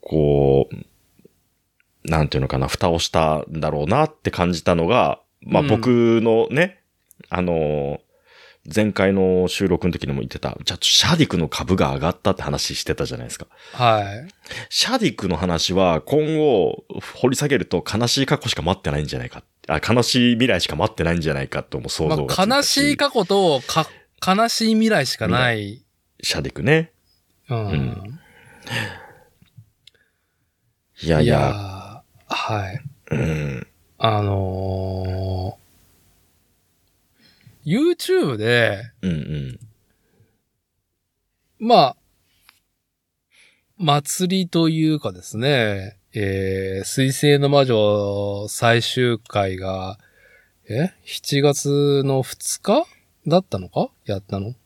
[0.00, 5.86] こう、なんていうのかな、蓋をしたんだろうなって感じたのが、まあうん僕
[6.22, 6.80] のね、
[7.28, 8.00] あの、
[8.72, 13.46] 前回の収録の時にも言ってた、じゃあシャディクの株が上がったって話してたじゃないですか。
[13.72, 14.28] はい。
[14.68, 16.84] シャディクの話は今後
[17.20, 19.42] 掘り下げると悲しい過去しか待ってないんじゃないか。
[19.68, 23.88] あ悲しい未来しか待ってないんじゃないかとも想ま像がついたあ、悲しい過去とか、
[24.24, 25.82] 悲しい未来しかない。
[26.22, 26.92] シャディクね。
[27.48, 27.66] うん。
[27.72, 28.20] ん
[31.02, 32.80] いやいいやや、ーはい。
[33.10, 33.66] うん。
[34.04, 39.60] あのー、YouTube で、うんうん。
[41.60, 41.96] まあ、
[43.76, 50.00] 祭りというかですね、えー、水星の魔女最終回が、
[50.68, 52.84] え ?7 月の2日
[53.28, 53.92] だったのか？
[54.04, 54.56] やったの？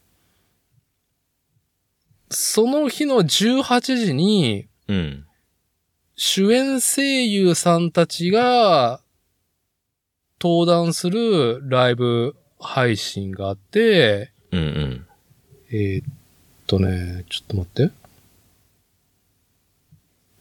[2.31, 5.27] その日の18時に、うん。
[6.15, 9.03] 主演声優さんたちが
[10.41, 15.07] 登壇するライブ配信があって、うんうん。
[15.71, 16.07] えーっ
[16.67, 17.93] とね、ちょっと待って。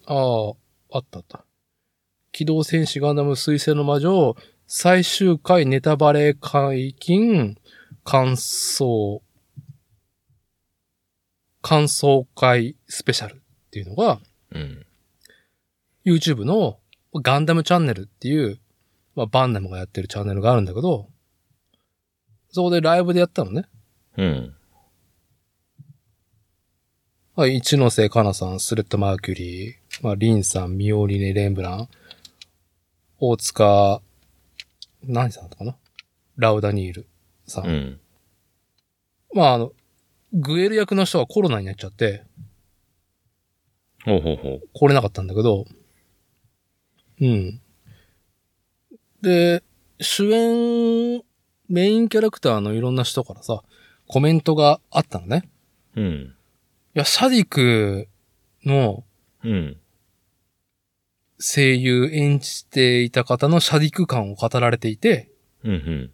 [0.05, 0.49] あ
[0.91, 1.45] あ、あったあった。
[2.31, 4.35] 機動戦士ガンダム水星の魔女
[4.67, 7.57] 最終回ネタバレ解禁
[8.03, 9.21] 感想
[11.61, 13.37] 感想会スペシャルっ
[13.71, 14.19] ていうのが
[14.51, 14.85] うん。
[16.05, 16.77] YouTube の
[17.15, 18.59] ガンダムチャンネルっていう、
[19.15, 21.09] まあ、バンダムがやってるチャンネルがあるんだけど、
[22.51, 23.65] そこでライブでやったのね。
[24.17, 24.55] うん。
[27.35, 31.89] はい、一ノ瀬かなさん、スレッド・マーキュリー、まあ、リンさん、ミオリネ・レンブラン、
[33.17, 34.01] 大塚、
[35.03, 35.77] 何さんだったかな？
[36.37, 37.07] ラウダニール
[37.45, 37.65] さん。
[37.67, 37.99] うん。
[39.33, 39.73] まあ、あの、
[40.33, 42.23] グエル役の人がコロナになっちゃって、
[44.05, 44.69] ほうほうほう。
[44.73, 45.65] 来れなかったんだけど、
[47.19, 47.61] うん。
[49.25, 49.63] で、
[49.99, 51.23] 主演、
[51.67, 53.63] メインキャラクターのいろんな人からさ、
[54.07, 55.49] コメントがあったのね。
[55.95, 56.35] うん。
[56.93, 58.07] いや、シャディク
[58.63, 59.03] の
[59.43, 59.77] うん。
[61.39, 65.31] 声優演じていた方のシャディク感を語られていて、
[65.63, 66.11] うんうん。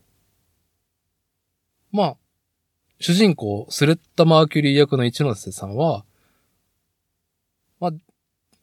[1.91, 2.17] まあ、
[3.01, 6.05] 主人公、スレッタ・マーキュリー役の一ノ瀬さんは、
[7.81, 7.91] まあ、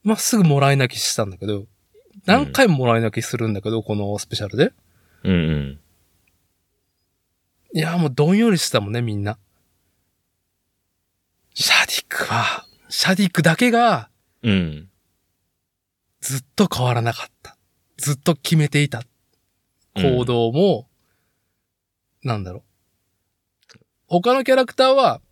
[0.02, 1.66] まあ、すぐもらい泣きしたんだけど、
[2.28, 4.72] 何回ももらい泣きするんだけど、このスペシャルで。
[5.24, 5.80] うんうん。
[7.74, 9.38] いや、もうどんよりしてたもんね、みんな。
[11.54, 14.10] シャディクは、シャディクだけが
[14.42, 14.90] うん。
[16.20, 17.56] ずっと変わらなかった。
[17.96, 19.02] ずっと決めていた。
[19.94, 20.86] 行動も、
[22.22, 22.62] なんだろう。
[24.06, 25.22] 他のキャラクターは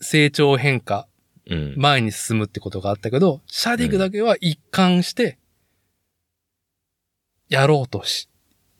[0.00, 1.06] 成長変化、
[1.48, 1.74] うん。
[1.76, 5.38] 前に進むってことがあったけど、シャディクだけは一貫して、
[7.48, 8.28] やろうとし、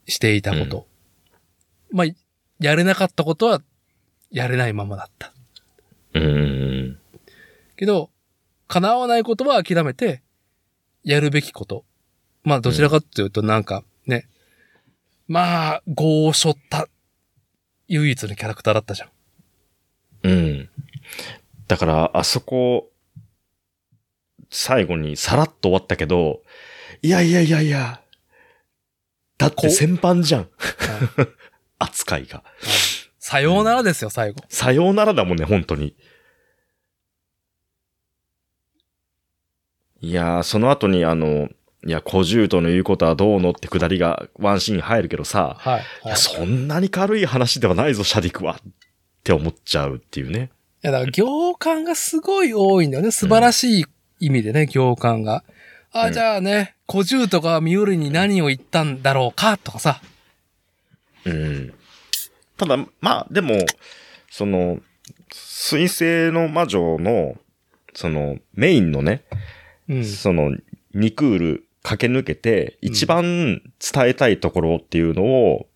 [0.06, 0.86] していたこと。
[1.90, 2.06] まあ、
[2.58, 3.62] やれなかったことは、
[4.30, 5.32] やれないままだった。
[6.14, 6.98] うんうん。
[7.76, 8.10] けど、
[8.68, 10.22] 叶わないことは諦めて、
[11.04, 11.84] やるべきこと。
[12.42, 14.28] まあ、どちらかというと、なんか、ね。
[15.28, 16.88] まあ、業を背負った、
[17.88, 19.10] 唯一のキャラクターだったじゃん。
[20.22, 20.68] うん。
[21.68, 22.90] だから、あそこ、
[24.50, 26.42] 最後にさらっと終わったけど、
[27.02, 28.00] いやいやいやいや、
[29.38, 30.48] だって先般じゃん。
[31.78, 32.42] 扱いが。
[33.18, 34.42] さようならですよ、最後。
[34.48, 35.94] さようならだもんね、本当に。
[40.00, 41.48] いやー、その後にあの、
[41.84, 45.82] いや、小獣との言うことはどうのってくだりがワンシーン入るけどさ、はい。
[46.04, 48.54] いや、そんなに軽い話ではないぞ、シャディクは。
[48.54, 48.72] っ
[49.24, 50.50] て思っちゃうっていうね。
[50.84, 53.10] いや、だから行間がすごい多いんだよね。
[53.10, 53.84] 素晴らしい
[54.20, 55.42] 意味でね、行間が。
[55.92, 60.00] あ、うんじゃあね、小獣とかミオルに何を言ったんだろうかとかさ。
[61.24, 61.74] うん。
[62.56, 63.58] ただ、まあ、でも、
[64.30, 64.78] その、
[65.32, 67.34] 水星の魔女の、
[67.94, 69.24] その、メインのね、
[69.88, 70.04] うん。
[70.04, 70.56] その、
[70.94, 75.66] 2クール駆け抜けて、うん一番伝えたいところっていうのを、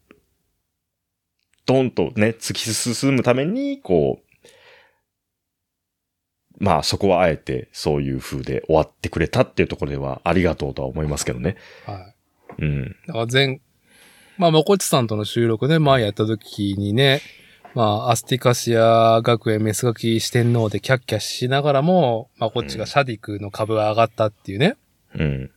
[1.66, 4.29] ドンとね、突き進むために、こう、
[6.60, 11.56] まあそこはあえてそういう風で終わってくれたっていうところではありがとうとは思いますけどね。
[11.86, 12.14] は
[12.58, 12.62] い。
[12.62, 12.96] うん。
[13.06, 13.60] だから前、
[14.36, 17.22] まあ、まこっちさんとの収録で前やった時にね、
[17.74, 24.76] まあ、アスティカシア学園メスガキ四天王でキャッキャしながらも、まあ、こっちがシャディクの株が上がったっていうね、
[25.14, 25.50] うん。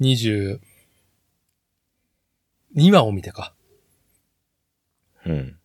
[0.00, 0.58] 22
[2.92, 3.54] 話を見てか。
[5.24, 5.58] うん。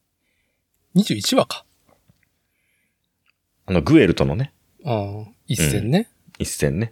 [0.96, 1.66] 21話か。
[3.72, 4.52] あの、グエルとのね、
[4.84, 5.34] うん。
[5.48, 6.10] 一戦ね。
[6.40, 6.92] 一戦ね。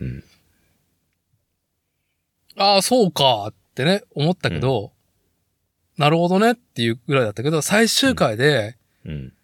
[0.00, 0.24] うん。
[2.56, 4.92] ああ、そうかってね、思ったけど、
[5.98, 9.34] なるほどねっていうぐらいだったけど、最終回で、うん。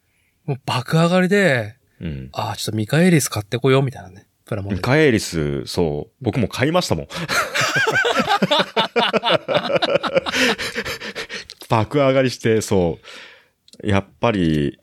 [0.46, 2.30] もう爆上がりで、うん。
[2.32, 4.26] ああ、ちょっとミカエリス買ってこようみたいなね。
[4.46, 4.78] プラモデル。
[4.78, 7.08] ミカエリス、そう、僕も買いましたもん。
[11.68, 12.98] 爆上がりして、そ
[13.82, 13.86] う。
[13.86, 14.78] やっぱり、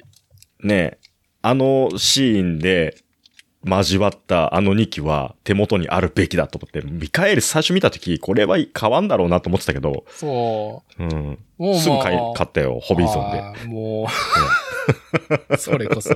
[0.63, 0.99] ね、
[1.41, 2.95] あのシーンで
[3.65, 11.09] 交わったあの2機は手元にあるべきだと思って、ミカエリス最初見たとき、これは変わんだろうなと思ってたけど、そうん。
[11.09, 11.13] う。
[11.13, 13.67] もう、まあ、すぐ買い、買ったよ、ホビーゾンで。
[13.67, 14.07] も
[15.51, 16.13] う、それこそ。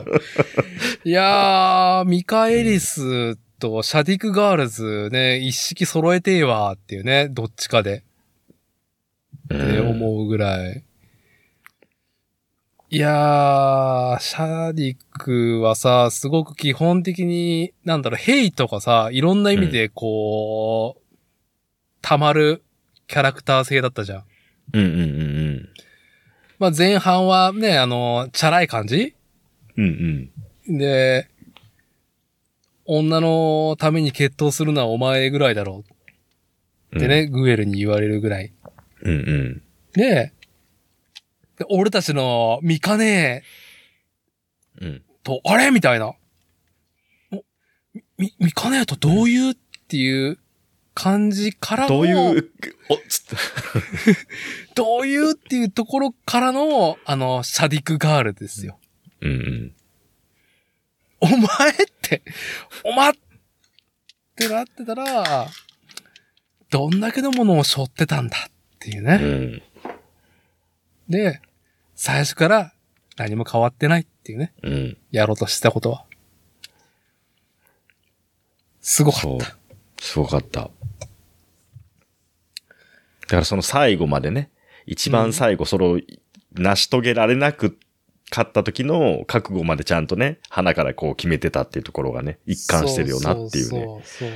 [1.03, 8.03] いやー、ミカエリスとシャディクガールズね、一式揃えてえわっていうね、どっちかで。
[9.45, 10.83] ってうん思うぐらい。
[12.91, 21.01] いやー、シャディクはさ、すごく基本的に、なんだろう、ヘイとかさ、いろんな意味でこう、
[22.01, 22.63] 溜まる
[23.07, 24.23] キャラクター性だったじゃん。
[24.73, 25.69] うんうんうん
[26.57, 29.15] まあ前半はね、あの、チャラい感じ
[29.77, 30.29] うん。
[30.67, 31.27] うんで、
[32.85, 35.83] 女のために決闘するのはお前ぐらいだろ
[36.93, 36.95] う。
[36.95, 38.53] うってね、グエルに言われるぐらい。
[39.01, 39.61] うんうん。
[39.93, 40.33] で、で
[41.69, 43.43] 俺たちのミカネ
[44.81, 45.03] うん。
[45.23, 45.71] と、あれ？
[45.71, 46.13] みたいな。
[47.31, 47.43] お
[48.17, 49.55] み、ミカネとどういうっ
[49.87, 50.37] ていう
[50.93, 52.51] 感じからの、どういう、
[52.89, 53.35] お、つって。
[54.75, 58.79] どういうっていうところからの、あの、シャディクガールですよ。
[59.21, 59.75] うんうん。
[61.21, 61.45] お前っ
[62.01, 62.21] て、
[62.83, 63.13] お前っ
[64.35, 65.47] てなってたら、
[66.69, 69.15] どんだけのものを背負ってたんだっていううね。
[69.17, 69.61] ん。
[71.09, 71.41] で、
[71.95, 72.73] 最初から
[73.17, 74.53] 何も変わってないっていうね。
[74.63, 74.97] うん。
[75.11, 76.05] やろうとしてたことは。
[78.81, 79.55] すごかった。。
[79.99, 80.61] すごかった。
[80.61, 80.69] だ
[83.27, 84.49] からその最後までね、
[84.85, 85.99] 一番最後それを
[86.53, 87.77] 成し遂げられなく
[88.29, 93.83] かった時の覚悟までちゃんとね、鼻からこう決めてたっていうところがね、一貫してるよなっていうね。
[93.83, 94.29] そうそうそう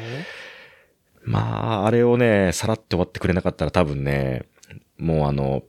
[1.24, 4.46] まあ、あれをね、さらって終わってくれなかったら多分ね、
[4.98, 5.64] もうあの、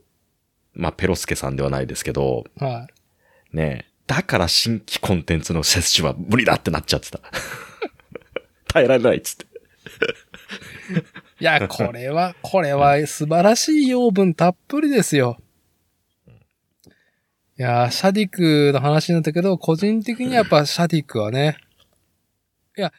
[0.81, 2.89] まあ、ペロスケさんではないですけど、は
[3.53, 3.57] い。
[3.57, 7.21] ねだから新規コンテンツの摂取は無理だってなっちゃってた。
[8.67, 9.47] 耐えられないっつって。
[11.41, 15.39] いや、これは、これは素晴らしい養分たっぷりですよ。
[16.27, 21.59] いや、シャディクの話になったけど、個人的にやっぱシャディクはね、
[22.77, 22.93] いや、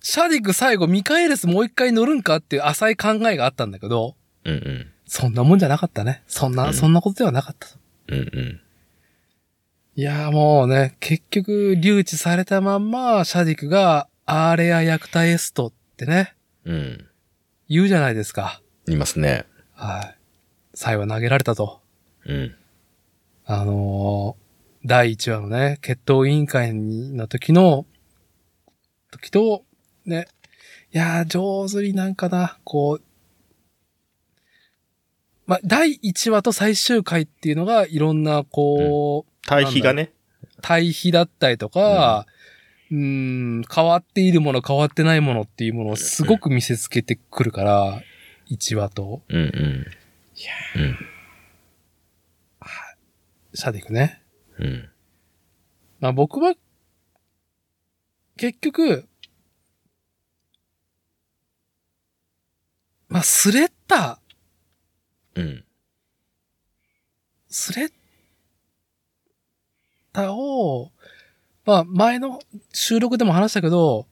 [0.00, 4.91] シャディク最後ミカエレスもう一回乗るんかっていう浅い考えがあったんだけど、うんうん。
[5.12, 6.22] そんなもんじゃなかったね。
[6.26, 7.68] そんな、うんそんなことではなかった。
[8.08, 8.60] うんうん。
[9.94, 16.34] いや、もうね、結局、留置されたまんま、シャディクが、アーレア役タエストってね、
[16.64, 17.06] うん。
[17.68, 18.62] 言うじゃないですか。
[18.88, 19.44] いますね。
[19.74, 20.16] はい。
[20.72, 21.82] 最後投げられたと。
[22.24, 22.54] うん。
[23.44, 24.42] あのー
[24.86, 27.84] 第1話のね、決闘委員会の時の、
[29.10, 29.62] 時と、
[30.06, 30.26] ね、
[30.90, 33.02] いやー、上手になんかな、こう、
[35.52, 40.10] まあ、第1話と最終回っていうのが、いろんな、こう、対比がね。
[40.62, 42.26] 対比だったりとか、
[42.90, 42.96] うー
[43.60, 48.00] ん、変わっているもの、変わってないものっていうものをすごく見せつけてくるから、
[48.50, 49.86] 1話と、うんうん。
[50.36, 50.98] いやうん。
[53.52, 54.22] シャディクね。
[54.58, 54.88] うん。
[56.00, 56.54] まあ僕は、
[58.38, 59.06] 結局、
[63.10, 64.21] まあスレッタ、
[65.34, 65.64] うん。
[67.48, 67.92] スレッ
[70.12, 70.90] タを、
[71.64, 72.40] まあ前の
[72.72, 74.06] 収録でも話したけど、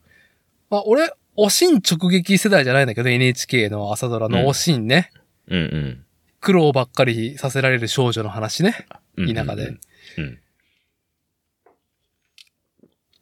[0.69, 5.11] まあ俺、おしん直撃世代じゃないんだけど、NHK の朝ドラのおしんね。
[5.47, 6.05] うんうん。
[6.39, 8.87] 苦労ばっかりさせられる少女の話ね。
[9.17, 9.67] うん田舎で。
[10.17, 10.39] うん。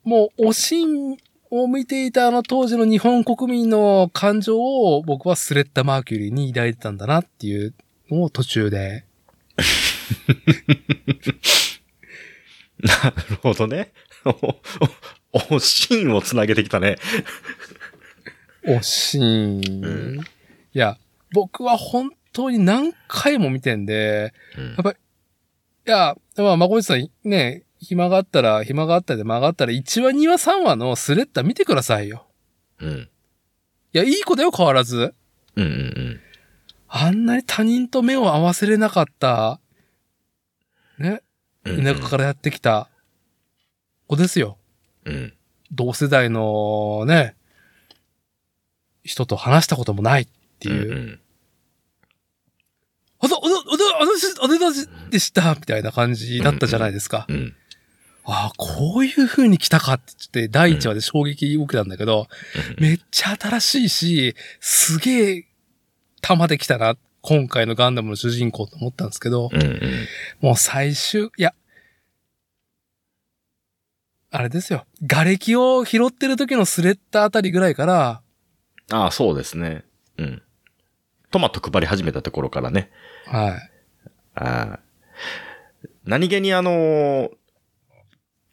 [0.03, 1.17] もう、おしん
[1.51, 7.75] を見ていたあの当時の日本国民の感情を僕はスレッタ・マーキュリーに抱いてたんだなっていうの
[8.11, 9.05] を途中で。
[12.79, 12.93] な
[13.29, 13.91] るほどね。
[14.25, 14.29] お、
[15.51, 16.97] お、おしんをつなげてきたね。
[18.65, 19.61] おしん。
[19.65, 20.19] うん
[20.71, 20.97] いや、
[21.31, 24.97] 僕は本当に何回も見てんで、うんやっぱり、
[25.87, 32.27] いや、まあ、まこいさんね、暇があったら、暇があったで間があったら、1話、2話、3話のスレッタ見てくださいよ。
[32.79, 33.09] うん。
[33.93, 35.13] いや、いい子だよ、変わらず。
[35.55, 36.21] うんうん
[36.89, 39.59] あんなに他人と目を合わせれなかった、
[40.97, 41.21] ね、
[41.63, 41.83] うん。
[41.83, 42.89] 田舎からやってきた
[44.07, 44.57] 子ですよ。
[45.05, 45.33] うん。
[45.71, 47.35] 同世代のね、
[49.03, 50.27] 人と話したこともないっ
[50.59, 50.91] ていう。
[50.91, 51.19] うん
[53.21, 54.13] あだ、あだ、あだ、あだ、
[54.45, 57.25] あだ、あだでした、みたいな感じだったじゃないですか。
[57.27, 57.35] うん。
[57.35, 57.55] うん。
[58.23, 62.27] ああ、こういう風に来たかって言って、第1話で衝撃受けたんだけど、
[62.77, 65.48] めっちゃ新しいし、すげえ
[66.21, 70.07] 玉で来たな、今回のガンダムの主人公と思ったんですけど、うんうん。
[70.41, 71.53] もう最終、いや、
[74.31, 74.85] あれですよ。
[75.07, 78.21] 瓦礫を拾ってる時のスレッタあたりぐらいから、
[78.91, 79.83] ああ、そうですね。
[80.17, 80.41] うん。
[81.31, 82.91] トマト配り始めたところからね。
[83.25, 83.71] はい。
[84.35, 84.79] ああ
[86.05, 87.29] 何気にあのー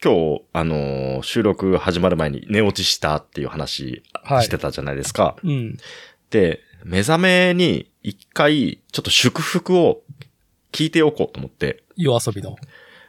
[0.02, 5.36] 今日、あのー収録始まる前に寝落ちしたっていう話はいしてたじゃないですか。
[5.42, 5.76] うん。
[6.30, 10.02] で、目覚めに一回、ちょっと祝福を
[10.70, 11.82] 聞いておこうと思って。
[11.96, 12.56] 夜遊びの。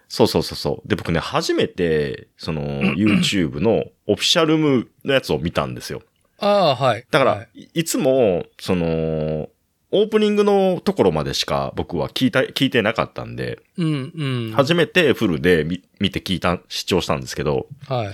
[0.10, 0.88] そうそうそうそう。
[0.88, 2.64] で、僕ね、初めて、その、
[2.98, 6.02] YouTube のオフィシャルムのやつを見たんですよ。
[6.40, 7.06] ああ、はい。
[7.12, 9.50] だから、はいい、いつも、その、
[9.92, 14.52] オープニングのところまでしか僕は聞いた、聞いてなかったんで、うん、うん。
[14.54, 18.12] 初めてフルで見見て聞いた、視聴したんですけど、はい。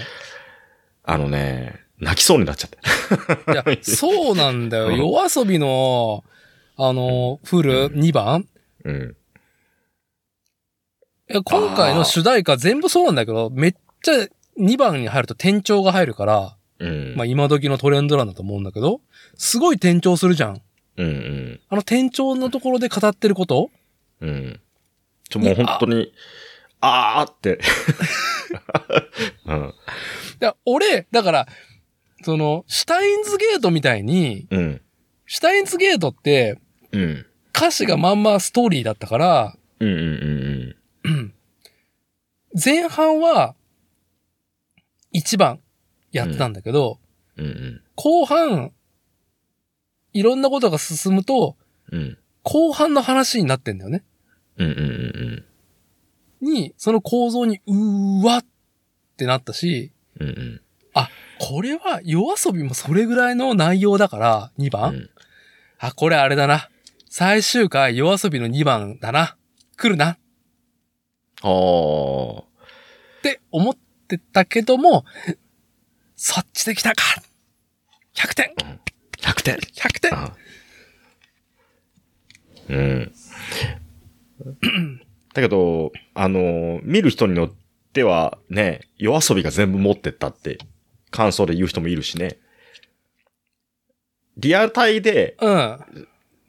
[1.03, 2.77] あのね、泣きそうになっちゃって。
[3.51, 4.87] いや、そうなんだよ。
[4.87, 6.23] うん夜遊びの、
[6.77, 8.47] あの、フル2番？
[8.85, 9.15] うん。
[11.29, 14.27] いや今回の主題歌全部そうなんだけど、めっちゃ
[14.59, 17.15] 2番に入ると転調が入るから、うん。
[17.15, 19.01] まあ今時のトレンドなんだと思うんだけど、
[19.35, 20.61] すごい転調するじゃん。
[20.97, 21.59] うんうん。
[21.69, 23.71] あの転調のところで語ってること？
[24.21, 24.59] うん。
[25.29, 26.13] ちょ、もう本当に、
[26.81, 27.59] あーって。
[29.45, 29.57] うん。
[29.67, 29.71] い
[30.41, 31.47] や、俺、だから、
[32.23, 34.81] その、シュタインズゲートみたいに、うん。
[35.25, 36.59] シュタインズゲートって
[36.91, 37.25] うん。
[37.55, 41.33] 歌詞がまんまストーリーだったから、うんうんうん
[42.63, 43.55] 前半は
[45.15, 45.59] 1番
[46.11, 46.99] やってたんだけど、
[47.37, 47.45] うん。
[47.45, 48.71] うん後半、
[50.13, 51.57] いろんなことが進むと、
[51.91, 51.99] うん。
[51.99, 52.17] うん。
[52.43, 54.03] 後半の話になってんだよね。
[54.57, 55.45] うんうんうん
[56.41, 58.45] に、その構造に、うーわっ
[59.15, 60.29] てなったし、うん。
[60.29, 60.61] うんうん。
[61.39, 65.09] これは夜遊びもそれぐらいの内容だから、2番、うん
[65.85, 66.69] あ、これあれだな。
[67.09, 69.35] 最終回夜遊びの2番だな。
[69.75, 70.11] 来るな。
[70.11, 70.17] っ
[71.41, 72.43] あー。
[73.21, 73.77] て思っ
[74.07, 75.03] てたけども、
[76.15, 77.03] そっちで来たか
[78.15, 78.53] !100 点
[79.17, 80.33] 100点 !100 点あ
[82.69, 83.13] うん。
[85.33, 87.51] だけど、あの、見る人によっ
[87.91, 90.59] てはね、夜遊びが全部持ってったって
[91.13, 92.37] 感想で言う人もいるしね。
[94.37, 95.55] リアルタイでうん。
[95.55, 95.87] は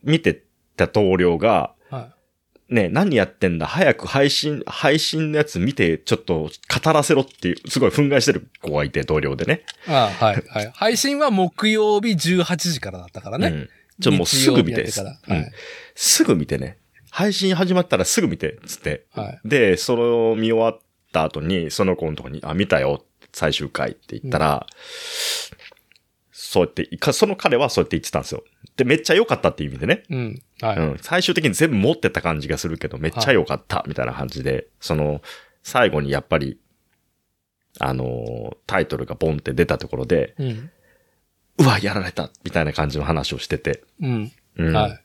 [0.03, 0.43] 見て
[0.77, 2.75] た同僚が、い。
[2.75, 6.51] ね、何やってんだ早く配信、配信のやつ見て、ちょっと
[6.85, 9.65] 語らせろっていう、すごい憤慨してる子がいて、同僚でね。
[9.87, 10.43] あはい。
[10.49, 10.71] はい。
[10.75, 13.49] 配信は木曜日18時からだったからね。
[13.49, 13.71] うん。
[14.01, 15.47] ちょ、もうすぐ見て、てからうん
[15.95, 16.79] すぐ見てね。
[17.11, 19.05] 配信始まったらすぐ見て、つって。
[19.13, 19.27] はい。
[19.27, 19.41] はい。
[19.45, 20.81] で、それを見終わっ
[21.13, 23.05] た後に、その子のとこに、あ、見たよ、
[23.35, 24.67] 最終回って言ったら、
[26.31, 28.45] そうやって、かその彼はそうやって言ってたんですよ。
[28.77, 30.05] で、めっちゃ良かったっていう意味でね。
[30.09, 30.43] うん。
[30.61, 30.79] はい。
[30.79, 30.99] うん。
[31.01, 35.21] 最終的に全部持ってた感じがするけど、めっちゃ良かった、みたいな感じで、その、
[35.63, 36.59] 最後にやっぱり、
[37.81, 40.71] あのータイトルがボンって出たところで、うん。
[41.59, 43.83] うわ、やられた、みたいな感じの話をしてて。
[44.01, 44.33] うん。
[44.57, 44.73] うん。
[44.73, 45.04] はい。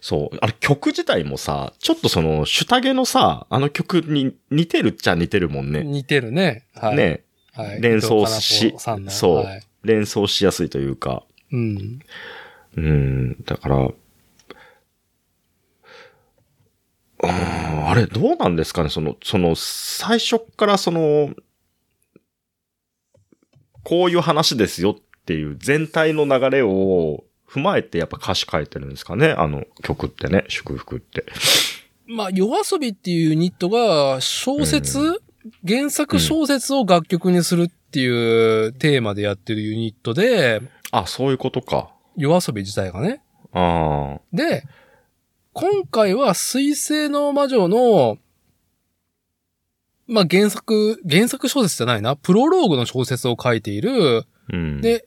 [0.00, 0.36] そう。
[0.40, 5.82] あれ曲自体もさ、ちょっとその、シュタゲのさ、あの曲に似てるっちゃ似てるもんね。
[5.84, 6.66] 似てるね。
[6.74, 6.96] はい。
[6.96, 7.24] ね。
[7.52, 7.80] はい。
[7.80, 8.74] 連想し
[9.08, 9.62] そうはい。
[9.82, 11.22] 連想しやすいというか。
[11.52, 12.00] うん。
[12.76, 13.44] うん。
[13.44, 13.76] だから、
[17.22, 18.88] あーあれ、どうなんですかね？
[18.90, 21.34] その、その、最初っからその、
[23.82, 27.24] こういう話ですよっていう全体の流れを
[27.54, 29.28] 踏まえてやっぱ歌詞書いてるんですかね？
[29.28, 31.24] あの曲ってね、祝福って。
[32.06, 35.22] まあ、夜遊びっていうユニットが小説、
[35.66, 40.60] 原作小説を楽曲にするっていうテーマでやってるユニットで、
[40.90, 41.90] あ、そういうことか。
[42.16, 43.22] 夜遊び自体がね。
[43.52, 44.20] ああ。
[44.32, 44.64] で、
[45.52, 48.18] 今回は水星の魔女の、
[50.06, 55.06] まあ、原作、原作小説じゃないな、プロローグの小説を書いている、うん。、で、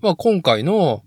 [0.00, 1.02] まあ、今回の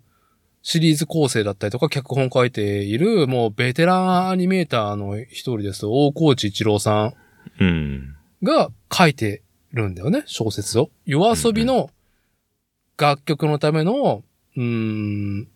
[0.64, 5.86] シリーズ構成だったりとか脚本書いている、もうベテランアニメーターの一人です。
[5.86, 7.14] 大河内一郎さん
[7.60, 8.16] うん。
[8.42, 10.90] が書いてるんだよね、小説を。
[11.06, 11.90] 夜遊びの
[12.98, 14.24] 楽曲のための、
[14.56, 15.48] うーん、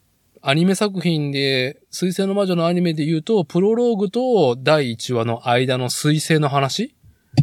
[0.42, 6.96] アニメ作品で、水星の魔女のアニメで言うと、プロローグと第1話の間の水星の話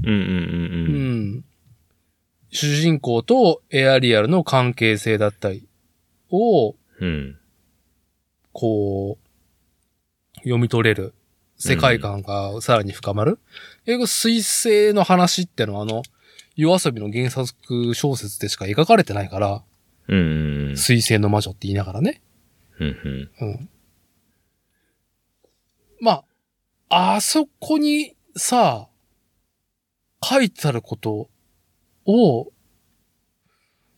[0.05, 1.45] ううんうんうんん。
[2.51, 5.67] 主人公とエアリアルの関係性だったり
[6.31, 7.39] を、うん。
[8.55, 8.61] うん。
[8.61, 9.19] こ
[10.37, 11.15] う、読み取れる
[11.57, 13.39] 世界観がさらに深まる？
[13.87, 16.03] 英語水星の話ってのはあの、
[16.57, 19.65] 夜遊びの原作小説でしか描かれてないから、
[20.09, 20.77] うんうんうん。
[20.77, 22.23] 水星の魔女って言いながらね。
[22.79, 23.49] うんうん。
[23.49, 23.69] うん。
[26.01, 26.25] ま
[26.89, 28.89] あ、あそこにさ、
[30.23, 31.29] 書いてあること
[32.05, 32.53] を、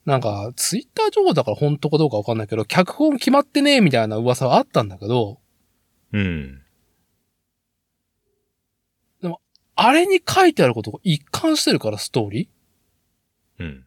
[0.07, 5.41] なんか、ツイッター情報だから本当かどうかわかんないけど、脚本決まってねえみたいな噂はあったんだけど、
[6.13, 6.63] うん。
[9.79, 13.87] あれに書いてあることが一貫してるから、ストーリーうん。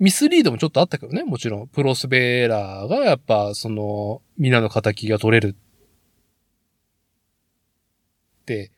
[0.00, 1.68] ミスリードもちょっとあったけどね、もちろん。
[1.68, 5.54] プロスベーラーがやっぱ、その、皆の仇が取れる
[8.42, 8.72] って、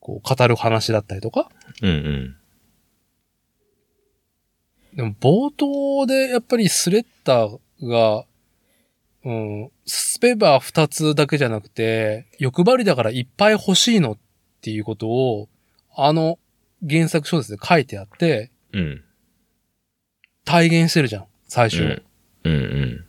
[0.00, 1.48] こう、語る話だったりとか。
[1.82, 2.37] うんうん。
[4.94, 7.48] でも、冒頭でやっぱりスレッタ
[7.86, 8.24] が、
[9.24, 14.18] うん、スペバー二つだけじゃなくて、欲張りだからいっぱい欲しいのっ
[14.60, 15.48] ていうことを、
[15.94, 16.38] あの
[16.88, 19.04] 原作小説で書いてあって、うん。
[20.44, 21.82] 体現してるじゃん、最初。
[21.82, 22.02] うん。
[22.44, 23.04] うん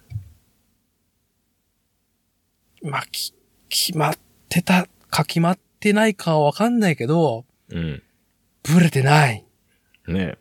[2.84, 2.92] うん。
[2.92, 3.34] まあ、き、
[3.70, 4.18] 決まっ
[4.50, 8.04] てたか決まってないかはわかんないけど、うん。
[8.64, 9.46] ブレてない。
[10.08, 10.38] ねえ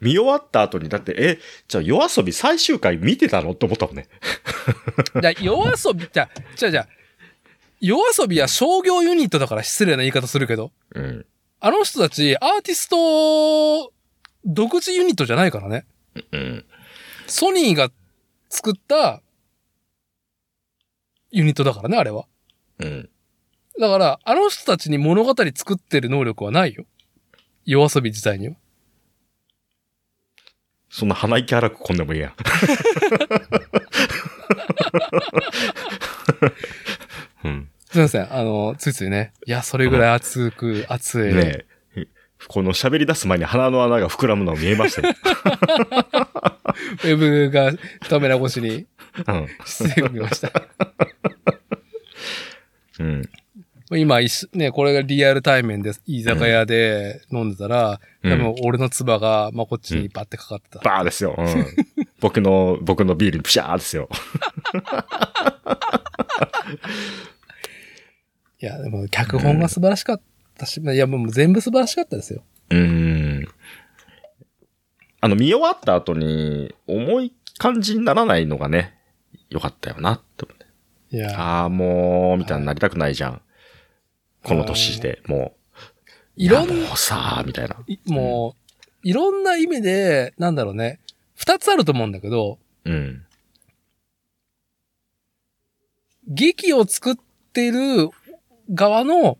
[0.00, 1.38] 見終わった後に、だって、え、
[1.68, 3.52] じゃあ夜遊び最終回見てたの？
[3.52, 4.08] って思ったもんね。
[5.20, 6.88] じゃあ夜遊び、じゃあ、じゃあじゃあ
[7.80, 11.26] 夜遊びは商業ユニットだから失礼な言い方するけど、うん。
[11.60, 13.92] あの人たちアーティスト
[14.44, 15.86] 独自ユニットじゃないからね。
[16.32, 16.64] うん。
[17.26, 17.90] ソニーが
[18.50, 19.22] 作った
[21.30, 22.26] ユニットだからね、あれは。
[22.78, 23.08] うん。
[23.80, 26.84] だから、あの人たちに物語作ってる能力はないよ。
[27.64, 28.54] 夜遊び自体には。
[30.96, 32.34] そんな鼻息荒くこんでもいいやん。
[37.42, 37.68] うん。
[37.90, 38.32] すいません。
[38.32, 39.32] あの、ついついね。
[39.44, 41.34] いや、それぐらい熱く、熱い。
[41.34, 41.64] ね
[41.96, 42.06] え。
[42.46, 45.14] この喋り出す前に鼻の穴が膨らむのが見えましたよ。
[47.02, 47.72] ウェブが
[48.08, 48.86] カメラ越しに
[49.26, 49.48] うん。
[49.64, 50.52] 失礼を見ました。
[53.00, 53.28] うん。
[53.90, 60.78] 今一緒、ね、これがリアル対面で、居酒屋で飲んでたら、うん多分俺の唾が、まあ、こっちにバッてかかってた。
[60.78, 61.34] バーですよ。
[61.36, 61.66] うん。
[62.20, 64.08] 僕の、僕のビールにプシャーですよ。
[68.62, 70.20] いや、でも脚本が素晴らしかっ
[70.56, 72.42] たし、いや、もう全部素晴らしかったですよ。
[72.70, 72.78] うー
[73.42, 73.48] ん。
[75.20, 78.94] あの、見終わった後に、重い感じにならないのがね、
[79.50, 80.64] よかったよな、って思って。
[81.14, 83.42] いや、ああ、もう、みたいになりたくないじゃん。
[84.44, 85.74] この年で、もう。
[86.36, 87.76] いろんやもうさあ、みたいな。
[87.86, 88.56] いも
[89.04, 91.00] う、いろんな意味で、なんだろうね。
[91.34, 93.24] 二つあると思うんだけど、うん。
[96.26, 97.16] 劇を作っ
[97.52, 98.10] ている
[98.72, 99.38] 側の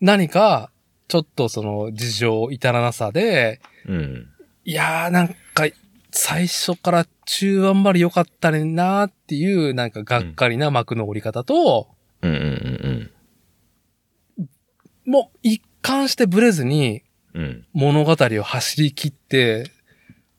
[0.00, 0.70] 何か、
[1.08, 4.28] ちょっとその事情、至らなさで、うん。
[4.64, 5.66] いやーなんか、
[6.12, 11.88] 最初から中盤まで良かったねんなーっていう、なんかがっかりな幕の折り方と、
[12.22, 13.10] うんうん
[15.10, 17.02] もう一貫してブレずに。
[17.72, 19.70] 物語を走り切って、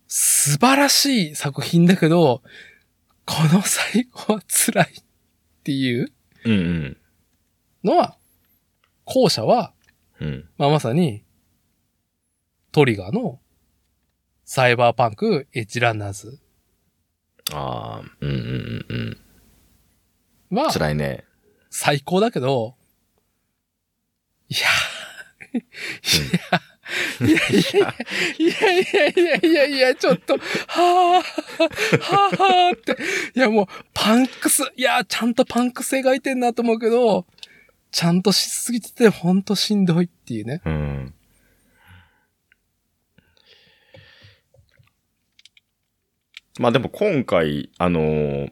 [0.07, 2.41] 素晴らしい作品だけど、
[3.25, 5.03] この最後は辛いっ
[5.63, 6.11] ていう。
[7.83, 8.17] のは、
[9.05, 9.73] 後者は、
[10.19, 10.49] うん。
[10.57, 11.23] まあ、まさに、
[12.71, 13.39] トリガーの
[14.45, 16.39] サイバーパンクエッジランナーズ
[17.53, 19.17] ああ、うんうんうん
[20.51, 20.57] うん。
[20.57, 21.25] は辛いね。
[21.69, 22.75] 最高だけど、
[24.51, 24.67] いや、
[27.21, 27.95] いや、
[28.37, 32.97] いやいやいやいやいや、ちょっと、はぁ、はぁ、はぁって、
[33.33, 37.25] いやもう、パンクス、いや、ちゃんとパンクス描いてんなと思うけど、
[37.91, 40.61] ちゃんとしすぎてて、ほんとしんどいっていうね。
[40.65, 41.13] うん。
[46.59, 48.51] まあでも今回、あのー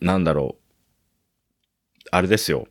[0.00, 2.08] なんだろう。
[2.12, 2.66] あれですよ。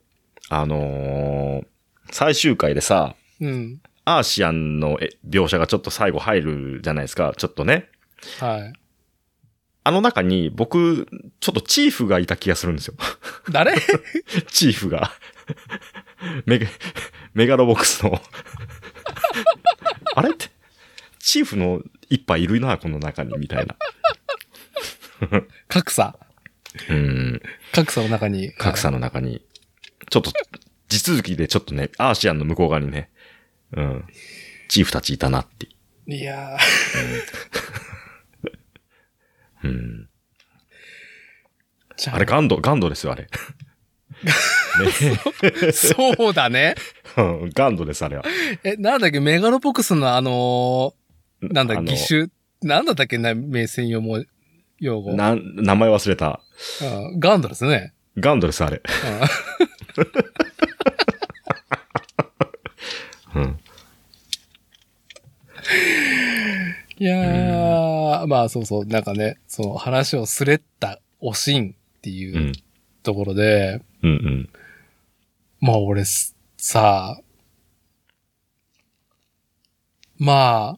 [0.50, 1.68] あのー
[2.12, 3.82] 最終回でさ、うん。
[4.06, 7.34] アーシアンのえ描写がちょっと最後入るじゃないですか。
[7.38, 7.90] ちょっとね。
[8.40, 8.74] はい。
[9.84, 11.08] あの中に僕、
[11.40, 12.96] ちょっとチーフがいた気がするんですよ。
[13.52, 13.74] 誰？
[14.52, 15.12] チーフが。
[16.46, 16.68] メガ、
[17.34, 18.22] メガロボックスの。
[20.16, 20.32] あれ？
[20.32, 20.48] って、
[21.20, 23.76] チーフの一杯いるな、この中に、みたいな。
[25.68, 26.18] 格差？
[26.90, 27.42] うん。
[27.72, 28.52] 格差の中に。
[28.54, 29.42] 格差の中に。
[30.10, 30.32] ちょっと、
[30.88, 33.10] 地続きでちょっとね、アーシアンの向こう側にね、
[33.76, 34.06] うん。
[34.70, 35.68] チーフたちいたなって。
[36.08, 36.58] いや
[39.64, 39.72] うん。
[39.72, 40.06] ー
[41.98, 43.28] じゃあれ、ガンド、ガンドですよ、あれ。
[44.24, 46.76] ね そうだね。
[47.18, 48.24] うんガンドです、あれは。
[48.64, 52.32] え、なんだっけ、メガロポックスのあのーなんだ、あの義手、
[52.68, 54.24] なんだったっけな、名専用語、
[54.80, 55.14] 用語。
[55.14, 56.42] な、名前忘れた。
[56.82, 56.86] う
[57.18, 57.94] んガンドですね。
[58.18, 58.82] ガンドです、あれ。
[63.36, 63.60] うんうん。
[67.00, 72.14] いやー、まあそうそう、なんかね、その話をすれったおしんってう。
[72.14, 72.54] いうん
[73.04, 74.50] ところで、うんうん。
[75.62, 77.22] まあ俺すさ、
[80.20, 80.78] ま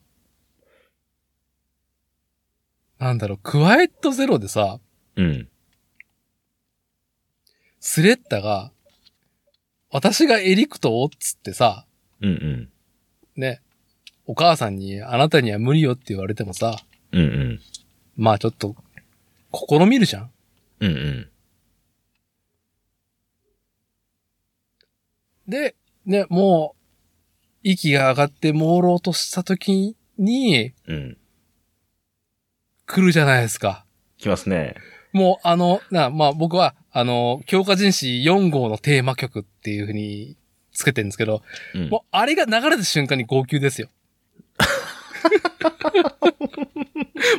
[2.99, 4.79] あ、なんだろう、クワイエットゼロでさ、
[5.15, 5.49] うん。
[7.79, 8.71] スレッタが、
[9.91, 11.05] 私がエリクトを？
[11.07, 11.85] っつってさ、
[12.21, 12.69] うんうん。
[13.35, 13.61] ね、
[14.25, 16.77] お母さんにあなたには無理よって言われてもさ、
[17.11, 17.61] うんうん。
[18.15, 18.75] まあちょっと、
[19.51, 20.31] 試みるじゃん
[20.81, 21.29] うんうん。
[25.47, 25.75] で、
[26.05, 26.79] ね、もう、
[27.63, 31.17] 息が上がって朦朧とした時に、うん。
[32.85, 33.85] 来るじゃないですか。
[34.17, 34.75] 来ますね。
[35.11, 40.35] もう、あの、な、まあ僕は、あの、強化人士4号のテーマ曲っていう風に
[40.73, 41.41] つけてるんですけど、
[41.75, 41.89] うん。
[41.89, 43.89] もうあれが流れた瞬間に号泣ですよ。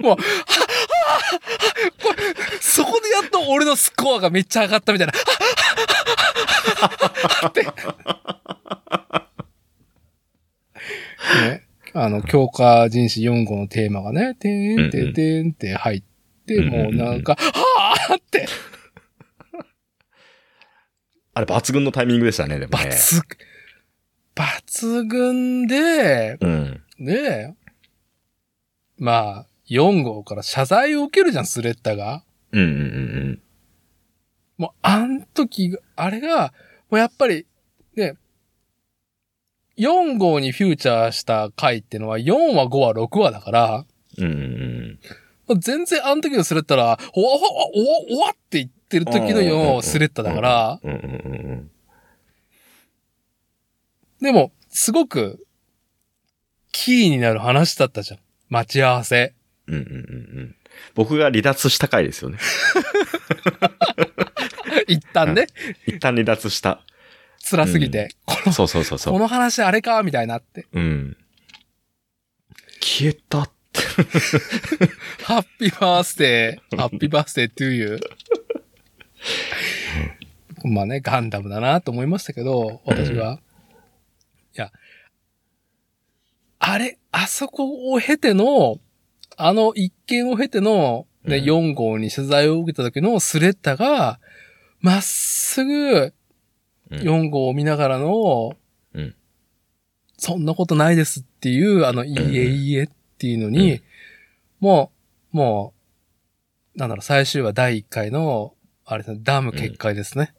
[0.02, 0.22] もう、はっはっは
[1.28, 2.18] っこれ
[2.60, 5.12] そこでやっと俺のスコアがめっちゃ上がったみたいな。
[5.12, 5.18] は
[6.88, 7.62] っはっはって。
[11.50, 11.66] ね。
[11.92, 16.09] あの、強化人士4号のテーマがね、てーんてーてーんって入って、
[16.58, 18.46] もうなんか、はぁって、
[21.34, 22.90] あれ抜群のタイミングでしたね、でもね。
[22.90, 23.22] 抜、
[24.34, 26.82] 抜群で、うん。
[26.98, 27.56] ね
[28.98, 32.24] まあ、4号から謝罪を受けるじゃん、スレッタが。
[32.52, 32.72] うんうんう
[33.32, 33.42] ん
[34.58, 36.52] もう、あん時が、あれが、
[36.90, 37.46] もうやっぱり、
[37.96, 38.16] ね、
[39.78, 43.86] 4号にフューチャーした回ってのは、4話、5話、6話だから、
[44.18, 44.98] うん。
[45.58, 47.40] 全然あの時のスレッタら、おわおわ
[48.10, 50.90] おわって言ってる時の4話スレッタだから、うん。
[50.90, 51.06] うんうんう
[51.54, 51.70] ん
[54.20, 55.46] でも、すごく、
[56.72, 58.20] キーになる話だったじゃん。
[58.50, 59.34] 待ち合わせ。
[59.66, 59.74] うん。
[59.74, 59.96] うんうんうんう
[60.42, 60.56] ん。
[60.94, 62.38] 僕が離脱した回ですよね。
[64.86, 65.46] 一旦ね、
[65.86, 66.82] 一旦離脱した。
[67.42, 69.14] 辛すぎて、この、そうそうそうそう。
[69.14, 70.66] この話あれかみたいになって。
[70.72, 71.16] うん。
[72.80, 73.59] 消えたって。
[75.24, 77.98] ハッピーバースデー、ハッピーバースデー to you.
[80.64, 83.40] まあね、ガンダムだなと思いましたけど、私は。
[84.54, 84.72] いや、
[86.58, 88.78] あれ、あそこを経ての、
[89.36, 91.44] あの一件を経ての、ね、うん。
[91.44, 94.20] 4号に取材を受けた時のスレッタが、
[94.80, 96.12] まっすぐ
[96.90, 96.98] うん。
[96.98, 98.52] 4号を見ながらの、
[98.94, 99.14] うん。
[100.18, 102.88] そんなことないですっていう、あの、いいえうんいいえっ
[103.20, 103.82] ていうのに、うん
[104.60, 104.92] も
[105.32, 105.72] う、も
[106.76, 110.34] う、なんだろう、最終話第1回の、あれですね、ダム決壊ですね。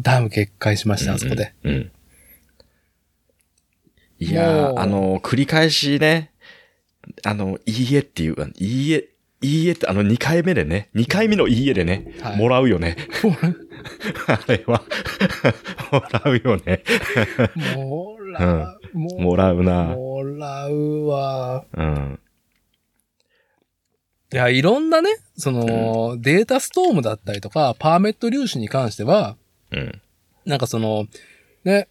[0.00, 1.54] ダム決壊しました、あそこで。
[1.64, 1.72] うん。
[1.72, 1.92] うん
[4.18, 6.30] いやー、あの、繰り返しね、
[7.24, 9.08] あの、いいえっていう、いいえ、
[9.40, 12.96] いいえって、あの、2回目でね、2回目のいいえでね、はいもらうよね。
[14.28, 14.84] あれは、
[15.90, 16.84] もらうよね。
[17.74, 19.96] もらう、 ももらうな。
[20.42, 21.64] もらうわ。
[21.72, 22.20] うん。
[24.32, 29.36] いや、いろんなね、その、データストームだったりとか、パーメット粒子に関しては、
[29.70, 30.02] うん。
[30.44, 31.06] なんかその、
[31.64, 31.88] ね、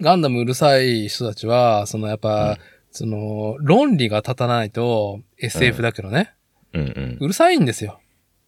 [0.00, 2.56] ガンダムうるさい人たちは、そのやっぱ、うん
[2.92, 6.32] その、論理が立たないと SF だけどね、
[6.72, 7.18] うんうん。
[7.20, 8.00] うるさいんですよ。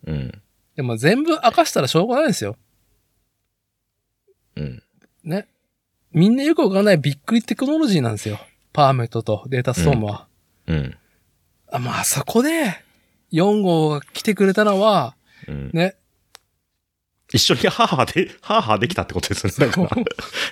[0.07, 0.43] うん。
[0.75, 2.57] でも全部明かしたらしょうがないんですよ。
[4.57, 4.83] うん。
[5.25, 5.49] ね。
[6.13, 8.39] みんなよくわかんないびっくりテクノロジーなんですよ。
[8.79, 10.29] パーメットとデータストームは。
[10.69, 10.97] うん。
[11.73, 12.77] あ、まあ、そこで、
[13.33, 15.17] 4号が来てくれたのは、
[15.49, 15.71] うん。
[15.73, 15.97] ね。
[17.33, 19.73] 一緒にハーハーで、ハーハーできたってことですよね。
[19.73, 20.03] だから、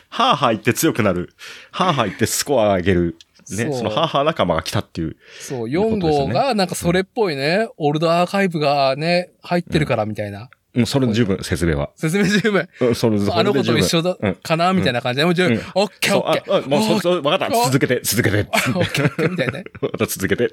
[0.09, 1.35] ハーハー言って強くなる。
[1.71, 3.17] ハーハー言ってスコア上げる。
[3.49, 3.73] ね。
[3.73, 5.17] そのハーハー仲間が来たっていう。
[5.39, 10.51] そう、4いうことですよね号がなんかそれっぽいね、オールドアーカイブがね、入ってるからみたいな。
[10.77, 11.91] もうそれで十分、説明は。
[11.97, 12.69] 説明十分。
[12.81, 16.69] うん、それであの子と一緒だうん、かなみたいな感じで、もう十分うん、オッケーオッケー。
[16.69, 17.65] もうそ、わかった。
[17.65, 18.41] 続けて、続けて。
[18.41, 19.65] オッケーオッケーみたいなね。
[19.81, 20.45] また続けて。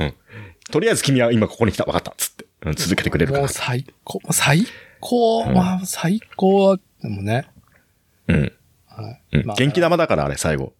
[0.00, 0.14] うん。
[0.70, 1.84] とりあえず君は今ここに来た。
[1.84, 2.14] わかった。
[2.16, 2.46] つって。
[2.62, 3.48] うん、続けてくれるからもう。
[3.48, 4.66] 最高、最
[5.00, 7.48] 高、うんまあ最高は、でもね。
[8.26, 8.52] うん。
[8.86, 9.44] はい。
[9.56, 10.74] 元気玉だから、あれ、最後。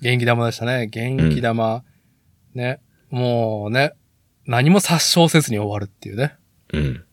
[0.00, 0.88] 元気玉でしたね。
[0.88, 1.84] 元気玉。
[2.54, 2.80] ね。
[3.10, 3.92] もうね、
[4.46, 6.36] 何も殺傷せずに終わるっていうね。
[6.72, 7.04] うん。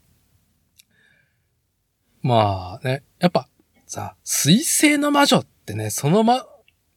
[2.21, 3.47] まあね、やっぱ
[3.85, 6.45] さ、水星の魔女ってね、その魔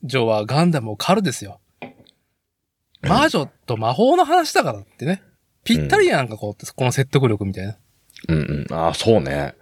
[0.03, 1.61] 女はガンダムを狩るですよ。
[3.03, 5.23] 魔女と魔法の話だからってね。
[5.65, 7.77] ぴったりやんか、こうこの説得力みたいな。
[8.29, 8.75] うんうん。
[8.75, 9.55] ああ、そうね。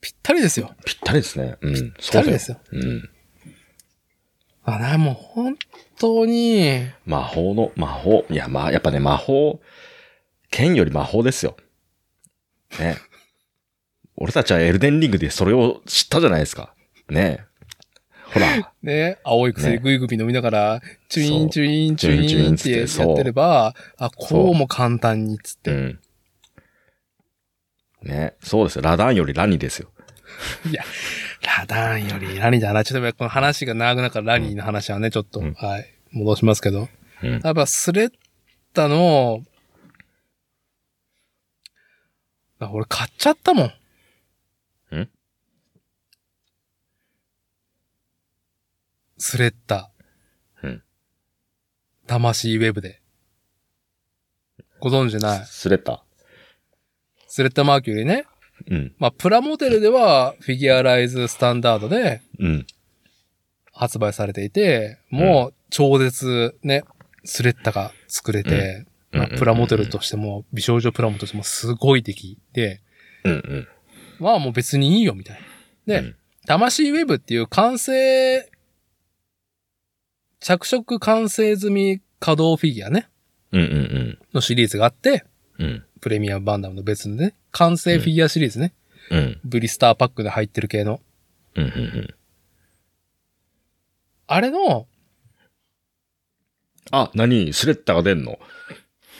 [0.00, 0.74] ぴったりですよ。
[0.84, 1.56] ぴったりですね。
[1.60, 1.74] うん。
[1.74, 2.38] ぴったりで。
[2.38, 2.58] すよ。
[2.72, 3.10] うん。
[4.64, 5.56] あね、もう本
[5.98, 8.24] 当に、魔法の、魔法。
[8.30, 9.60] いや、まあ、やっぱね、魔法、
[10.50, 11.56] 剣より魔法ですよ。
[12.78, 12.96] ね。
[14.16, 16.74] 俺たちはエルデンリングでそれを知ったじゃないですか。
[17.08, 17.44] ね。
[18.32, 18.72] ほら。
[18.82, 25.70] ね、青い薬ねぐいぐい飲みながら、チュインチュインチュインチュインってやってれば、あ、こうも簡単にっつって。
[25.70, 26.00] うん。
[28.02, 28.34] ね。
[28.42, 28.82] そうですよ。
[28.82, 29.90] ラダンよりラニですよ。
[31.42, 32.84] ラダンよりラニーだな。
[32.84, 36.88] ちょっとこの話が長くなるからラニーの話はね、ちょっと、うんはい、戻しますけど。
[37.22, 37.40] うん。
[37.42, 38.12] やっぱスレッ
[38.74, 39.42] タの、
[42.58, 43.66] あ俺買っちゃったもん。
[43.66, 43.72] ん？
[49.18, 49.90] スレッタ。
[50.62, 50.82] うん
[52.06, 53.02] 魂ウェブで。
[54.80, 55.44] ご存知ない？
[55.44, 56.02] スレッタ。
[57.26, 58.24] スレッタマーキュリーね。
[58.70, 58.94] うん。
[58.98, 62.66] まあ、プラモデルではフィギュアライズスタンダードでうん。
[63.72, 66.84] 発売されていて、もう超絶ね、
[67.24, 72.80] スレッタが作れて、うんまあ、プラモデルとしても、美少女プラモとしてもすごい出来で、
[73.24, 73.68] うんうん。
[74.18, 75.40] まあもう別にいいよみたい
[75.86, 76.00] な。
[76.00, 76.16] で、うん
[76.48, 78.48] 魂ウェブっていう完成、
[80.38, 83.08] 着色完成済み稼働フィギュアね、
[83.50, 85.24] うんうんのシリーズがあって、
[85.58, 85.66] うん。
[85.66, 85.84] うん。
[86.00, 88.74] プレミアムバンダムの別のね、完成フィギュアシリーズね、
[89.10, 89.40] うん。
[89.44, 91.00] ブリスターパックで入ってる系の。
[91.56, 92.14] うんうんうん。
[94.28, 94.86] あれの、
[96.92, 97.52] あ、何？
[97.52, 98.38] スレッタが出んの？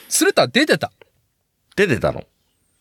[0.09, 0.93] スレッタ出てた。
[1.77, 2.25] 出てたの？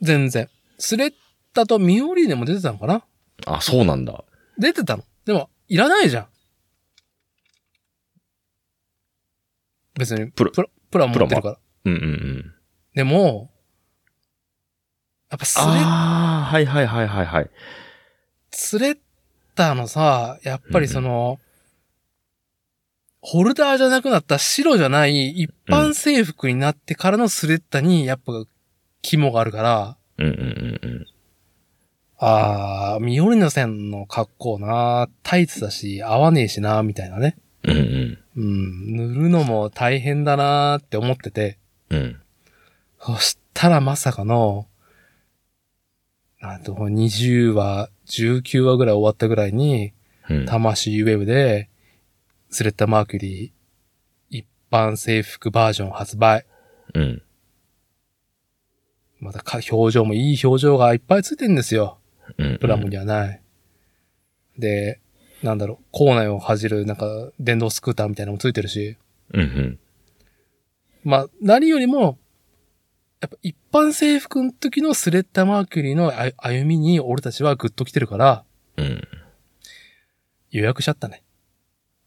[0.01, 0.49] 全然。
[0.77, 1.13] スレッ
[1.53, 3.03] タとミオリーネも出てたのかな？
[3.45, 4.23] あ、そうなんだ。
[4.57, 5.03] 出てたの。
[5.25, 6.27] でも、いらないじゃん。
[9.97, 11.57] 別に、プラプラ、プラ持ってるから。
[11.85, 12.53] うんうんうん。
[12.93, 13.51] でも、
[15.29, 17.49] やっぱスレッああ、はいはいはいはいはい。
[18.51, 18.97] スレッ
[19.55, 21.39] タのさ、やっぱりその、
[23.27, 28.45] ホルダーじゃなくなった白じゃない一般制服になってからのスレッタにやっぱ
[29.01, 31.07] 肝があるから、うんうんうんうん。
[32.19, 37.35] あー、ミオリの線の格好な、タイツだし、合わねえしな、みたいなね。
[37.63, 38.19] うんうん。
[38.37, 41.57] うん、塗るのも大変だなって思ってて、
[41.89, 42.21] うん。
[43.01, 44.67] そしたらまさかの、
[46.41, 49.93] なんと20話、19話ぐらい終わったぐらいに、
[50.29, 50.45] うん。
[50.45, 51.69] 魂ウェブで、
[52.49, 56.45] スレッタ・マーキュリー、一般制服バージョン発売。
[56.93, 57.21] うん。
[59.19, 61.99] またか、表情もいい表情がいっぱいついてるんですよ。
[62.37, 62.57] うん。
[62.59, 63.41] プラモにはない。
[64.57, 64.99] で、
[65.43, 68.97] なんだろう、校内を走る、なんか、電動スクーターみたいなのもついてるし。
[69.33, 69.79] うんうん。
[71.03, 72.17] まあ、何よりも、
[73.21, 78.43] やっぱ一般制服の時のスレッタ・マーキュリーのあ歩みに俺たちはグッと来てるから、
[78.77, 79.01] うん。
[80.51, 81.23] 予約しちゃったね。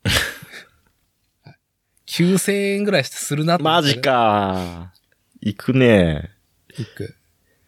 [0.04, 1.54] はい
[2.06, 4.92] 9000円ぐらいするなってマジか
[5.40, 6.30] 行くね
[6.74, 7.14] 行く。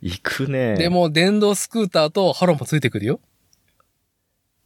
[0.01, 3.21] 行くねで、も、電動スクーターとハロンもついてくるよ。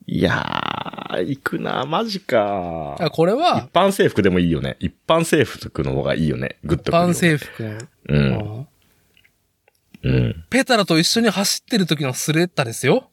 [0.07, 4.77] いやー、行くなマジかあこれは一、般制服でもいいよね。
[4.79, 6.59] 一般制服の方がいいよね。
[6.63, 8.69] グッとくるよ一般制服の、う。
[10.05, 10.45] うんんうん。
[10.51, 13.11] ペタラと一緒に走ってる時のスレッタですよ。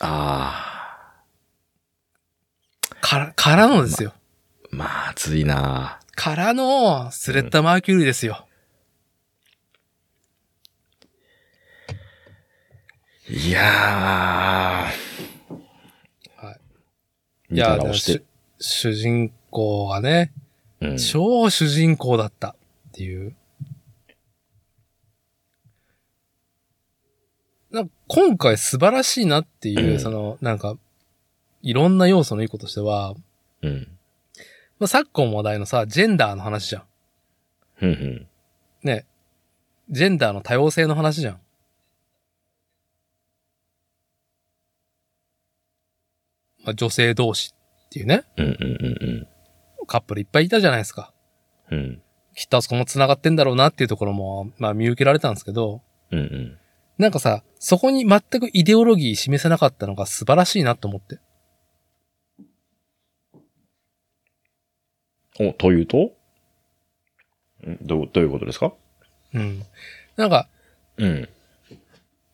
[0.00, 0.71] あ
[3.02, 4.14] から、からのですよ。
[4.72, 8.46] ー、まずいなからの、スレッタ・マーキュリーですよ。
[13.28, 15.54] いやー。
[16.36, 16.60] はい。
[17.50, 18.24] 見た直して。
[18.58, 20.32] 主人公がね、
[20.80, 22.54] うん超主人公だったっ
[22.92, 23.34] ていう。
[27.70, 30.76] なんか今回素晴らしいなっていう、うんその、なんか、
[31.62, 33.14] いろんな要素のいいことしては、
[33.62, 33.88] うん。
[34.78, 36.82] まあ、昨今話題のさ、ジェンダーの話じゃん。
[37.74, 38.26] ふんふん。
[38.82, 39.06] ね。
[39.88, 41.40] ジェンダーの多様性の話じゃん。
[46.64, 47.54] まあ、女性同士
[47.86, 48.54] っていうね、うんうんう
[49.10, 49.28] ん
[49.86, 51.12] カップルいっぱいいたじゃないですか。
[51.70, 51.78] うん。
[51.78, 52.02] うん。
[52.34, 56.58] きっとあそこも繋がってんだろうなっていうところも、まあ見受けられたんですけど、うんうん。
[56.98, 61.18] なんかさ、そこに全くイデオロギー示せなかったのが素晴らしいなと思って。
[65.40, 66.12] お、というと？
[67.66, 68.72] んどう、どういうことですか？
[69.34, 69.62] うん。
[70.16, 70.48] なんか、
[70.96, 71.28] うん。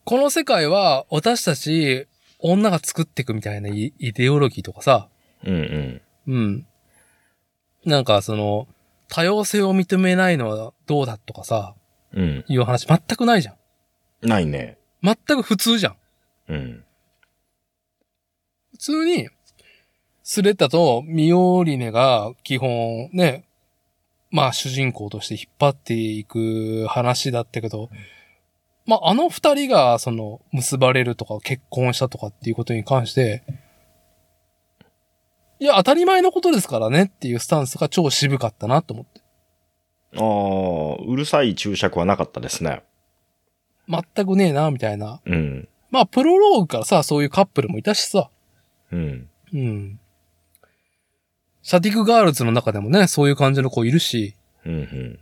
[0.05, 2.07] この世界は私たち
[2.39, 5.09] 女が作っていくみたいなイイデオロギーとかさ、
[5.45, 6.35] うんうん。
[6.35, 6.66] うん。
[7.85, 8.66] なんかその、
[9.09, 11.75] 多様性を認めないのはどうだとかさ、
[12.12, 12.45] うん。
[12.49, 14.29] いう話全くないじゃん。
[14.29, 14.79] ないね。
[15.03, 15.97] 全く普通じゃん。
[16.49, 16.85] うん。
[18.73, 19.29] 普通に、
[20.31, 23.45] スレッタとミオリネが基本ね、
[24.31, 27.89] まあ主人公として引っ張っていく話だったけど、
[28.85, 33.43] まああの二人がその結ばれるとか結婚したとかっていうことに関して、
[35.61, 39.23] いや当たり前のことですからねっていうスタンスが超渋かったなと思って。
[40.15, 42.83] ああ、うるさい注釈はなかったですね。
[43.89, 45.23] 全くねえな、みたいな。
[45.25, 45.69] うん。
[45.91, 48.29] まあプロローグからさ、そういうカップルもいたしさ。
[48.93, 49.31] うん。
[49.55, 50.01] うん。
[51.69, 54.35] シャティクガールズの中でもね、そういう感じの子いるし、
[54.65, 55.19] うんうん。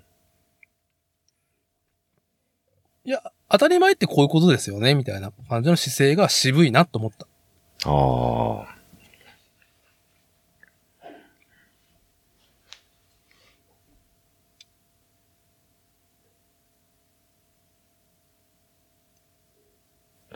[3.05, 7.27] いや、当たり前ってこういうことですよね、みたいな感じの姿勢が渋いなと思った。
[7.85, 8.77] ああ。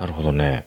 [0.01, 0.66] なるほどね。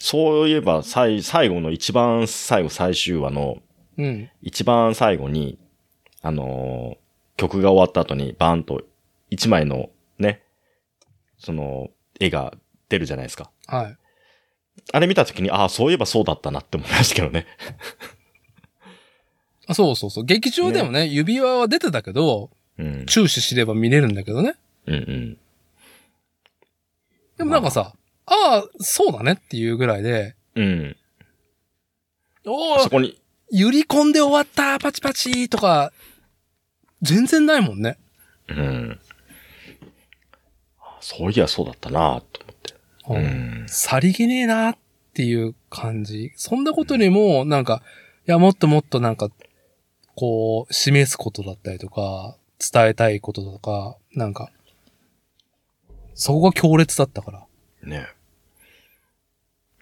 [0.00, 3.62] そういえば、最、最後の一番最後最終話の
[4.00, 4.30] うん。
[4.42, 5.58] 一番最後に、
[6.22, 7.10] あのー
[7.40, 8.82] 曲が終わった後にバーンと
[9.30, 10.42] 一枚のね、
[11.38, 12.52] その絵が
[12.90, 13.50] 出るじゃないですか。
[13.66, 13.96] はい。
[14.92, 17.46] あれ見たときに、ああ、そういえばそうだったなって思いましたけどね。
[19.66, 20.24] あそうそうそう。
[20.24, 23.06] 劇場でもね、指輪は出てたけど、うん。
[23.06, 24.56] 注視すれば見れるんだけどね。
[24.84, 25.38] うんうん。
[27.38, 27.94] でもなんかさ、
[28.26, 30.96] ああ、そうだねっていうぐらいで、うん。
[32.44, 33.18] おお、そこに、
[33.50, 35.92] ゆり込んで終わったパチパチとか、
[37.02, 37.98] 全然ないもんね。
[38.48, 39.00] うん。
[41.00, 42.40] そういや、そうだったなと
[43.08, 43.28] 思って。
[43.28, 43.66] うん。
[43.66, 44.76] さりげねえなっ
[45.14, 46.32] ていう感じ。
[46.36, 47.82] そんなことにも、なんか、
[48.28, 49.30] いや、もっともっとなんか、
[50.14, 54.52] こう、示すことだったりとか、伝えたいこととか、なんか、
[56.14, 57.46] そこが強烈だったから。
[57.82, 58.06] ね。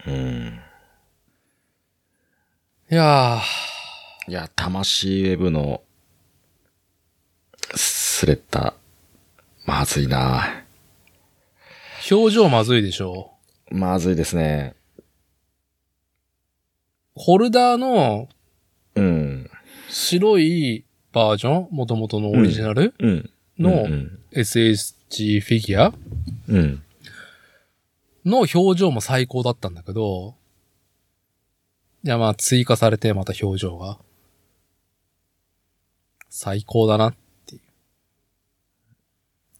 [0.06, 0.60] うん。
[2.90, 3.42] いや
[4.26, 5.82] いや、魂ウェブの、
[7.74, 8.74] スレッタ、
[9.66, 13.32] まずいなー、表情まずいでしょ。
[13.70, 14.74] まずいですね。
[17.14, 18.28] ホルダーの
[18.94, 19.50] うん。
[19.90, 23.30] 白いバージョン元々のオリジナルうん。
[23.58, 24.18] のうん。
[24.32, 25.94] SSG フィギュア
[26.48, 26.82] うん。
[28.24, 30.37] の表情も最高だったんだけど、
[32.04, 33.98] いやまあ追加されてまた表情が。
[36.30, 37.14] 最高だな。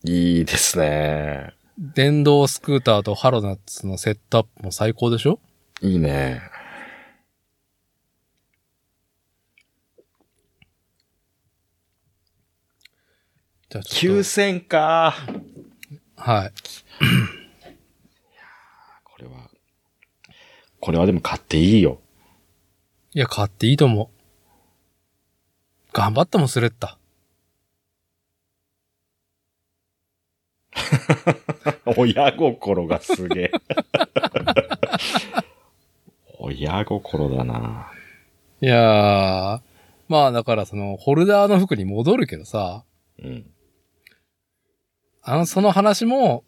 [0.05, 1.55] いいですね。
[1.77, 5.40] 電動スクーターとハロナッツのセットアップも最高でしょ？
[5.81, 6.40] いいね。
[13.70, 15.15] じゃあちょっ9000か。
[16.16, 16.23] と。
[16.23, 16.52] はい。
[19.05, 19.51] これは、
[20.81, 22.01] これはでも買っていいよ。
[23.19, 24.09] いや、買っていいと思う。
[25.93, 26.99] 頑張ったもん、スレッタ。
[31.97, 33.51] 親心がすげえ。
[36.39, 37.90] 親心だな。
[38.61, 39.61] いやー、
[40.07, 42.85] まあだからその、ホルダーの服に戻るけどさ、
[43.20, 43.51] うん。
[45.23, 46.45] あの、その話も、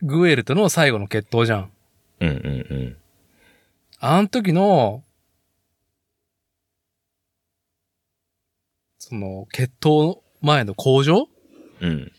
[0.00, 1.70] グエルとの最後の決闘じゃん。
[2.20, 2.96] うんうんうん。
[3.98, 5.04] あの時の、
[9.08, 11.28] その、決闘前の向上
[11.80, 12.12] うん。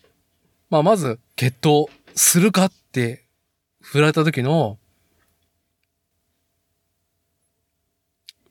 [0.70, 3.24] まあ、まず、決闘するかって、
[3.80, 4.78] 振られた時の、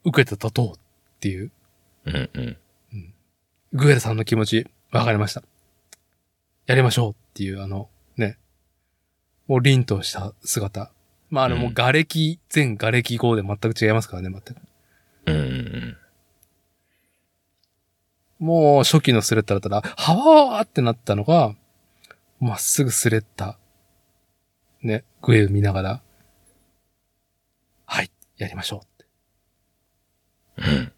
[0.03, 0.79] 受けて立とうっ
[1.21, 1.51] ていう、
[2.05, 2.57] うんうん。
[3.71, 5.41] グエルさんの気持ち、わかりました。
[6.65, 8.37] やりましょうっていう、あの、ね。
[9.47, 10.91] もう凛とした姿。
[11.29, 14.55] まあ、あの、うんもう、瓦礫、全瓦礫号で全く違いますからね、全く。
[15.27, 15.97] うんうん
[18.39, 20.15] もう、初期のスレッタだったら、は
[20.51, 21.55] わーってなったのが、
[22.39, 23.57] まっすぐスレッタ。
[24.81, 26.01] ね、グエル見ながら、
[27.85, 28.83] はい、やりましょ
[30.57, 30.69] うって。
[30.69, 30.91] うん。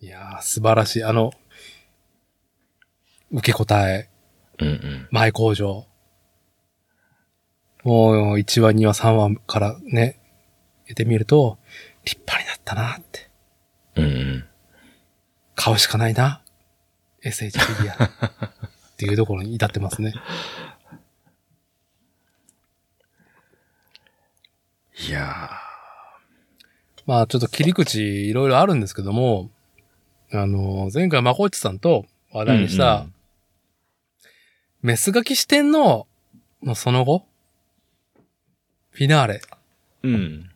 [0.00, 1.04] いやー、素晴らしい。
[1.04, 1.32] あの、
[3.32, 4.08] 受け答え、
[4.60, 5.08] うんうん。
[5.10, 5.86] 前工場。
[7.82, 10.20] もう、1話、2話、3話からね、
[10.88, 11.58] 見てみると、
[12.04, 13.30] 立派になったなって。
[13.96, 14.48] うんうん。
[15.54, 16.42] 買うしかないな。
[17.22, 18.04] SH フィギュア。
[18.06, 20.14] っていうところに至ってますね。
[25.08, 25.50] いや
[27.06, 29.50] まあちょっと切り口いろいろあるんですけども、
[30.32, 33.14] あの、前回まこっちさんと話題にしうんたうん、
[34.82, 36.06] メスガキ四天王
[36.62, 37.26] のその後、
[38.90, 39.42] フィナーレ。
[40.02, 40.08] ー。
[40.08, 40.50] うん。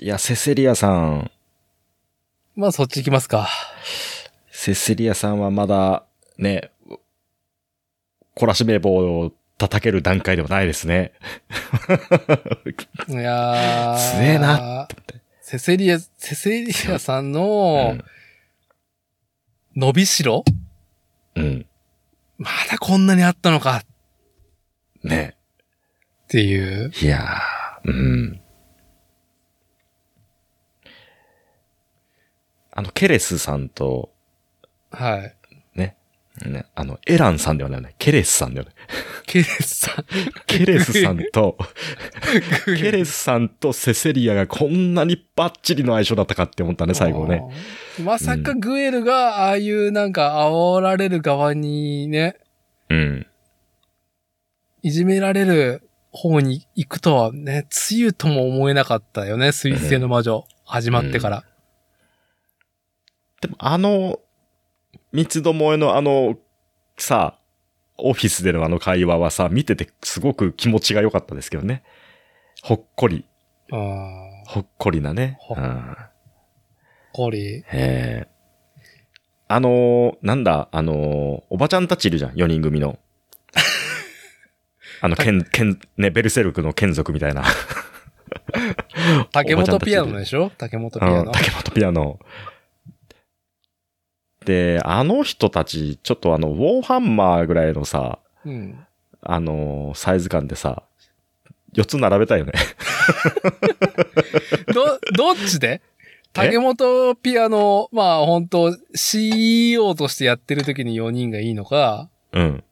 [0.00, 1.30] いや、セセリアさん、
[2.60, 3.48] まあそっち行きますか。
[4.52, 6.04] セセリアさんはまだ、
[6.36, 6.70] ね、
[8.36, 11.12] 懲らしめ棒を叩ける段階ではないですね。
[13.08, 13.96] いやー。
[13.96, 14.86] 強えな
[15.40, 18.04] セセリア、セセリアさんうのん。
[19.74, 20.44] 伸びしろ？
[21.36, 21.66] うん。
[22.36, 23.84] まだこんなにあったのかっ
[25.02, 25.34] ね。
[26.28, 26.92] ていう。
[27.00, 28.40] いやー、うん。
[32.80, 34.10] あの、ケレスさんと、
[34.90, 35.36] はい。
[35.74, 35.98] ね、
[36.46, 37.94] ね、あの、エランさんではないね。
[37.98, 38.72] ケレスさんだよね。
[39.26, 40.04] ケレスさん。
[40.46, 41.58] ケレスさんと、
[42.64, 47.42] ケレスさんとセセリアがこんなにバッチリの相性だったかって思ったね、最後ね。
[48.02, 52.38] まさかグエルが、ああいうなんか煽られる側にね、
[52.88, 53.26] うん。
[54.80, 55.82] いじめられる
[56.12, 60.46] 方に行くとはね、つゆとも思えなかったよね、水星の魔女。
[60.64, 61.44] 始まってから。
[63.40, 64.20] でも、あの、
[65.12, 66.36] 三つどもえのあの、
[66.96, 67.38] さ、
[67.96, 71.82] オフィスでのあの会話はさ、見ててすごく気持ちが良かったですけどね。
[72.62, 73.24] ほっこり、
[73.70, 75.36] ほっこりなね。
[75.40, 75.96] ほうん
[77.12, 77.56] こり。
[77.58, 78.28] へえ。
[79.48, 82.98] あのーなんだ、あのーおばちゃんたちいるじゃん、4人組の。
[85.02, 87.42] あの、剣、剣、ね、ベルセルクの剣族みたいな。
[89.32, 90.18] 竹本ピアノね。
[90.20, 90.50] でしょ？
[90.56, 91.20] 竹本ピアノ。
[91.22, 92.18] うん竹本ピアノ。
[94.44, 98.86] で、あの人たち、ちょっとあの、ウォーハンマーぐらいのさ、うん。
[99.22, 100.82] あのーサイズ感でさ、
[101.74, 102.52] 4つ並べたいよね。
[104.72, 105.82] ど、どっちで？
[106.32, 112.64] 竹本ピアノ、まあ本当 CEO としてやってる時に4人がいいのか、うん。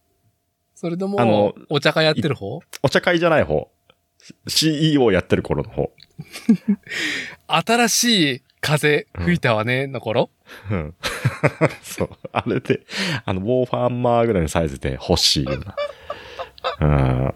[0.75, 2.61] それとあのも、お茶会やってる方？
[2.83, 3.69] お茶会じゃない方。
[4.47, 5.91] CEO やってる頃の方。
[7.47, 10.31] 新しい風吹いたわね、の頃
[10.71, 10.95] うん。
[11.83, 12.11] そう。
[12.33, 12.83] あれで、
[13.25, 15.77] あの、ウォーファンマーぐらいのサイズで欲しいよな。
[16.81, 17.35] うん。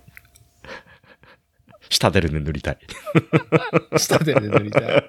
[1.88, 2.78] 下出るで塗りたい。
[3.98, 5.04] 下で塗りたい。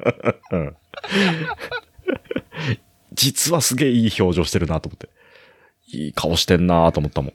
[0.52, 0.78] うん。
[3.14, 5.10] 実はすげえいい表情してるなと思って。
[5.88, 7.34] いい顔してんなと思ったもん。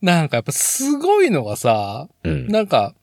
[0.00, 2.46] なんかやっぱすごいのがさ、うん。
[2.46, 2.94] なんか、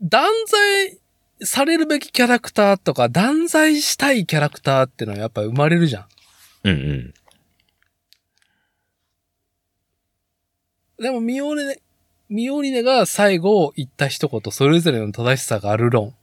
[0.00, 1.00] 断罪
[1.42, 6.04] されるべきキャラクターとか、断罪したいキャラクターってのはやっぱ生まれるじゃん。
[6.64, 7.14] うんうん。
[10.98, 11.80] でもミオリネ、
[12.28, 16.14] ミオリネが最後言った一言、それぞれの正しさがある論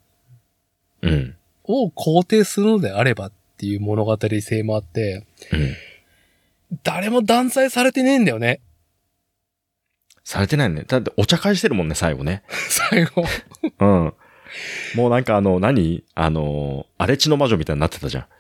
[1.02, 1.36] うん。
[1.64, 5.76] を肯定するのであればっていう物語性もあって、うん。
[6.84, 8.62] 誰も断罪されてねえんだよね。
[10.24, 10.86] されてないね。
[10.88, 12.44] だってお茶会してるもんね、最後ね。
[12.90, 13.24] 最後。
[13.80, 14.14] うん。
[14.96, 16.04] もうなんかあの、何？
[16.16, 18.28] あの、荒地の魔女みたいになってたじゃ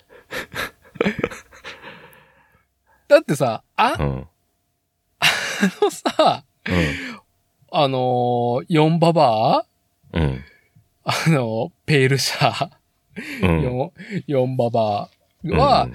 [3.07, 4.01] だってさ、あ、ん。
[4.01, 4.27] うん。
[5.19, 5.25] あ
[5.81, 6.43] のさ、
[7.71, 9.65] あのー、四ババ
[10.13, 10.19] ア？
[10.19, 10.43] うん。
[11.03, 12.69] あの、ペールシャ
[13.41, 13.61] うん。
[13.61, 13.93] 四、
[14.27, 15.09] 四ババ
[15.45, 15.57] ア？
[15.57, 15.89] は、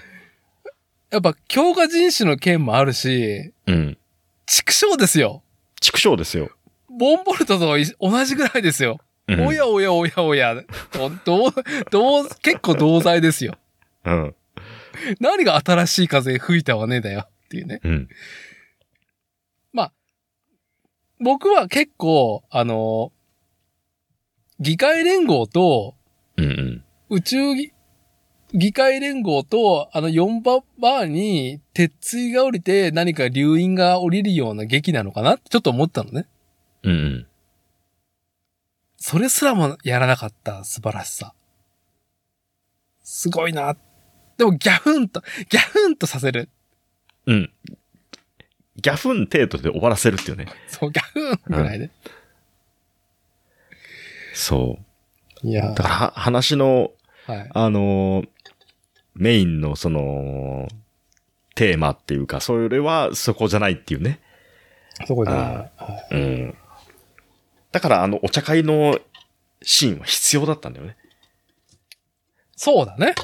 [1.10, 3.98] やっぱ強化人種の件もあるし、うん、うん。
[4.46, 5.42] 畜生ですよ。
[5.80, 6.50] 畜生ですよ。
[6.88, 8.98] ボンボルトとい同じぐらいですよ。
[9.28, 10.54] うんおやおやおやおや。
[10.92, 11.52] ど、どう、
[11.90, 13.54] どう、結構同罪ですよ。
[14.04, 14.34] うん。
[15.20, 17.80] 何が新しい風吹いたわねだよっていうね。
[17.84, 18.08] うん。
[21.20, 23.12] 僕は結構、あの、
[24.60, 25.94] 議会連合と
[26.36, 26.84] うんうん。
[27.10, 27.72] 宇宙議
[28.54, 36.26] 議会連合と、あの4番バーに鉄槌が降りて何か流因が降りるような劇なのかなってちょっと思ったのね。
[36.84, 37.26] うんうん。
[39.08, 41.32] それすらもやらなかった素晴らしさ。
[43.02, 43.74] すごいな。
[44.36, 46.50] でもギャフンと、ギャフンとさせる。
[47.24, 47.50] うん。
[48.76, 50.44] ギャフン程度で終わらせるっていうね。
[50.66, 51.90] そう、ギャフンぐらいで。
[54.34, 54.78] そ
[55.42, 55.48] う。
[55.48, 56.90] いやだからは、話の、
[57.26, 57.50] はい。
[57.54, 58.28] あのー
[59.14, 60.68] メインのその、
[61.54, 64.20] テーマっていうか、それはそこじゃないっていうね。
[65.06, 66.58] そこで、あはいうん。
[67.72, 68.98] だから、あの、お茶会の
[69.62, 70.96] シーンは必要だったんだよね。
[72.56, 73.14] そうだね。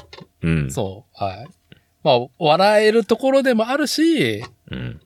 [0.41, 0.71] うん。
[0.71, 1.23] そう。
[1.23, 1.47] はい。
[2.03, 5.01] まあ、笑えるところでもあるし、うん。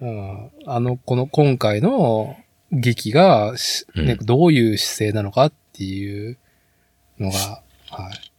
[0.00, 2.36] うん、あの、この今回の
[2.70, 6.36] 劇がうんどういう姿勢なのかっていう
[7.18, 8.30] のが、はい。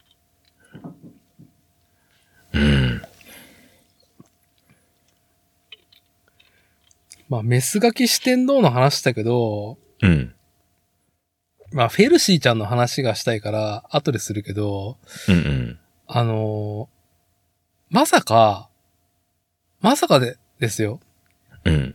[2.52, 3.02] うん。
[7.28, 10.35] まあ、メスガキ四天王の話だけど、うん。
[11.76, 14.96] まあ、フェルシーちゃんの話がしたいから、後でするけど、
[15.28, 15.78] うんうん。
[16.06, 16.88] あの
[17.90, 18.70] まさか、
[19.82, 21.00] まさかで、ですよ。
[21.66, 21.94] うん。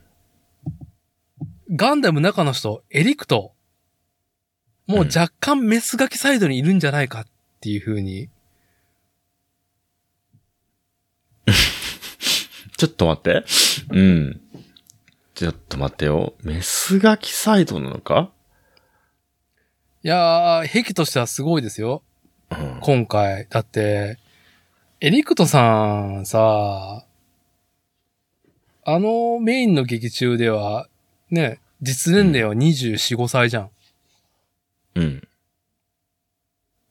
[1.71, 3.53] ガンダム中の人、エリクト、
[4.85, 7.25] もう若干メスガキサイドにいるんじゃないかっ
[7.59, 8.29] ていう風に、
[12.77, 13.45] ちょっと待って。
[13.89, 14.41] うん。
[15.33, 16.35] ちょっと待ってよ。
[16.43, 18.31] メスガキサイドなのか？
[20.03, 22.01] いやー、兵としてはすごいですよ。
[22.49, 22.79] うん。
[22.81, 23.45] 今回。
[23.51, 24.17] だって、
[24.99, 27.05] エリクトさんさ、
[28.83, 30.87] あのメインの劇中では、
[31.29, 33.69] ね、実年齢は24、5歳じゃん。
[34.95, 35.27] うん。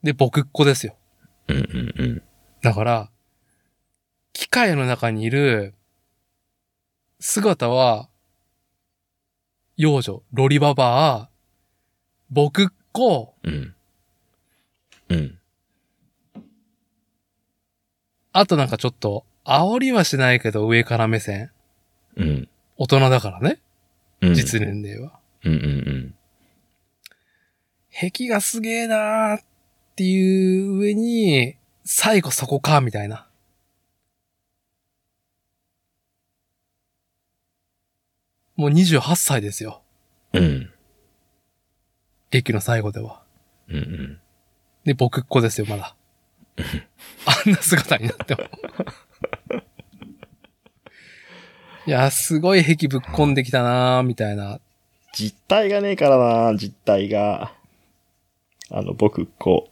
[0.03, 0.95] で、僕っ子ですよ。
[1.49, 2.23] うんうんうん。
[2.61, 3.09] だから、
[4.31, 5.73] 機械の中にいる
[7.19, 8.07] 姿は、
[9.75, 11.29] 幼女、ロリババア、
[12.29, 13.75] 僕っ子、うん。
[15.09, 15.39] うん。
[18.33, 21.51] あとなんかちょっと、煽りはしないけど上から目線。
[22.15, 22.49] うん。
[22.77, 23.59] 大人だからね。
[24.21, 24.33] うん。
[24.33, 25.19] 実年齢は。
[25.43, 26.15] うんうんうん。
[27.93, 29.43] 壁がすげえなーっ
[29.95, 33.27] ていう上に、最後そこか、みたいな。
[38.55, 39.81] もう28歳ですよ。
[40.33, 40.71] うん。
[42.31, 43.21] 劇の最後では。
[43.69, 44.19] うんうん。
[44.85, 45.95] で、僕っ子ですよ、まだ。
[47.25, 48.41] あんな姿になっても。
[51.85, 54.59] いや、すごい壁ぶっ込んできたなーみたいな。
[55.13, 57.53] 実体がねえからな、実体が。
[58.69, 59.71] あの、僕、こう。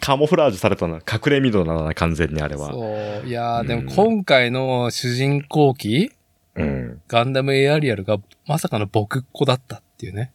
[0.00, 0.96] カモフラージュされたな。
[0.96, 2.72] 隠れ緑だな、完全にあれは。
[2.72, 3.26] そう。
[3.26, 6.10] いやー、でうんも今回の主人公機、
[6.56, 7.02] うん。
[7.08, 10.32] ガンダムエアリアルがまさかの僕っ子だったっていうね。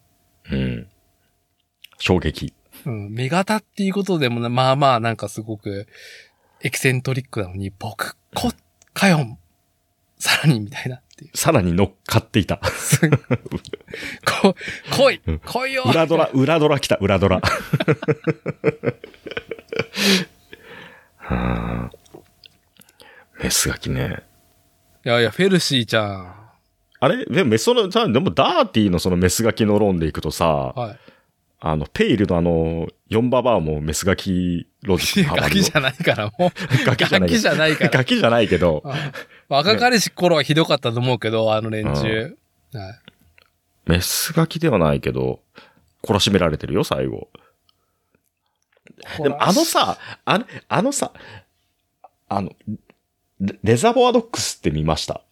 [0.50, 0.88] うん。
[1.98, 2.52] 衝撃。
[2.84, 3.12] うん。
[3.12, 5.86] メガタっていうことでもね、まあまあなんかすごく
[6.62, 8.52] エキセントリックなのに、僕っ子
[8.92, 9.38] かよ
[10.18, 11.36] さらにみたいなっていう。
[11.36, 12.58] さらに乗っかっていた。
[14.42, 14.54] こ、
[14.92, 17.42] 来いうん来いよ裏ドラ、裏ドラ来た、裏ドラ。
[21.18, 21.96] はあ、
[23.42, 24.22] メスガキね。
[25.06, 26.34] いやいや、フェルシーちゃん。
[26.98, 27.24] あれ？
[27.26, 30.98] でもメスの、さでもダーティーのそのメスガキの論でいくとさ、はい。
[31.60, 36.84] あの、ペイルのあの、4ババアもメスガキロジックガキじゃないから、もう。
[36.84, 37.90] ガキじゃないガキじゃないから。
[37.90, 39.12] ガキじゃないけど、あ
[39.48, 42.36] 若かりし頃はひどかったと思うけど、あの連中。
[42.72, 42.98] はい。
[43.86, 45.38] メスガキではないけど、
[46.02, 47.28] 懲らしめられてるよ、最後。
[49.22, 51.12] でもあのさ、あの、あのさ、
[52.28, 52.50] あの、
[53.40, 55.22] レレザボアドックスって見ました？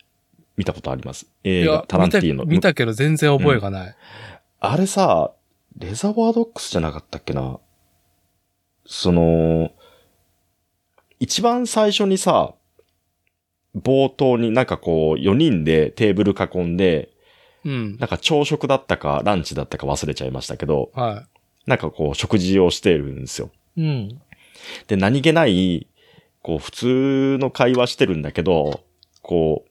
[0.57, 1.25] 見たことあります？
[1.25, 2.45] い映画、やタランティーノ。
[2.45, 3.97] 見た見たけど全然覚えがない。
[4.61, 5.33] あれさ、
[5.79, 7.59] レザボアドックスじゃなかったっけな？
[8.87, 9.73] その、
[11.19, 12.55] 一番最初にさ、
[13.75, 17.11] 冒頭になんかこう、4人でテーブル囲んで、
[17.65, 17.97] うん。
[17.97, 21.25] なんか朝食だったかランチだったか忘れちゃいましたけど、は
[21.67, 23.51] なんかこう食事をしてるんですよ。
[23.77, 23.81] い。
[23.81, 24.21] うん。
[24.87, 25.87] で、何気ない、
[26.45, 28.85] こう普通の会話してるんだけど、
[29.23, 29.71] こう、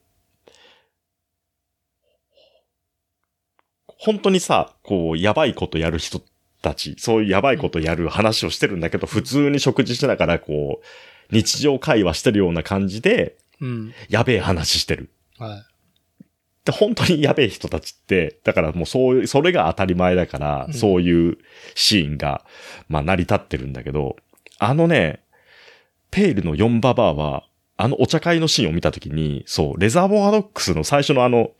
[3.85, 6.19] 本当にさ、こう、やばいことやる人
[6.63, 10.85] たち、そういうやばいことやる話をしてるんだけど、普通に食事しながらこう、
[11.31, 13.93] 日常会話してるような感じで、うん。
[14.09, 15.11] やべえ話してる。
[15.37, 15.67] は
[16.65, 21.37] で、本当にやべえ人たちって、だからもうそういう、それが当たり前だから、うんそういう
[21.75, 22.43] シーンが、
[22.89, 24.15] まあ成り立ってるんだけど、
[24.57, 25.22] あのね、
[26.13, 27.43] ペールの4ババアは、
[27.75, 31.51] あのお茶会のシーンを見たときに、そう、レザーボアドックスの最初のあの、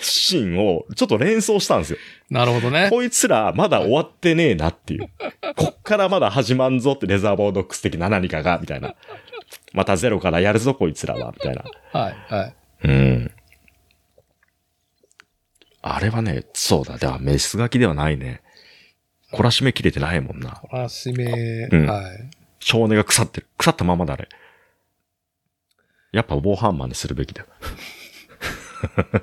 [0.00, 1.98] シーンをちょっと連想したんですよ。
[2.30, 2.34] い。
[2.34, 2.88] なるほどね。
[2.90, 5.10] こいつらまだ終わってねえなっていう。
[5.56, 8.94] こっからまだ始まんぞってレザーボードックス的な何かが、みたいな。
[9.74, 11.62] またゼロからやるぞこいつらは、みたいな。
[11.92, 12.54] はい、はい。
[12.84, 13.30] うん。
[15.82, 16.96] あれはね、そうだ。
[16.96, 18.40] では、メスガキではないね。
[19.34, 20.52] 懲らしめきれてないもんな。
[20.52, 22.30] こらしめ、うんはい。
[22.64, 23.46] 少年が腐ってる。
[23.58, 24.26] 腐ったままだ、あれ。
[26.12, 27.48] やっぱ防犯マンにするべきだよ。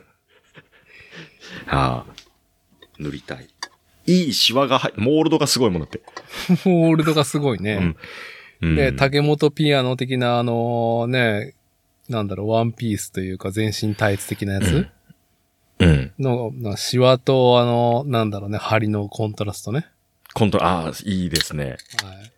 [1.68, 2.14] ああ。
[3.00, 3.48] 塗りたい。
[4.06, 6.04] いいシワが入モールドがすごいもんだって。
[6.64, 7.96] ホールドがすごいね。
[8.62, 8.76] うん。
[8.76, 11.56] で、うん竹本ピアノ的な、あのね、
[12.10, 14.88] なんだろう、ワンピースというか全身タイツ的なやつ？
[15.80, 16.14] うん。
[16.20, 19.88] の、なシワと、あの、なんだろうね、針のコントラストね。
[20.36, 21.78] 今度、ああ、いいですね。
[22.04, 22.31] はい。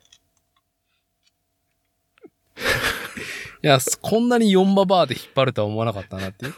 [3.64, 6.54] いや、すこんなに4ババアで引っ張るとは思わなかったなっていう。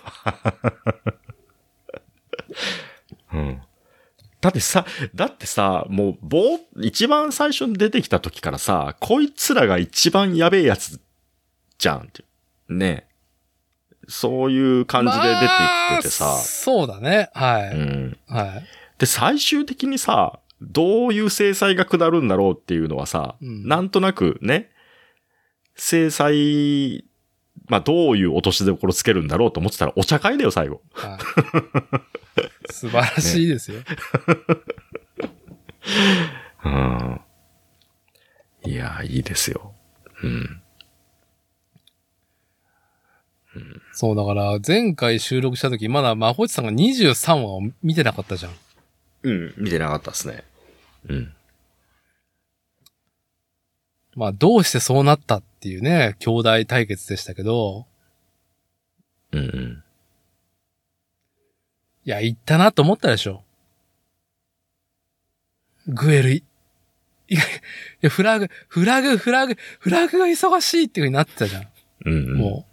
[3.33, 3.61] うん。
[4.41, 10.99] だってさ、だってさ、もう、ぼ一番最初に出てきた時からさ、こいつらが一番やべえやつ
[11.77, 12.23] じゃんって。
[12.69, 13.07] ね
[14.07, 17.29] そういう感じで出てきててさまあ、そうだね。
[17.33, 17.69] はい。
[17.71, 18.17] うん。
[18.27, 18.65] はい。
[18.99, 24.69] で、最終的にさ、どういう制裁が下るんだろうっていうのはさ、うんなんとなくね、
[25.75, 27.05] 制裁、
[27.67, 30.81] まあどういう落としどころつけるんだろうと思ってたらお茶会だよ、最後。
[30.93, 33.81] はい、素晴らしいですよ。
[36.65, 37.21] うん。
[38.65, 39.73] いや、いいですよ。
[40.23, 40.61] うん。
[43.93, 48.51] そう、だから、前回収録した時、まだまほちさんが23話を見てなかったじゃん。
[49.23, 50.43] うん、見てなかったですね。
[51.07, 51.33] うん。
[54.15, 57.85] まあ、どうしてそうなったっていうね、兄弟対決でしたけど、
[59.31, 59.83] うんうん。
[62.05, 63.43] いや、行ったなと思ったでしょ。
[65.87, 66.43] グエルい、
[67.27, 67.35] い
[68.01, 71.67] や、フラグ、フラグ、フラグ、フラグが忙しいっていう風になってたじゃん。
[72.05, 72.37] うんうん。
[72.37, 72.65] も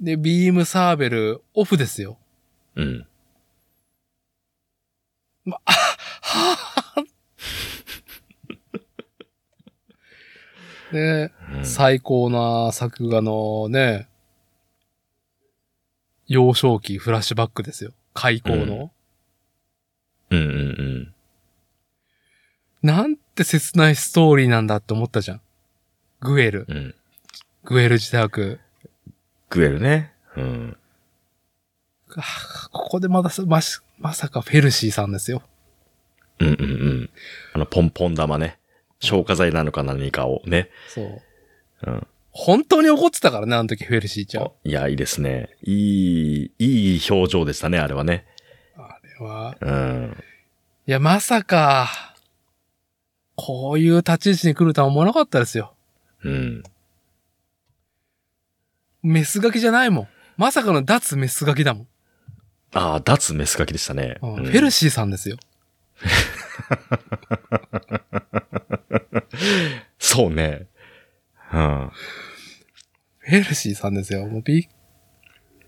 [0.00, 0.04] う。
[0.04, 2.18] で、ビームサーベル、オフですよ。
[2.76, 3.06] うん。
[5.46, 6.67] はぁ
[10.92, 11.64] で、うん。
[11.64, 14.08] 最高な作画のね、
[16.26, 17.92] 幼少期フラッシュバックですよ。
[18.14, 18.90] 開校の。
[20.30, 21.14] うんうんうん。
[22.82, 25.40] なんて切ないストーリーなんだって思ったじゃん。
[26.20, 26.66] グエル。
[26.68, 26.94] うん。
[27.64, 28.60] グエル自宅。
[29.50, 30.12] グエルね。
[30.36, 30.76] うん。
[32.72, 35.42] ここでまださ、まし、まさかフェルシーさんですよ。
[36.40, 37.10] うんうんうん。
[37.54, 38.58] あの、ポンポン玉ね。
[39.00, 40.70] 消火剤なのか何かをね。
[40.88, 41.22] そう。
[41.86, 42.06] うん。
[42.30, 44.50] 本当に怒ってたからね、あの時フェルシーちゃん。
[44.64, 45.56] いや、いいですね。
[45.62, 48.26] いい、いい表情でしたね、あれはね。
[48.76, 49.56] あれは。
[49.60, 50.16] うん。
[50.86, 52.14] いや、まさか、
[53.34, 55.74] こういう立ち位置に来るとは思わなかったですよ。
[56.24, 56.62] うん。
[59.02, 60.08] メスガキじゃないもん。
[60.36, 61.86] まさかの脱メスガキだもん。
[62.72, 64.18] ああ、脱メスガキでしたね。
[64.22, 65.36] うんうんフェルシーさんですよ。
[69.98, 70.66] そうね。
[71.52, 71.90] うん。
[73.18, 74.26] フェルシーさんですよ。
[74.26, 74.68] もうびっ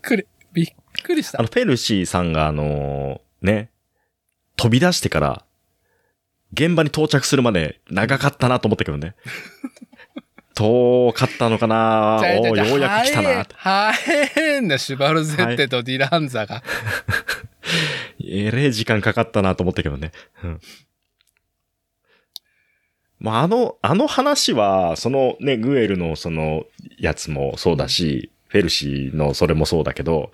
[0.01, 0.67] くり、びっ
[1.03, 1.47] くりしたあの、。
[1.47, 3.69] フェルシーさんが、あのーね、
[4.55, 5.45] 飛び出してから、
[6.53, 9.15] 現場に到着するまで長かったなと思ったけどね。
[10.53, 13.47] 遠かったのかなおーようやく来たな。
[13.55, 13.93] は
[14.35, 16.61] えんだ、シュバルゼッテとディランザが。
[18.27, 20.11] えれえ時間かかったなと思ったけどね。
[20.43, 20.59] うん。
[23.19, 26.65] まあ、あの、あの話は、そのね、グエルのその
[26.97, 30.31] やつもそうだし、フェルシーのそれもそうだけど、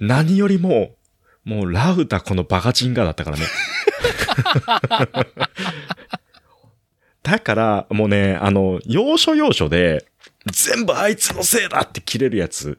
[0.00, 0.96] 何よりも、
[1.44, 3.44] もうラウダこのバカチンガだったからね。
[7.22, 10.04] だから、もうね、あの、要所要所で、
[10.46, 12.78] 全部あいつのせいだって切れるやつ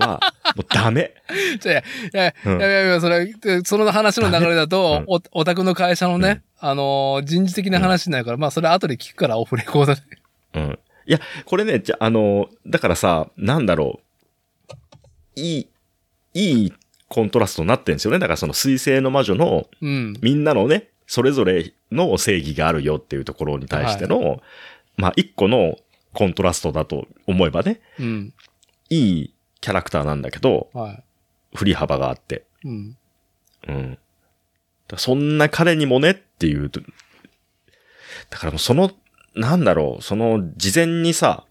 [0.00, 0.20] は、
[0.56, 1.14] もうダメ。
[1.60, 1.82] じゃあい
[2.12, 3.32] や、いうんやいやいや、それ、
[3.64, 10.00] その話の流れだと、お、お宅の会社のね、あのー、人事的な話になるから、まあ、それ後で聞くから、オフレコードで。
[10.54, 10.78] うん。
[11.06, 15.40] いや、これね、じゃ、あの、だからさ、なんだろう。
[15.40, 15.68] いい、
[16.34, 16.72] いい
[17.08, 18.18] コントラストになってんですよね。
[18.18, 20.18] だからその水星の魔女のうん。
[20.20, 24.40] みんなのね、それぞれの正義があるよっていうところに対しての、
[24.96, 25.76] まあ一個の
[26.12, 28.34] コントラストだと思えばね、うん。
[28.90, 31.02] いいキャラクターなんだけど、は
[31.54, 32.44] 振り幅があって。
[32.64, 32.68] い。
[32.68, 32.96] うん。
[33.68, 33.98] うん。
[34.96, 36.80] そんな彼にもねっていうと、
[38.30, 38.90] だからもうその、
[39.34, 41.44] なんだろう、その事前にさ、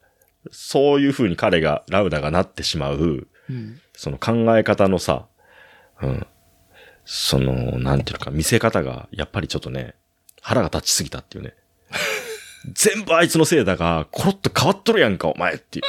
[0.52, 3.80] そういう風に彼が、ラウダがなってしまう、うん。
[3.94, 5.28] その考え方のさ、
[6.02, 6.28] うん。
[7.06, 9.96] その、なんていうのか、見せ方が、やっぱりちょっとね、
[10.42, 11.54] 腹が立ちすぎたっていうね。
[12.74, 15.86] 全部あいつのせいだが、コロッと変わっとるやんか、お前っていう。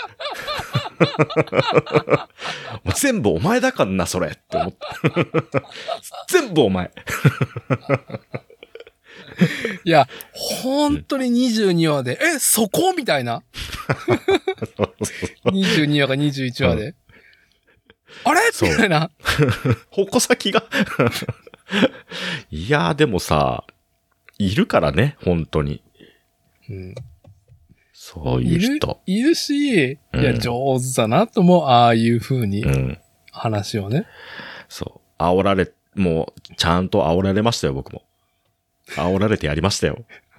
[2.97, 5.63] 全部お前だからな、それって思った。
[6.29, 6.91] 全部お前。
[9.85, 12.93] いや、本当に22話で、え、そこ？
[12.95, 13.43] みたいな。
[15.47, 16.95] 22話か21話で。
[18.25, 18.41] あれ？
[18.53, 19.11] そうみたいな。
[19.91, 20.65] 矛先が？
[22.51, 23.65] いやー、でもさ、
[24.39, 25.83] いるからね、本当に。
[26.69, 26.95] うん
[28.11, 32.99] そういう人。、いるし、いや、うん上手だなと思う、ああいう風にうん。
[33.33, 34.07] 話をね。
[34.71, 35.23] そう。
[35.23, 38.03] 煽られ、もう、ちゃんと煽られましたよ、僕も。
[38.93, 39.99] 煽られてやりましたよ。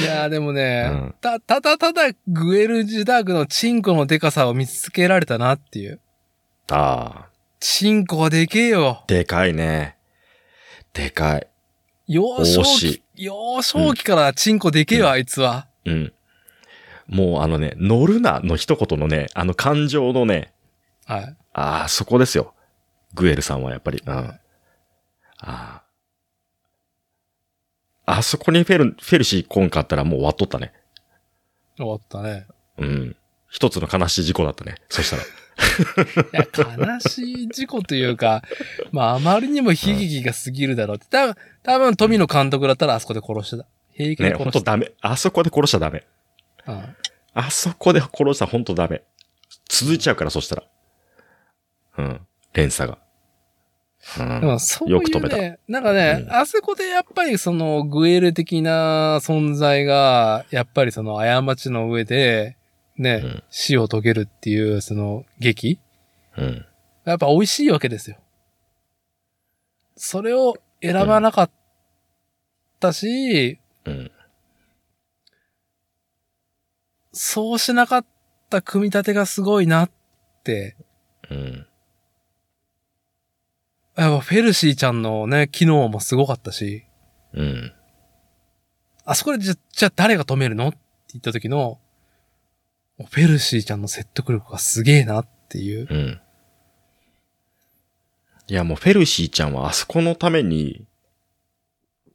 [0.00, 6.00] いやーでもね、うんた、ただただグエル・ジュダークのチンコのデカさを見つけられたなっていう。
[6.70, 7.28] ああ、
[7.60, 9.04] チンコはでけえよ。
[9.06, 9.96] でかいね。
[10.92, 11.46] でかい。
[12.08, 15.66] 幼少期、幼少期からチンコでけえよ、あいつは。
[15.84, 16.12] うん。
[17.06, 20.54] もうあのね、乗るなの一言のね、あの感情のね、
[21.06, 21.36] はい。
[21.52, 22.54] ああ、そこですよ。
[23.14, 24.02] グエルさんはやっぱり。
[24.04, 24.14] うん。
[24.14, 24.40] はい
[25.42, 25.82] あ
[28.06, 28.16] あ。
[28.18, 30.72] あそこにフェル、フェルシー来んかったらもう終わっとったね。
[31.76, 32.46] 終わったね。
[32.78, 33.16] うん。
[33.48, 34.76] 一つの悲しい事故だったね。
[34.88, 35.22] そしたら。
[36.32, 36.46] いや、
[36.76, 38.42] 悲しい事故というか、
[38.92, 41.06] まあ、あまりにも悲劇が過ぎるだろうって。
[41.10, 43.66] 多分、多分、富野監督だったらあそこで殺してた。
[43.92, 44.42] 平気ね、で殺してた。
[44.44, 44.92] ほんとダメ。
[45.00, 46.04] あそこで殺しちゃダメ。
[46.66, 46.96] うん
[47.32, 49.02] あそこで殺したらほんとダメ。
[49.68, 50.64] 続いちゃうから、そしたら。
[51.98, 52.20] うん。
[52.54, 52.98] 連鎖が。
[54.18, 62.56] うんでもそういう、ね、よく止めたなんかね、うんあそこでやっぱりそのグエル的な存在が、やっぱりその過ちの上で、
[63.00, 65.80] ね、うん死を遂げるっていうその劇
[66.36, 66.66] うん。
[67.04, 68.18] やっぱ美味しいわけですよ。
[69.96, 71.50] それを選ばなかっ
[72.78, 74.10] たし、うん。
[77.12, 78.06] そうしなかっ
[78.48, 79.90] た組み立てがすごいなっ
[80.44, 80.76] て、
[81.30, 81.66] うん。
[83.96, 86.84] やっぱフェルシーちゃんのね、機能もすごかったし、
[87.32, 87.72] うん。
[89.04, 90.68] あそこでじゃ、じゃあ誰が止めるの？
[90.68, 90.78] って
[91.14, 91.78] 言った時の、
[93.04, 95.86] フェルシーちゃんの説得力がすげえなっていう。
[95.88, 96.20] うん。
[98.48, 100.84] いや、もうフェルシーちゃんはあそこのために、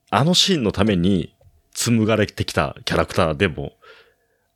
[0.09, 1.33] あのシーンのために
[1.73, 3.73] 紡がれてきたキャラクターでも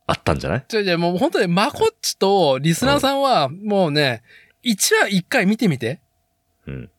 [0.06, 0.64] あったんじゃない？
[0.68, 4.22] じゃあじゃあもう本当にマコッチとリスナーさんはもうね、
[4.64, 6.00] 1話1回見てみて。
[6.66, 6.90] うん。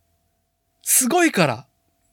[0.81, 1.67] すごいから。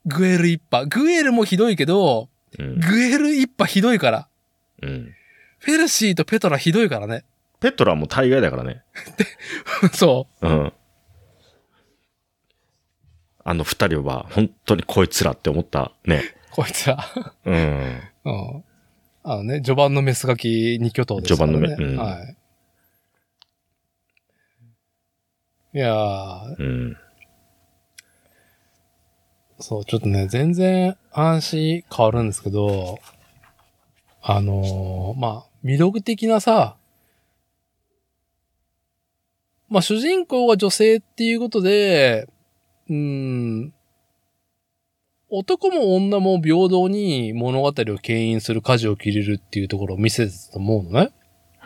[0.07, 0.89] グエル一派。
[0.89, 2.29] グエルもひどいけど、
[2.59, 2.81] うん。
[2.81, 4.29] グエル一派ひどいから。
[4.83, 5.15] うん。
[5.59, 7.25] フェルシーとペトラひどいからね。
[7.61, 8.83] ペトラも大概だからね。
[9.93, 10.73] そうん。
[13.45, 16.23] あの二人は本当にこいつらって思ったね。
[16.53, 16.55] う。
[16.57, 17.05] こいつら。
[17.45, 18.01] うん。
[18.25, 18.65] うん。
[19.25, 21.37] あのね、序盤のメスガキ二巨頭ですね。
[21.37, 22.37] 序盤のメうんはい。
[25.75, 26.97] いやー、うん。
[29.61, 32.99] そう、ちょっとね、全然話変わるんですけど、
[34.23, 36.79] あのーまあ、魅力的なさ、
[39.69, 42.27] まあ、主人公が女性っていうことで、
[42.89, 43.75] うーん、
[45.29, 51.13] 男も女も平等に物語を牽引する舵を切れるっていうところを見せてたと思うのね。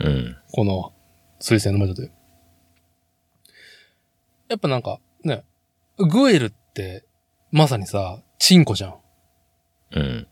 [0.00, 0.36] うん。
[0.50, 0.92] この、
[1.38, 2.10] 水星の魔女で。
[4.48, 5.44] やっぱなんか、ね、
[5.96, 7.04] グエルって、
[7.52, 8.94] まさにさ、チンコじゃん。
[9.92, 10.26] うん。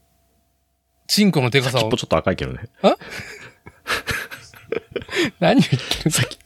[1.06, 2.68] チンコのデカさをちょっと赤いけどね。
[5.40, 6.38] 何を言ってるさっき。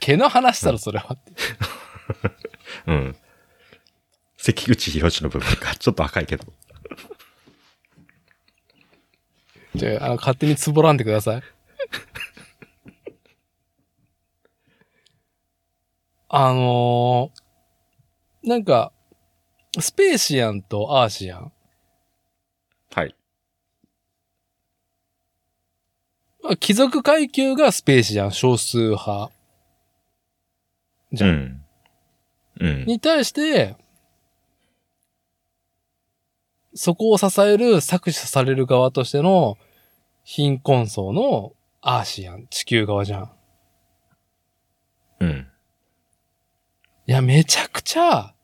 [0.00, 1.16] 毛の話だろ、それは。
[2.86, 3.16] うん。
[4.36, 6.44] 関口博士の部分がちょっと赤いけど。
[9.74, 11.42] じゃあ、あの、勝手につぼらんでください。
[16.28, 18.92] あのー、なんか、
[19.80, 21.52] スペーシアンとアーシアン。
[22.92, 23.16] はい。
[26.58, 29.30] 貴族階級がスペーシじゃん、少数派。
[31.12, 31.30] じゃん。
[31.30, 31.64] うん。
[32.60, 32.84] うん。
[32.86, 33.76] に対して、
[36.74, 39.56] そこを支える、搾取される側としての
[40.24, 43.30] 貧困層のアーシアン、地球側じゃん。
[45.20, 45.46] うん。
[47.06, 48.34] いや、めちゃくちゃ、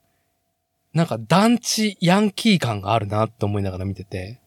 [0.93, 4.41] なんか団地ヤンキー感があるなって思いながら見てて、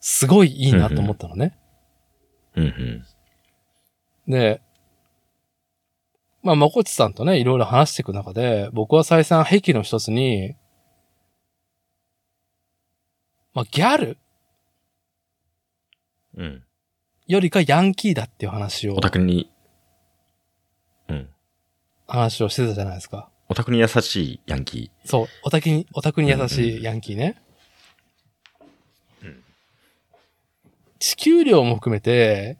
[0.00, 1.58] すごいいいなと思ったのね。
[2.56, 2.64] うん。
[2.64, 3.04] うん。
[4.30, 4.60] で、
[6.42, 10.56] まあ、まこちさんとね、いろいろ話していく中で、僕は再三癖の一つに、
[13.54, 14.18] まあ、ギャル
[16.36, 16.62] うん。
[17.26, 19.50] よりかヤンキーだっていう話をオ、タクに、
[21.08, 21.28] うん。
[22.06, 23.30] 話をしてたじゃないですか。
[23.48, 27.40] オタクに優しいヤンキそう、オタクに、オタクに優しいヤンキーね。
[29.22, 29.44] うん
[30.98, 32.58] 地球量も含めて、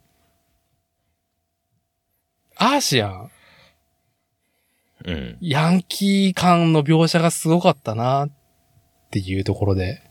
[2.56, 5.10] アーシアン、ー。
[5.10, 5.38] うん。
[5.40, 8.30] ヤンキー感の描写がすごかったなっ
[9.10, 10.02] ていうところで。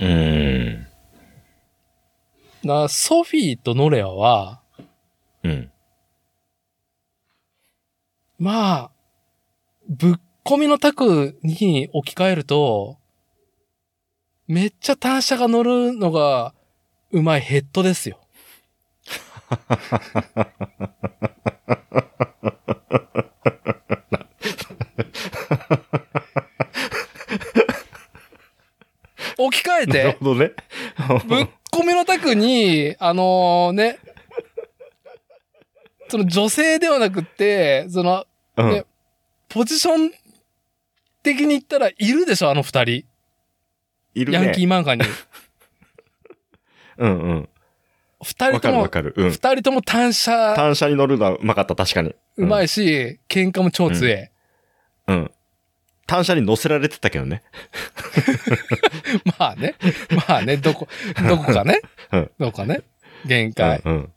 [0.00, 0.86] うーん。
[2.62, 4.60] なソフィーとノレアは、
[5.42, 5.70] うん。
[8.38, 8.90] まあ、
[9.88, 10.14] ぶっ
[10.44, 12.97] 込みのタクに置き換えると、
[14.48, 16.54] めっちゃ単車が乗るのが
[17.12, 18.18] うまいヘッドですよ。
[29.36, 30.52] 置き換えなるて、ほどね。
[31.26, 33.98] ぶっ込みのタクに、あのね、
[36.08, 38.26] その女性ではなくって、その、
[38.56, 38.84] うんね
[39.50, 40.10] ポジション
[41.22, 43.04] 的に言ったらいるでしょ、あの二人。
[44.20, 44.44] いるね。
[44.44, 45.02] ヤンキー漫画に。
[46.98, 47.48] うんうん。
[48.22, 49.24] 二人ともわかるわ、かる。
[49.24, 49.30] うん。
[49.30, 52.10] 二人とも単車単車に乗るのはうまかった、確かに。
[52.10, 52.14] い。
[52.38, 54.28] うまいし、喧嘩も超強い。
[55.06, 55.30] うん。
[56.06, 57.42] 単車に乗せられてたけどね。
[59.38, 59.74] まあね。
[60.28, 60.88] まあね、どこ、
[61.28, 61.80] どこかね。
[62.12, 62.80] うんどこかね。
[63.26, 63.82] 限界。
[63.84, 64.12] うん。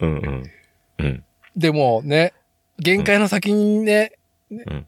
[0.00, 0.50] うんうん。
[0.98, 1.24] うん。
[1.54, 2.32] でもね、
[2.78, 4.12] 限界の先にね、
[4.50, 4.86] ねうん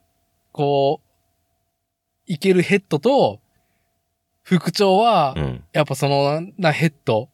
[0.51, 3.41] こう、いけるヘッドと、
[4.47, 5.65] 副長はう、ん。
[5.73, 7.29] やっぱそのなヘッド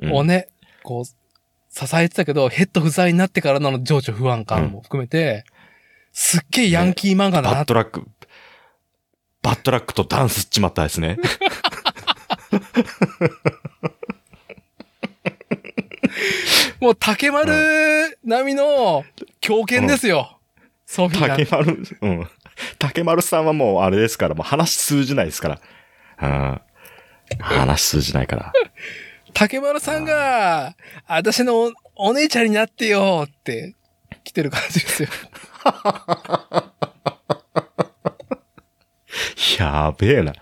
[0.00, 0.48] うんをね、
[0.82, 5.44] こう、支えてたけど、ヘッド不在になってからの情緒不安感も含めて、
[6.12, 8.04] すっげえヤンキー漫画だなバッドラック、
[9.42, 11.18] バッドラックとダンスっちまったですね。
[16.80, 19.04] もう竹丸並みの
[19.40, 20.38] 狂犬ですよ。
[20.86, 21.58] ソフィー竹が。
[21.58, 22.28] 丸、うん。
[22.78, 25.60] 竹丸さんはもうあれですから、もう話通じないですから。
[26.22, 26.60] うん。
[27.40, 28.52] 話通じないから。
[29.34, 30.74] 竹丸さんが、
[31.06, 33.74] 私のおお姉ちゃんになってよって
[34.24, 35.08] 来てる感じですよ。
[39.58, 40.32] やべえな。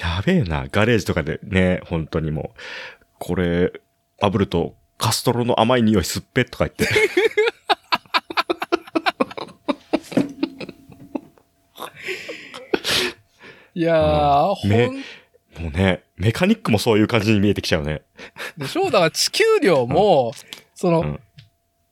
[0.00, 0.66] やべえな。
[0.70, 2.58] ガレージとかでね、本当にもう、
[3.18, 3.72] これ、
[4.20, 6.88] 炙ると、カストロの甘い匂いすっぺとか言って。
[13.74, 14.90] いやー、ほんね
[15.58, 18.02] もうね、メカニックもそういう感じに見えてきちゃうね。
[18.56, 20.32] でしょだから地球量も、
[20.74, 21.20] その、うん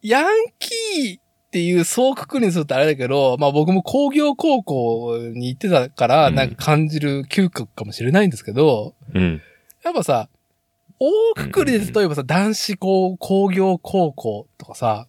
[0.02, 0.26] ヤン
[0.58, 9.42] キーっていう総くくりにするとあれだけど、まあ僕も工業高校に行ってたから、うんなんか感じる嗅覚かもしれないんですけど、うん。
[9.84, 10.28] やっぱさ、
[10.98, 15.06] 大くくりで例えばさ、男子高工業高校とかさ、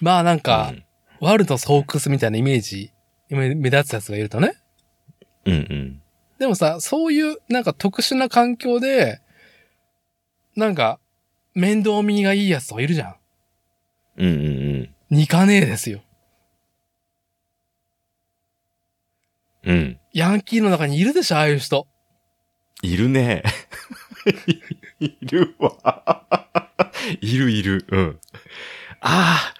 [0.00, 0.72] まあなんか、
[1.20, 2.92] ワールドソークスみたいなイメージ、
[3.30, 4.54] 目目立つやつがいるとね。
[5.48, 6.02] うんうん。
[6.38, 9.20] でもさ、そういうなんか特殊な環境で、
[10.56, 11.00] なんか、
[11.54, 13.16] 面倒見がいいやつとかいるじゃん。
[14.18, 14.38] うんうんう
[14.82, 14.94] ん。
[15.10, 16.02] ニカネーですよ。
[19.64, 19.98] うん。
[20.12, 21.86] ヤンキーの中にいるでしょ、ああいう人。
[22.82, 23.42] いるね。
[25.00, 26.26] いるわ。
[27.20, 27.86] いるいる。
[27.88, 28.20] うん。
[29.00, 29.54] あ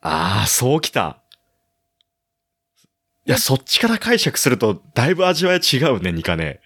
[0.00, 0.08] あ。
[0.08, 1.23] ああ、そうきた。
[3.26, 6.60] いや、そっちから解釈すると、だいぶ味わい違うね、ニカね。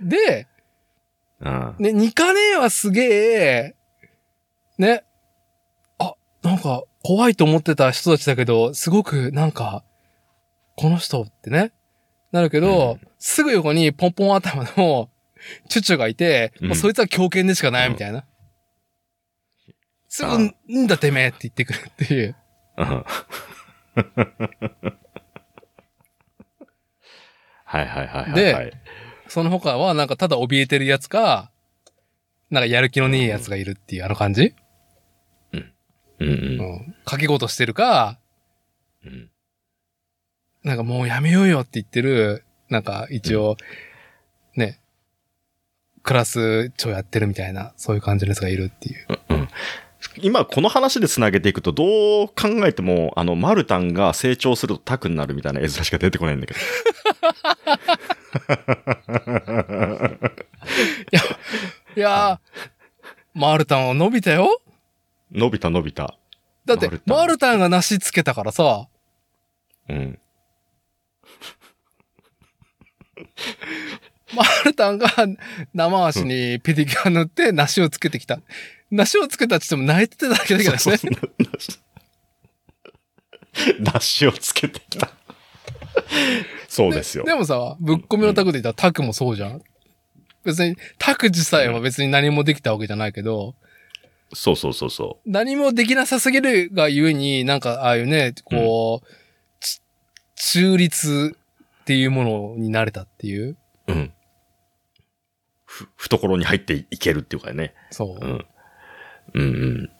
[0.00, 0.46] で、
[1.40, 1.76] うん。
[1.78, 3.76] ね、ニカネーはすげえ、
[4.76, 5.04] ね、
[5.98, 9.84] あ、なんか怖いと思ってた人たちだけど、すごくなんか、
[10.76, 11.72] この人ってね、
[12.30, 15.10] なるけど、すぐ横にポンポン頭の
[15.68, 18.24] チュチュがいて、うんもうそいつは狂犬でしかないみたいな。
[20.08, 22.36] すぐ、あんんだてめえって言ってくるっていう。
[22.76, 23.04] うん
[27.72, 28.32] はいはいはい。
[28.34, 28.74] で
[29.28, 31.50] その他はなんかただ怯えてるやつか、
[32.50, 34.54] なんかやる気のねえやつがいるっていうあの感じ？
[35.52, 35.64] うんう
[36.20, 36.56] うん。
[36.56, 36.94] ん。
[37.04, 38.18] 掛け事してるか、
[39.04, 39.30] うん
[40.62, 43.56] なんかもうやめようよって言ってる、なんか一応、
[44.54, 44.78] ね、
[46.04, 49.06] クラス長やってるみたいな、そういう感じのやつがいるっていう。
[49.30, 49.48] うん
[50.20, 56.60] 今この話で繋げていくとどう考えても、あの、マルタンが成長するとタクになるみたいな絵面しか出てこないんだけど。
[61.96, 62.38] いやー、
[63.34, 64.60] マルタンは伸びたよ
[65.30, 66.14] 伸びた伸びた。
[66.64, 68.86] だってマル、タンが梨つけたからさ、
[69.88, 70.18] うん。
[74.34, 75.08] マルタンが
[75.74, 78.38] 生足にペディキュア塗って梨をつけてきた。
[78.94, 80.78] 梨をつけたって言っても泣いてただけだけどね。
[80.78, 81.10] そうそう
[83.82, 85.10] ダッシュをつけてきた。
[86.68, 87.24] そうですよ。
[87.24, 89.62] でもさ、ぶっ込みのタクで言ったらタクもそうじゃん。
[90.44, 93.54] 別に、タク自体は別に何もできたわけじゃないけど、
[94.34, 99.06] そうそうそうそ何もできなさすぎるがゆえに、なんかああいうね、こう、
[99.60, 99.80] ち
[100.36, 101.36] 中立
[101.82, 103.56] っていうものになれたっていう。
[103.88, 103.92] う。
[103.92, 104.12] うん。
[105.66, 107.74] ふ、懐に入っていけるっていうかね。
[107.90, 108.24] そう。
[108.24, 108.46] うん。
[109.34, 109.90] うんうん。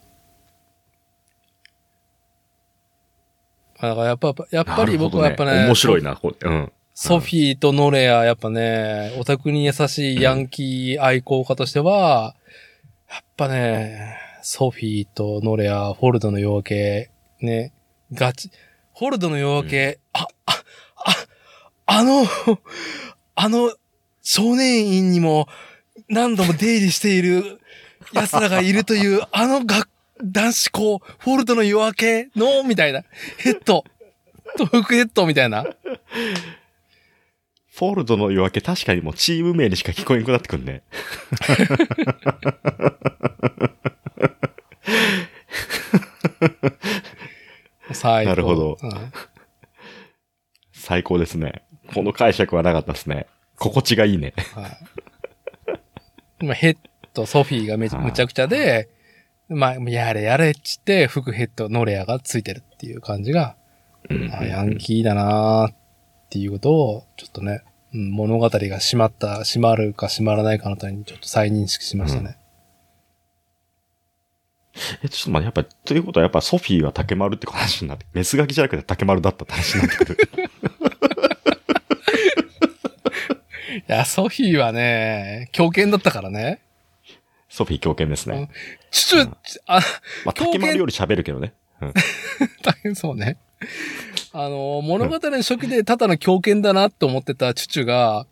[3.80, 6.72] だからやっぱ、やっぱり僕はやっぱね、なるほど面白いな、こううん。
[6.94, 12.36] ソフィーとノレア、やっぱね、オタクに優しいヤンキー愛好家としては、
[13.10, 17.10] やっぱね、ソフィーとノレア、フォルドの夜明け、
[17.40, 17.72] ね、
[18.12, 18.50] ガチ、
[18.98, 20.52] フォルドの夜明け、あ、あ、
[20.96, 21.14] あ、
[21.86, 22.24] あの、
[23.34, 23.72] あの、
[24.22, 25.48] 少年院にも
[26.08, 27.60] 何度も出入りしている
[28.12, 29.88] 奴らがいるという、あの学、
[30.22, 33.02] 男子校、フォルドの夜明けの、みたいな、
[33.38, 33.84] ヘッド、
[34.56, 35.64] と副ヘッドみたいな。
[37.74, 40.82] フォールドの夜明け確かにもうチーム名にしか聞こえなくなってくんね。
[47.92, 49.12] 最高なるほどうん
[50.72, 51.62] 最高ですね。
[51.94, 53.26] この解釈はなかったですね。
[53.56, 54.34] 心地がいいね。
[54.54, 54.68] は
[56.40, 56.44] い。
[56.44, 56.76] まあ、ヘッ
[57.14, 58.88] ド、ソフィーがめちゃはいむちゃくちゃで、
[59.48, 63.56] まあ、やれやれっつって、副ヘッド、ノレアがついてるっていう感じが、
[64.10, 65.74] うんあヤンキーだなーっ
[66.30, 67.62] ていうことを、ちょっとね、
[67.94, 72.38] うん、物語が閉まった、閉まるか閉まらないかのためにちょっと再認識しましたね。
[75.02, 80.18] え、ちょっと待って、やっぱ、ということはやっぱソフィーは竹丸って話になって、メスガキじゃなくて竹丸だったって話になってくる。
[83.78, 86.60] いや、ソフィーはね、狂犬だったからね。
[87.52, 88.48] ソフィー狂犬ですね。
[88.90, 89.32] ちょ、ちょ、
[89.66, 89.80] あ、
[90.24, 91.52] まあ、竹丸より喋るけどね。
[91.82, 91.92] うん。
[92.64, 93.36] 大変そうね。
[94.32, 98.26] あの、物語の初期でただの狂犬だなって思ってたチュチュが、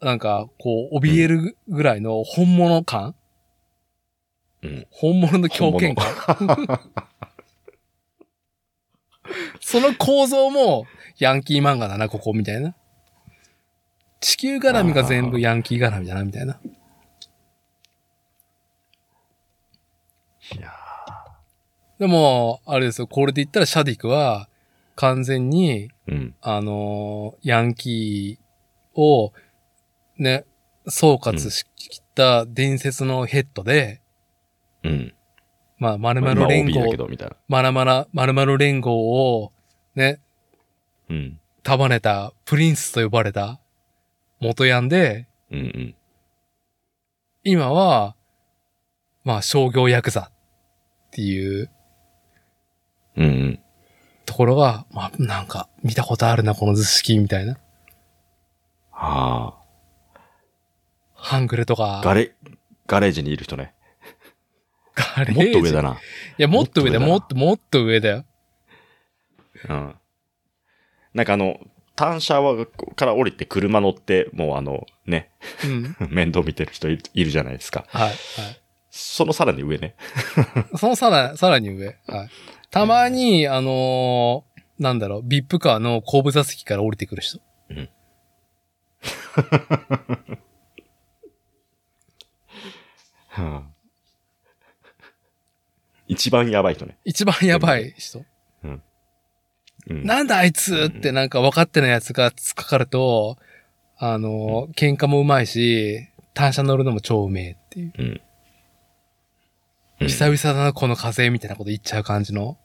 [0.00, 3.14] なんか、こう、怯えるぐらいの本物感？
[4.62, 4.86] うん。
[4.90, 6.80] 本物の狂犬感？
[9.60, 10.86] その構造も、
[11.18, 12.74] ヤンキー漫画だな、ここ、みたいな。
[14.18, 16.58] 地球絡みが全部ヤンキー絡みだな、みたいな。
[20.54, 20.70] いや
[22.02, 24.48] でも、あれですよ、これで言ったらシャディクは、
[24.96, 26.34] 完全に、ーうん。
[26.42, 29.32] あのーヤンキーを、
[30.18, 30.44] ね、
[30.88, 34.00] 総括しきった伝説のヘッドで、
[34.82, 35.14] うん。
[35.78, 37.36] まあ、〇まあ〇連 OB だ合け、ど、みたいな。
[37.46, 39.52] まらまら、〇〇連合を、
[39.94, 40.18] ね、
[41.08, 41.40] うん。
[41.62, 43.60] 束ねた、プリンスと呼ばれた、
[44.40, 45.94] 元ヤンで、うんうん。
[47.44, 48.16] 今は、
[49.22, 50.31] まあ、商業ヤクザ
[51.12, 51.70] っていう
[53.16, 53.58] うんうん。
[54.24, 57.58] ところが、まあ、なんか、見たことあるな、この図式みたいな。
[58.90, 59.54] は
[61.14, 62.00] ハングルとあ。
[62.00, 62.34] か、ガレ、
[62.86, 63.74] ガレージにいる人ね。
[64.94, 65.90] ガレージもっと上だな。
[65.92, 65.96] い
[66.38, 68.24] や、もっと上だよ、ももっっと、もっと上だよ。
[69.68, 69.94] うん。
[71.12, 71.60] なんかあの、
[71.94, 72.64] 単車は
[72.96, 75.30] から降りて車乗って、もうあの、ね、
[75.64, 75.96] うん。
[76.08, 77.84] 面倒見てる人いるいるじゃないですか。
[77.88, 78.16] はい、はい。
[78.94, 79.94] そのさらに上ね。
[80.76, 81.96] そのさら、さらに上。
[82.06, 82.30] はい。
[82.70, 87.40] たまに、あのーなんだろう、ビップカーの後部座席から降りてくる人。
[93.28, 93.68] はあ
[96.06, 96.98] 一番やばい人ね。
[97.04, 98.24] 一番やばい人。
[98.64, 98.82] うん。
[100.04, 103.38] なんだあいつってなんか分かってないやつが突っかかると、
[103.96, 107.92] あのー喧嘩もうまいし、単車乗るのも超うめえっていう。
[107.98, 108.20] うん。
[110.02, 112.58] うん久々だな、この風みたいなこと言っちゃう感じの。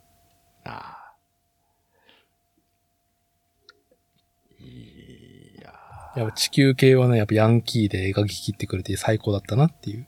[0.64, 1.14] ああ。
[4.60, 5.70] いや
[6.16, 10.06] いやっぱ地球系はね、やっぱヤンキーで描き切ってくれて最高だったなっていう。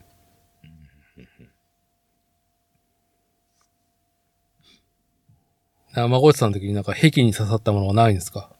[5.92, 8.52] 生ごちさんの時になんか壁に刺さったものはないんですか？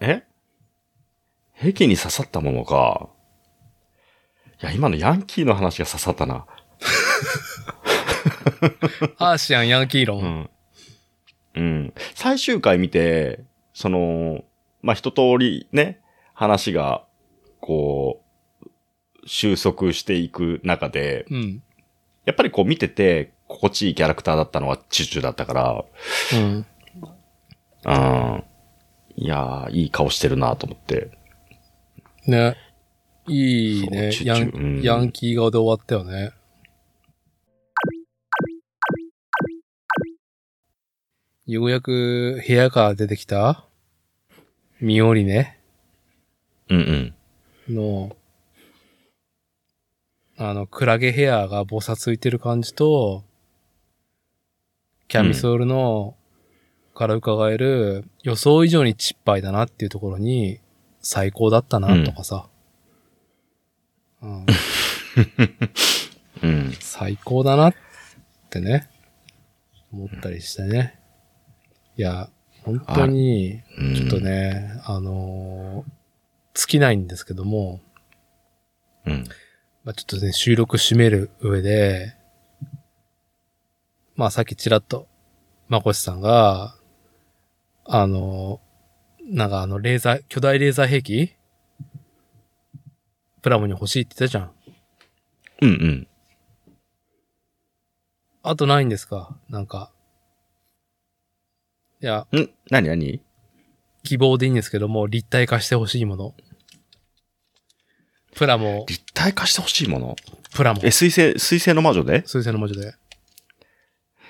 [0.00, 0.22] え？
[1.58, 3.08] 壁に刺さったものか。
[4.62, 6.46] いや、今のヤンキーの話が刺さったな。
[9.18, 10.20] アーシアンヤンキー論。
[10.20, 10.50] うん。
[11.54, 11.94] うん。
[12.14, 13.40] 最終回見て、
[13.72, 14.44] その、
[14.82, 16.00] まあ、一通りね、
[16.34, 17.04] 話が、
[17.60, 18.22] こ
[18.62, 18.66] う、
[19.26, 21.62] 収束していく中で、うん。
[22.24, 25.84] やっぱりこう見てて、心地いいキャラクターだったのはチュチュだったから、
[26.34, 26.66] うん。
[27.84, 28.44] うん。
[29.16, 31.10] いやー、いい顔してるなと思って。
[32.26, 32.56] ね。
[33.26, 36.32] いいねチュチュうんンヤンキー顔で終わったよね。
[41.50, 43.64] ようやく部屋から出てきた
[44.80, 45.58] ミオリネ
[46.68, 47.12] うん
[47.66, 47.74] うん。
[47.74, 48.16] の、
[50.36, 53.24] あの、クラゲヘアがぼさついてる感じと、
[55.08, 56.14] キャミソールの、
[56.94, 60.60] から伺える予想以上にチッパイだなっていうところに
[61.00, 62.48] 最高だったなとかさ。
[64.22, 64.46] うん
[66.44, 66.72] うん。
[66.78, 67.74] 最高だなっ
[68.50, 68.88] てね、
[69.92, 70.99] 思ったりしてね。
[72.00, 72.30] いや、
[72.62, 75.90] 本当に、うんちょっとね、あのー
[76.54, 77.82] 尽きないんですけども、
[79.04, 79.24] うん。
[79.84, 82.16] まあ、ちょっとね、収録締める上で、
[84.16, 85.08] まあさっきちらっと、
[85.68, 86.74] まこしさんが、
[87.84, 91.36] あのーなんかあの、レーザー、巨大レーザー兵器
[93.42, 94.52] プラモに欲しいって言ったじゃん。
[95.60, 96.08] うんうん。
[98.42, 99.36] あとないんですか？
[99.50, 99.92] なんか。
[102.02, 102.48] いや、ん？
[102.70, 103.20] 何何？
[104.02, 106.34] 希望でいいんですけども、立体化してほしいもの。
[108.34, 110.16] プラモ、立体化してほしいもの？
[110.54, 112.22] プラモえ、、水星、水星の魔女で？
[112.26, 112.94] 水星の文字で。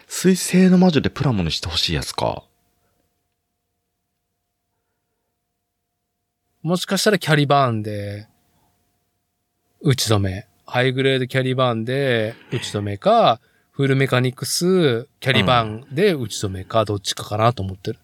[0.09, 2.43] 水星の魔女でプラモにしてほしいやつか。
[6.63, 8.27] もしかしたらキャリバーンで、
[9.81, 10.49] 打ち止め。
[10.67, 13.41] ハイグレードキャリバーンで打ち止めか、
[13.81, 17.99] フルメカニクスキャリバーンで打ち止めか、どっちかかなと思ってる。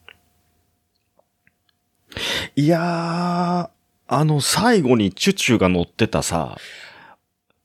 [2.55, 3.69] いやー、
[4.09, 6.57] あの、最後にチュチュが乗ってたさ、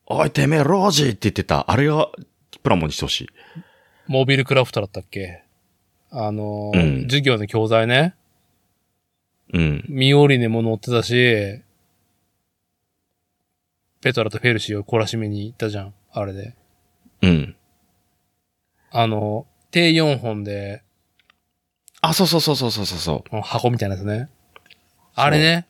[0.07, 2.09] おいてめえ、ロージーって言ってた、あれが
[2.61, 3.30] プラモにしてほしい。
[4.07, 5.43] モビルクラフトだったっけ？
[6.09, 8.14] あのーうん授業の教材ね。
[9.53, 9.85] うん。
[9.88, 11.61] ミオリネも乗ってたし、
[14.01, 15.93] ペトラとフェルシーを懲らしめに行ったじゃん。
[16.11, 16.56] あれで。
[17.22, 17.56] うん。
[18.91, 20.83] あの、低4本で、
[22.01, 24.29] あ、そうそうそうそうそうそうそ箱みたいなやつね。
[25.15, 25.67] あれね。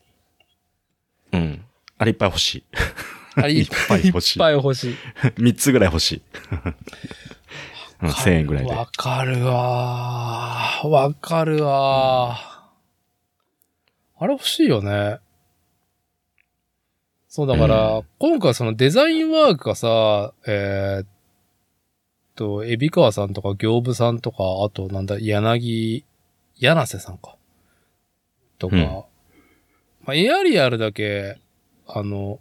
[1.33, 1.37] う。
[1.37, 1.65] うん。
[1.97, 2.63] あれいっぱい欲しい。
[3.35, 4.95] あれいっぱい欲しいいっぱい欲しい。
[5.37, 6.21] 三つぐらい欲しい。
[8.01, 8.73] うん、千円ぐらいで。
[8.73, 10.87] わかるわー。
[10.87, 14.23] わかるわー。
[14.23, 15.19] あれ欲しいよね。
[17.27, 21.07] そう、だから、うん今回そのデザインワークがさ、えーっ
[22.41, 26.03] と、エビカワさんとか行部さんとか、あとなんだ、柳、
[26.57, 27.35] 柳瀬さんか。
[28.57, 29.03] とか、うんま
[30.07, 31.37] あ、エアリアルだけ、
[31.85, 32.39] あの、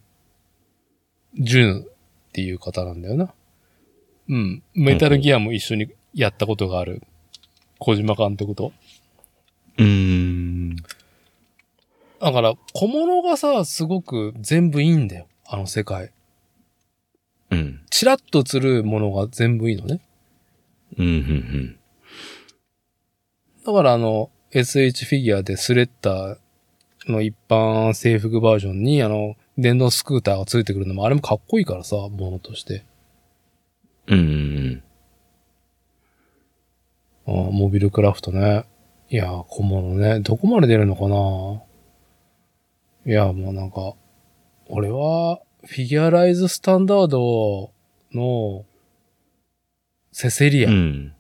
[1.35, 1.87] ジュンっ
[2.33, 3.35] ていう方なんだよな。
[4.31, 4.62] うん。
[4.73, 7.03] メタルギアも一緒にやったことがある。
[7.79, 8.73] 小島監督と。
[9.77, 10.77] うーん。
[12.20, 15.27] だから、小物がさ、すごく全部いいんだよ。
[15.47, 16.11] あの世界。
[17.51, 17.81] うん。
[17.91, 20.01] チラッと映るものが全部いいのね。
[20.99, 21.79] うん、うん、
[23.65, 26.39] だからあの、SH フィギュアでスレッダー
[27.11, 32.85] の一般制服バージョンに、あの、電動スクーターがついてくるのも、あれもかっこいいからさ、ものとして。
[34.07, 34.19] うん。
[34.19, 34.29] うん、う
[34.70, 37.27] ん。
[37.27, 38.65] あーモビルクラフトね。
[39.09, 40.20] いやー、小物ね。
[40.20, 41.62] どこまで出るのかな
[43.07, 43.95] いや、もうなんか、
[44.69, 47.73] 俺は、フィギュアライズスタンダード
[48.13, 48.65] の、
[50.13, 51.15] セセリア、うん。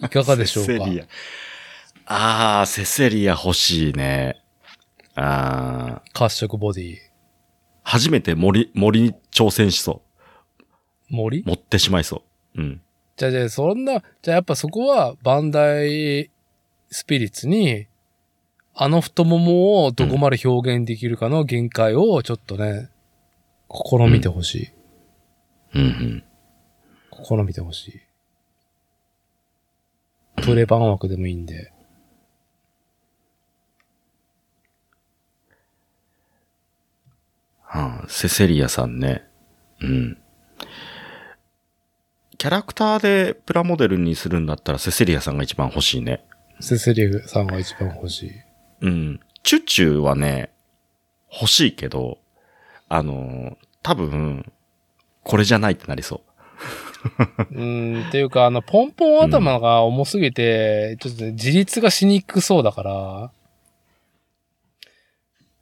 [0.00, 0.72] いかがでしょうか？
[0.72, 1.06] セセリア。
[2.06, 4.42] あー、セセリア欲しいね。
[5.14, 6.96] あー、褐色ボディ。
[7.82, 10.02] 初めて盛り、盛りに挑戦しそ
[10.60, 10.64] う。
[11.08, 11.42] 盛り？
[11.44, 12.22] 盛ってしまいそ
[12.54, 12.60] う。
[12.60, 12.82] うん。
[13.16, 16.30] じゃあじゃあそんな、じゃあやっぱそこはバンダイ
[16.90, 17.86] スピリッツに、
[18.78, 22.90] あの太ももをどこまで表現できるかの限界をちょっとね、
[23.70, 24.70] 試みてほしい。
[25.74, 26.24] うんうん
[27.24, 28.00] 試みてほしい。
[30.42, 31.72] プレ版枠でもいいんで。
[37.62, 39.24] はあ、セセリアさんね。
[39.80, 40.18] うん。
[42.36, 46.22] キャラクターでプラモデルにするんだったらセセリアさんが一番欲しいね。
[46.60, 48.45] セセリアさんが一番欲しい。
[48.80, 49.20] うん。
[49.42, 50.50] チュチュはね、
[51.32, 52.18] 欲しいけど、
[52.88, 54.50] あの、多分、
[55.22, 56.20] これじゃないってなりそう。
[57.52, 63.30] うん、っていうか、あの、ポンポン頭が重すぎて、ちょっとね自立がしにくそうだから、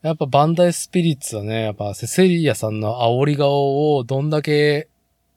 [0.01, 4.87] やっぱバンダイスピリッツはね、やっぱセセリアさんの煽り顔をどんだけ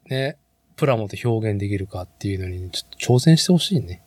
[0.08, 0.36] ね、
[0.76, 4.02] プラモで表現できるかっていうのに、ちょっと挑戦してほしいね。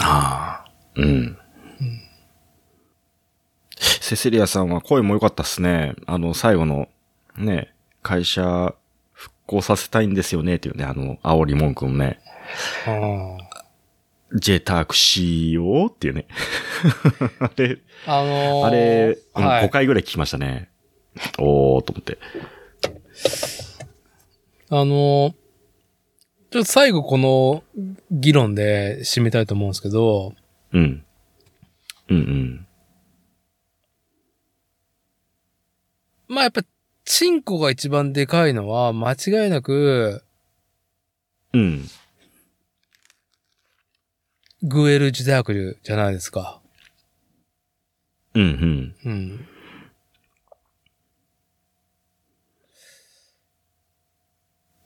[0.00, 0.63] ああ。
[0.96, 1.38] うん。
[3.78, 5.94] セセリアさんは声も良かったっすね。
[6.06, 6.88] あの、最後の、
[7.36, 8.74] ね、会社
[9.12, 12.20] 復興させたいんですよね、っていうね、あの、煽り文句のね、
[12.86, 13.36] あ
[14.34, 16.26] ジェタクシーをっていうね。
[17.40, 20.70] あれ、あのーあれ、うんはい5回ぐらい聞きましたね。
[21.38, 22.18] おー、と思って。
[24.70, 25.34] あの、
[26.50, 27.62] ちょっと最後この
[28.10, 30.34] 議論で締めたいと思うんですけど、
[30.74, 31.04] うん。
[32.10, 32.66] うんうん。
[36.28, 36.62] まあやっぱ、
[37.04, 40.22] チンコが一番でかいのは間違いなく、
[41.52, 41.88] うん。
[44.62, 46.60] グエル自宅流じゃないですか。
[48.34, 49.46] うんうん。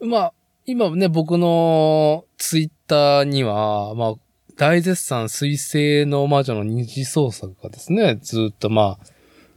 [0.00, 0.10] うん。
[0.10, 0.34] まあ、
[0.66, 4.14] 今ね、僕のツイッターには、まあ、
[4.58, 9.06] 大絶賛水星の魔女の二次創作がですね、ずっとまあ、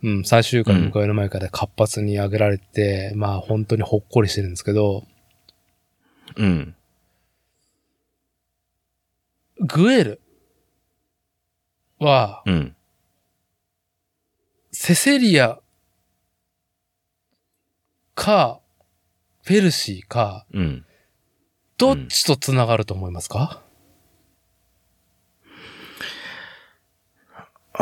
[0.04, 5.04] うん、最終回を迎える前から活発に上げられて、まあ本当にほっこりしてるんですけど、
[6.38, 6.76] うん。
[9.60, 10.22] グエル
[12.00, 12.76] は、うん。
[14.72, 15.60] セセリア
[18.14, 18.62] か、
[19.44, 20.86] フェルシーか、うん。
[21.78, 23.64] どっちと繋がると思いますか、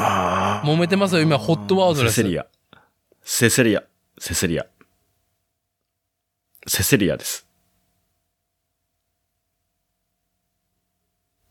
[0.02, 2.45] あ揉めてますよ今ホットワードですセセリア。
[3.24, 3.84] セセリア。
[4.18, 4.66] セセリア。
[6.68, 7.48] セセリアです。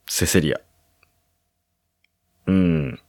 [0.06, 0.58] セセリア。
[2.46, 3.00] うん。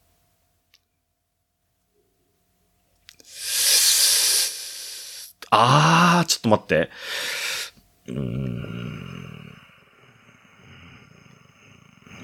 [5.51, 6.89] あー、ちょっと待って。
[8.07, 8.69] うーん。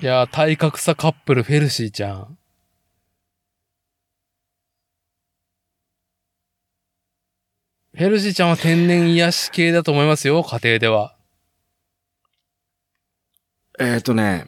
[0.02, 2.38] いやー、体格差カップルフェルシーちゃん。
[7.95, 11.15] フェルシーちゃんは天然癒し系だと思いますよ、家庭では。
[13.80, 14.48] えーとね、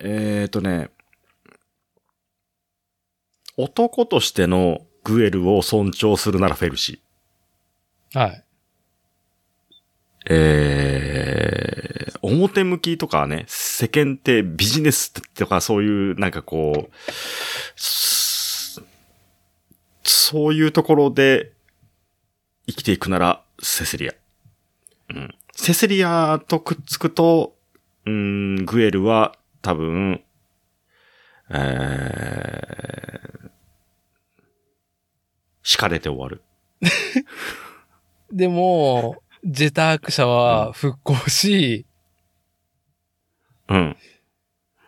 [0.00, 0.88] えーとね、
[3.58, 8.18] 男としてのグエルを尊重するならフェルシー。
[8.18, 8.44] はい。
[10.30, 16.90] えー、表向きとかね、世間ってビジネスとかそういうなんかこう、
[17.76, 18.80] そ
[20.04, 21.52] そういうところで
[22.72, 24.14] 生きていくならセセリア。
[25.10, 25.34] うん。
[25.54, 27.54] セセリアとくっつくと、
[28.06, 30.22] うん、グエルは多分、
[31.50, 33.50] えー、
[35.62, 36.40] 敷かれて終わる。
[38.32, 41.84] でも、ジェターク社は復興し、
[43.68, 43.96] うん。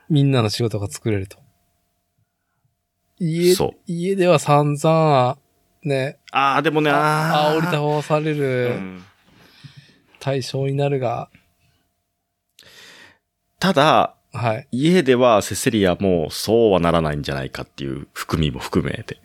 [0.09, 1.37] みんなの仕事が作れると。
[3.19, 3.55] 家
[3.87, 5.39] 家では散々、
[5.85, 9.05] ね、ああ、でもね、ああ煽り倒されうるん。
[10.19, 11.29] 対象になるが、
[13.59, 14.67] ただ、はい。
[14.73, 19.21] 家ではセセリアもそうはならないんじゃないかっていう含みも含めて。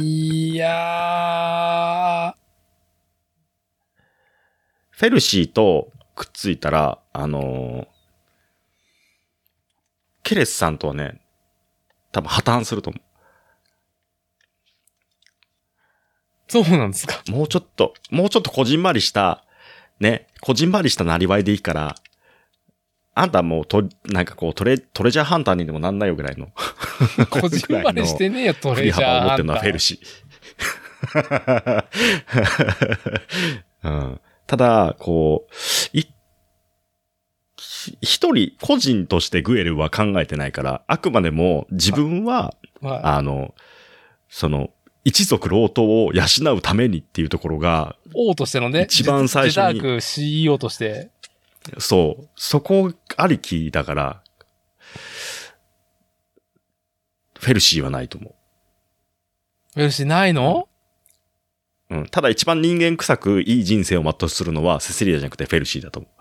[0.00, 2.34] いや
[4.90, 7.96] フェルシーとくっついたら、あのー
[10.22, 11.20] ケレスさんとはね、
[12.10, 13.02] 多分破綻すると思ー、
[16.48, 17.22] そうなんですか。
[17.28, 17.32] う。
[17.32, 19.44] もうちょっと、もうちょっとこじんまりした、
[20.00, 21.94] ね、こじんまりしたなりわいでいいから、
[23.14, 26.48] あんたもうと、なんかこうトレ、トレジャーハンターにでもなんないよぐらいの。
[27.30, 30.26] こじんまりしてねえよ、トレジャー幅を持ってるのはハンターフェルシー。
[33.84, 35.52] うん、ただ、こう、
[38.00, 43.54] 一人、個人としてグエルは考えてないから、あくまでも自分は、はあの、
[44.28, 44.70] その、
[45.06, 48.10] 一族老頭を養うためにっていうところが、い。
[48.14, 51.10] 王としてのね、一番最初にジェジェターク CEO として、
[51.78, 54.22] そう、そこありきだから、
[57.38, 58.34] フェルシーはないと思
[59.76, 59.82] う。
[59.82, 60.68] よし、ないの？
[61.88, 62.06] うん。
[62.08, 66.12] ただ一番人間臭くいい人生を全うするのはセセリアじゃなくてフェルシーだと思う。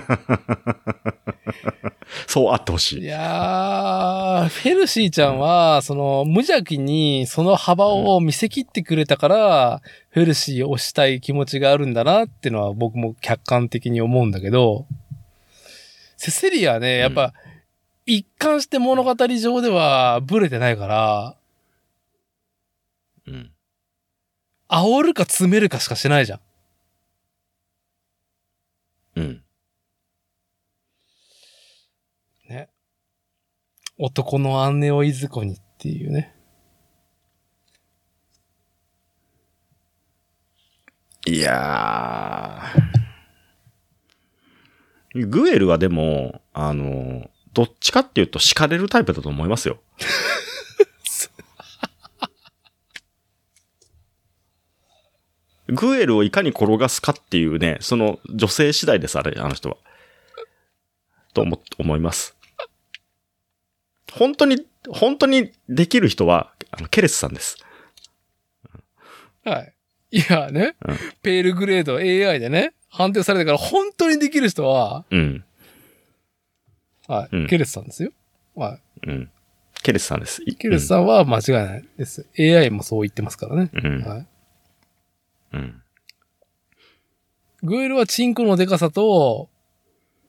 [2.26, 3.06] そうあってほしいい。
[3.06, 14.86] やー、フェルシーちゃんは、その、無邪気にその幅を見せ切ってくれたから、フェルシーを推したい気持ちがあるんだなっていうのは僕も客観的に思うんだけど、
[16.16, 17.32] セセリアはね、やっぱ、
[18.06, 21.36] 一貫して物語上ではブレてないから、
[23.26, 23.50] うん。
[24.68, 26.40] 煽るか詰めるかしかしてないじゃん。
[29.16, 29.42] うん。
[33.98, 36.34] 男の姉をいずこにっていうね。
[41.26, 45.26] いやー。
[45.26, 49.78] グエルはでも、あの、どっちかっていうと敷かれるタイプだと思いますよ。
[55.68, 59.78] グエルをいかに転がすかっていうね、その女性次第です、あれ、あの人は。
[61.32, 62.35] と思、思います。
[64.18, 67.58] 本当に、本当にできる人は、あの、ケレスさんです。
[69.44, 69.72] はい。
[70.10, 75.44] いやね、うんペールグレード AI でね、判定されたから本当にできる人は、うん。
[77.08, 78.12] はい、うんケレスさんですよ。
[78.54, 79.30] はうん。
[79.82, 80.42] ケレスさんです。
[80.42, 80.56] いい。
[80.56, 82.26] ケレスさんは間違いないです。
[82.38, 83.70] AI もそう言ってますからね。
[83.72, 84.02] うん。
[84.02, 84.26] はい。
[85.52, 85.82] うん。
[87.62, 89.48] グエルはチンコのデカさと、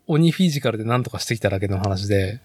[0.05, 2.41] 鬼フィジカルで何とかしてきただけの話で、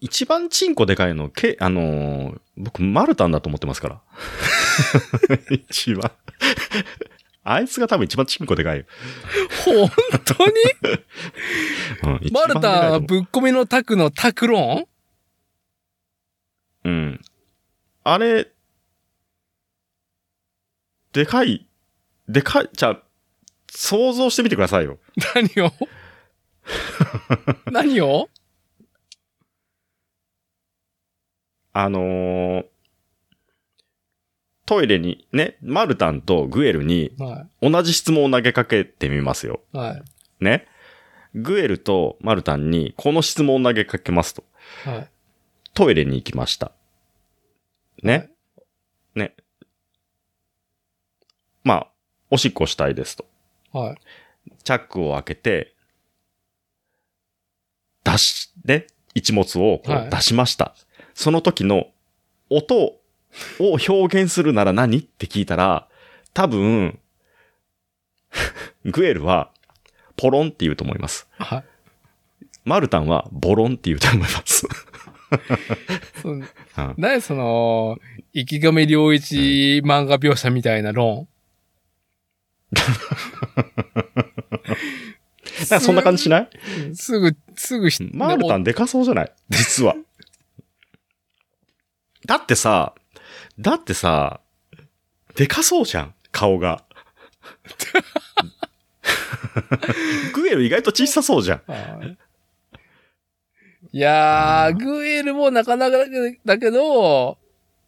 [0.00, 4.00] 一番チンコでかいの、け、あのー僕、マルタンだと思ってますから。
[5.50, 6.10] 一番。
[7.44, 8.84] あいつが多分一番チンコでかいよ。
[9.64, 9.88] 本
[10.24, 10.52] 当に？
[12.02, 14.86] うん、一マルタンぶっ込みのタクのタクローン？
[16.84, 17.20] うん。
[18.04, 18.50] あれ、
[21.12, 21.68] でかい、
[22.28, 23.02] でかい、じゃあ、
[23.70, 24.98] 想像してみてくださいよ。
[25.34, 25.72] 何を？
[27.70, 28.28] 何を？
[31.78, 32.64] あのー
[34.64, 39.60] トイレに、ね、マルタンとグエルには同じ質問を投げかけてみますよ。
[39.72, 39.76] い。
[39.76, 40.02] はい。
[40.40, 40.66] ね。
[41.36, 44.42] グエルとマルタンにこの質問を投げかけますと。
[44.84, 45.10] はい。
[45.72, 46.72] トイレに行きました。
[48.02, 48.30] ね。
[49.14, 49.36] ね。
[51.62, 51.88] まあ、
[52.30, 53.26] おしっこしたいですと。
[53.72, 53.96] はい。
[54.64, 55.74] チャックを開けて、
[58.02, 60.74] 出し、ね、一物をこはいう出しました。
[61.16, 61.86] その時の
[62.50, 62.76] 音
[63.58, 65.88] を表現するなら何って聞いたら、
[66.34, 66.98] 多分、
[68.84, 69.50] グエルは、
[70.16, 71.26] ポロンって言うと思います。
[71.38, 71.64] はい。
[72.64, 74.68] マルタンは、ボロンって言うと思います。
[76.98, 77.96] 何その、
[78.34, 81.26] 池上良一漫画描写みたいな論？
[85.70, 86.50] なんかそんな感じしない？
[86.94, 89.32] すぐ、すぐマルタンでかそうじゃない？
[89.48, 89.94] 実は。
[92.26, 92.94] だってさ、
[93.58, 94.40] だってさ、
[95.36, 96.84] でかそうじゃん、顔が。
[100.34, 101.62] グエル意外と小さそうじゃん。
[103.92, 105.98] いやー、グエルもなかなか
[106.44, 107.38] だけど、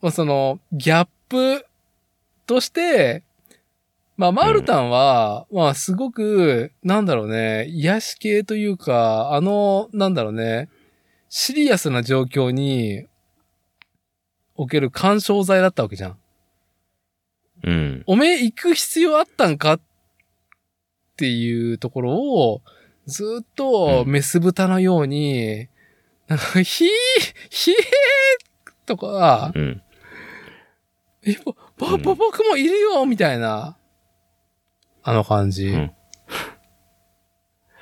[0.00, 1.66] まあその、ギャップ
[2.46, 3.24] として、
[4.16, 10.68] まあ、マルタンは、まあ、すごく、なんだろうね、癒し系というか、あの、なんだろうね、
[11.28, 13.06] シリアスな状況に、
[14.58, 16.18] おける干渉剤だったわけじゃん。
[17.64, 18.02] うん。
[18.06, 19.80] おめえ行く必要あったんかっ
[21.16, 22.60] ていうところを、
[23.06, 25.68] ずっとメス豚のように、
[26.26, 26.88] なんか、ひー、
[27.48, 27.74] ひー
[28.84, 29.82] とか、うん。
[31.24, 33.76] え、ぼ、ぼ、うんぼ、僕もいるよみたいな、
[35.02, 35.68] あの感じ。
[35.68, 35.92] うん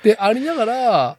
[0.03, 1.17] で、ありながら、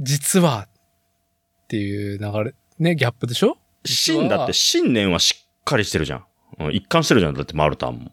[0.00, 3.56] 実は、っていう流れ、ね、ギャップでしょ？
[3.84, 6.24] 実は芯だって信念はしっかりしてるじゃん。
[6.60, 7.34] うん一貫してるじゃん。
[7.34, 8.12] だってマルタンも。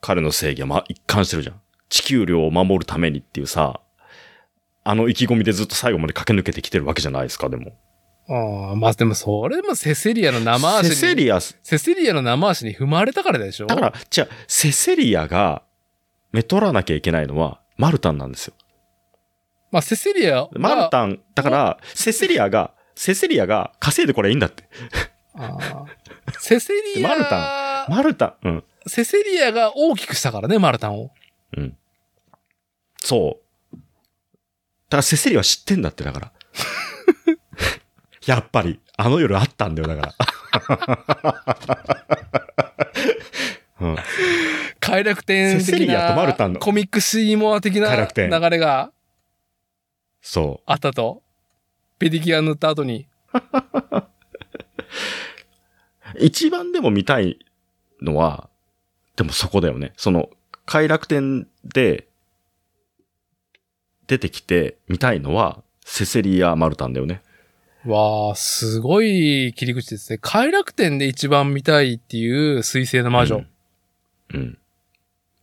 [0.00, 1.60] 彼の正義はま、一貫してるじゃん。
[1.90, 3.80] 地球寮を守るためにっていうさ、
[4.82, 7.72] あの意気込みでずっと最後まで駆け抜けてきてるわけじゃないですか、でも。
[8.28, 10.94] ああ、まあでもそれもセセリアの生足に。
[10.94, 13.66] セセリア、セセリアの生足に踏まれたからでしょ？
[13.66, 15.62] だから、じゃあ、セセリアが、
[16.32, 18.54] めとらなきゃいけないのは、マルタンなんですよ。
[19.70, 24.64] まあセセリアは、マルタン、だから、セセリアが、セセリアが稼いでこれいいんだって。
[25.34, 25.86] ああ
[26.38, 28.64] セセリア、マルタマルタン、うん。
[28.86, 31.10] セセリアが大きくしたからね、マルタンを。
[31.56, 31.76] うん。
[32.98, 33.38] そ
[33.72, 33.76] う。
[33.76, 33.78] だ
[34.90, 36.32] からセセリアは知ってんだって、だから。
[38.26, 40.14] やっぱり、あの夜あったんだよ、だから。
[44.80, 48.92] 快楽天的セセリアとマルタンのなコミックシーモア的な流れが
[50.20, 51.22] そあったと。
[52.00, 53.06] ペディキュア塗った後に。
[53.34, 53.38] う。
[56.18, 57.38] 一番でも見たい
[58.00, 58.48] のは、
[59.16, 59.92] でもそこだよね。
[59.98, 60.30] その、
[60.64, 62.08] 快楽天で、
[64.06, 67.20] 出てきて見たいのは、セセリア・マルタンだよね。
[67.84, 70.18] わあ、すごい切り口ですね。
[70.22, 73.44] 快楽天で一番見たいっていう水星の魔女、
[74.32, 74.40] うん。
[74.40, 74.58] うん。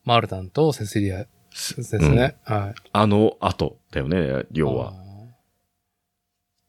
[0.06, 2.36] マルタンとセセリアですね。
[2.44, 2.82] はい。
[2.94, 5.07] あの後だよね、要は。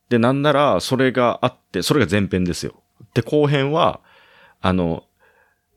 [0.08, 2.82] あで、なんなら、それがあって、それが前編ですよ。
[3.14, 4.00] で、後編は、
[4.60, 5.04] あの、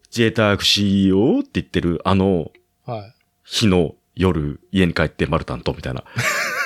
[0.09, 3.15] 自衛隊 CEO って言ってる、あの、ーはい。
[3.43, 6.03] 日の夜、家に帰ってマルタンと、みたいな、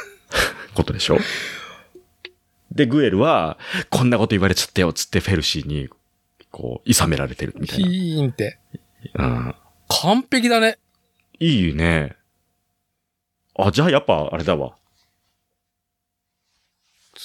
[0.75, 1.17] ことでしょ？
[2.71, 3.57] で、グエルは、
[3.89, 5.89] こんなこと言われちゃったよ、つってフェルシーに、
[6.51, 8.59] こう、諌められてる、みたヒいーンって。
[9.13, 9.25] な。
[9.25, 9.55] うん。
[9.87, 10.77] 完璧だね。
[11.39, 12.15] いいね。
[13.57, 14.75] あ、じゃあやっぱ、あれだわ。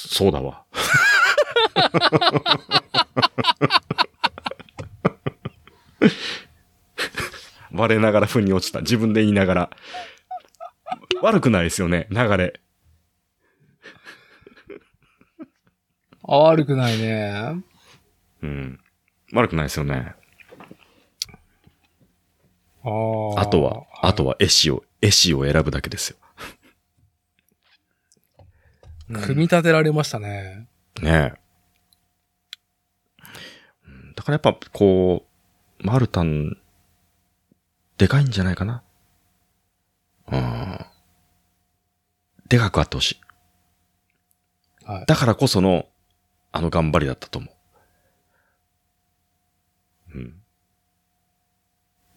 [0.09, 0.65] そうだわ。
[7.73, 8.81] 我ながら腑に落ちた。
[8.81, 9.71] 自分で言いながら。
[11.23, 12.61] 悪くないですよね、流れ。
[16.25, 17.63] あ、悪くないね。
[18.43, 18.81] うん。
[19.33, 20.15] 悪くないですよね。
[22.83, 26.17] あーあとは、あとは絵師を、絵師を選ぶだけですよ。
[29.13, 30.67] 組み立てられましたね。
[31.03, 31.33] ねえ。
[33.87, 35.27] うんだからやっぱ、こ
[35.81, 36.57] う、マルタン、
[37.99, 38.83] でかいんじゃないかな。
[40.31, 40.79] うん。
[42.49, 43.21] でかくあってほしい。
[44.85, 45.07] はい。
[45.07, 45.87] だからこその、
[46.53, 47.49] あの頑張りだったと思
[50.15, 50.19] う。
[50.19, 50.43] うん。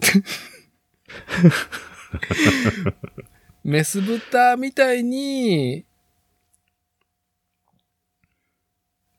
[3.63, 5.85] メス豚みたいに、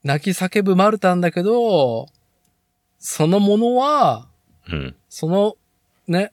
[0.05, 2.07] 泣き叫ぶマルタンだけど、
[2.99, 4.29] そのものは、
[4.71, 4.97] うん。
[5.09, 5.57] その
[6.07, 6.33] ね、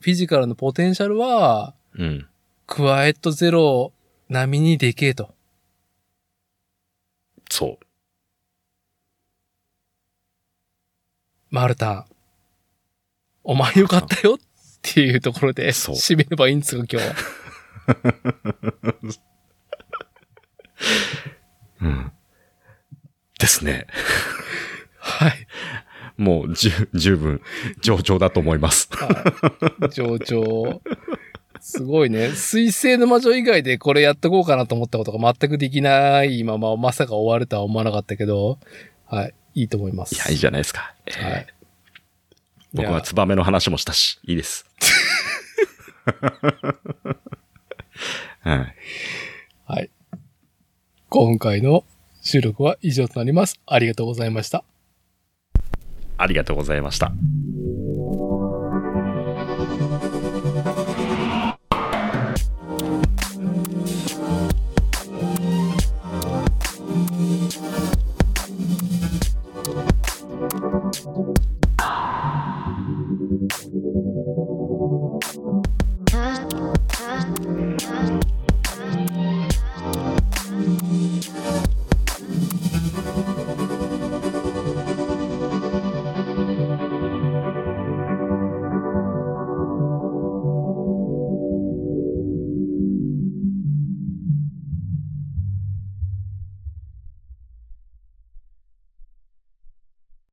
[0.00, 2.28] フィジカルのポテンシャルは、うん。
[2.66, 3.92] クワイエットゼロ
[4.28, 5.34] 並みにでけえと。
[7.50, 7.84] そう。
[11.50, 12.04] マルタン。
[13.42, 14.38] お前よかったよっ
[14.82, 17.14] ていうところで、 そう締めればいいんですか、今日は。
[21.80, 22.12] うん。
[23.48, 23.86] ですね。
[24.98, 25.46] はい。
[26.18, 27.40] もう、じゅ、十分、
[27.80, 28.88] 上々だと思います。
[28.92, 29.08] は
[29.86, 29.90] い。
[29.90, 30.80] 上々。
[31.60, 32.30] すごいね。
[32.30, 38.58] 水星の魔女以外でこれやっとこうかなと思ったことが全くできないまま、まさか終わるとは思わなかったけど、
[39.06, 39.34] はい。
[39.54, 40.14] いいと思います。
[40.14, 40.94] いや、いいじゃないですか。
[41.06, 41.46] えーはい。
[42.74, 44.66] 僕はツバメの話もしたし、いいです。
[48.40, 48.74] はい。
[49.66, 49.90] はい。
[51.08, 51.84] 今回の
[52.28, 53.58] 収録は以上となります。
[53.64, 54.62] ありがとうございました。
[56.18, 57.10] ありがとうございました。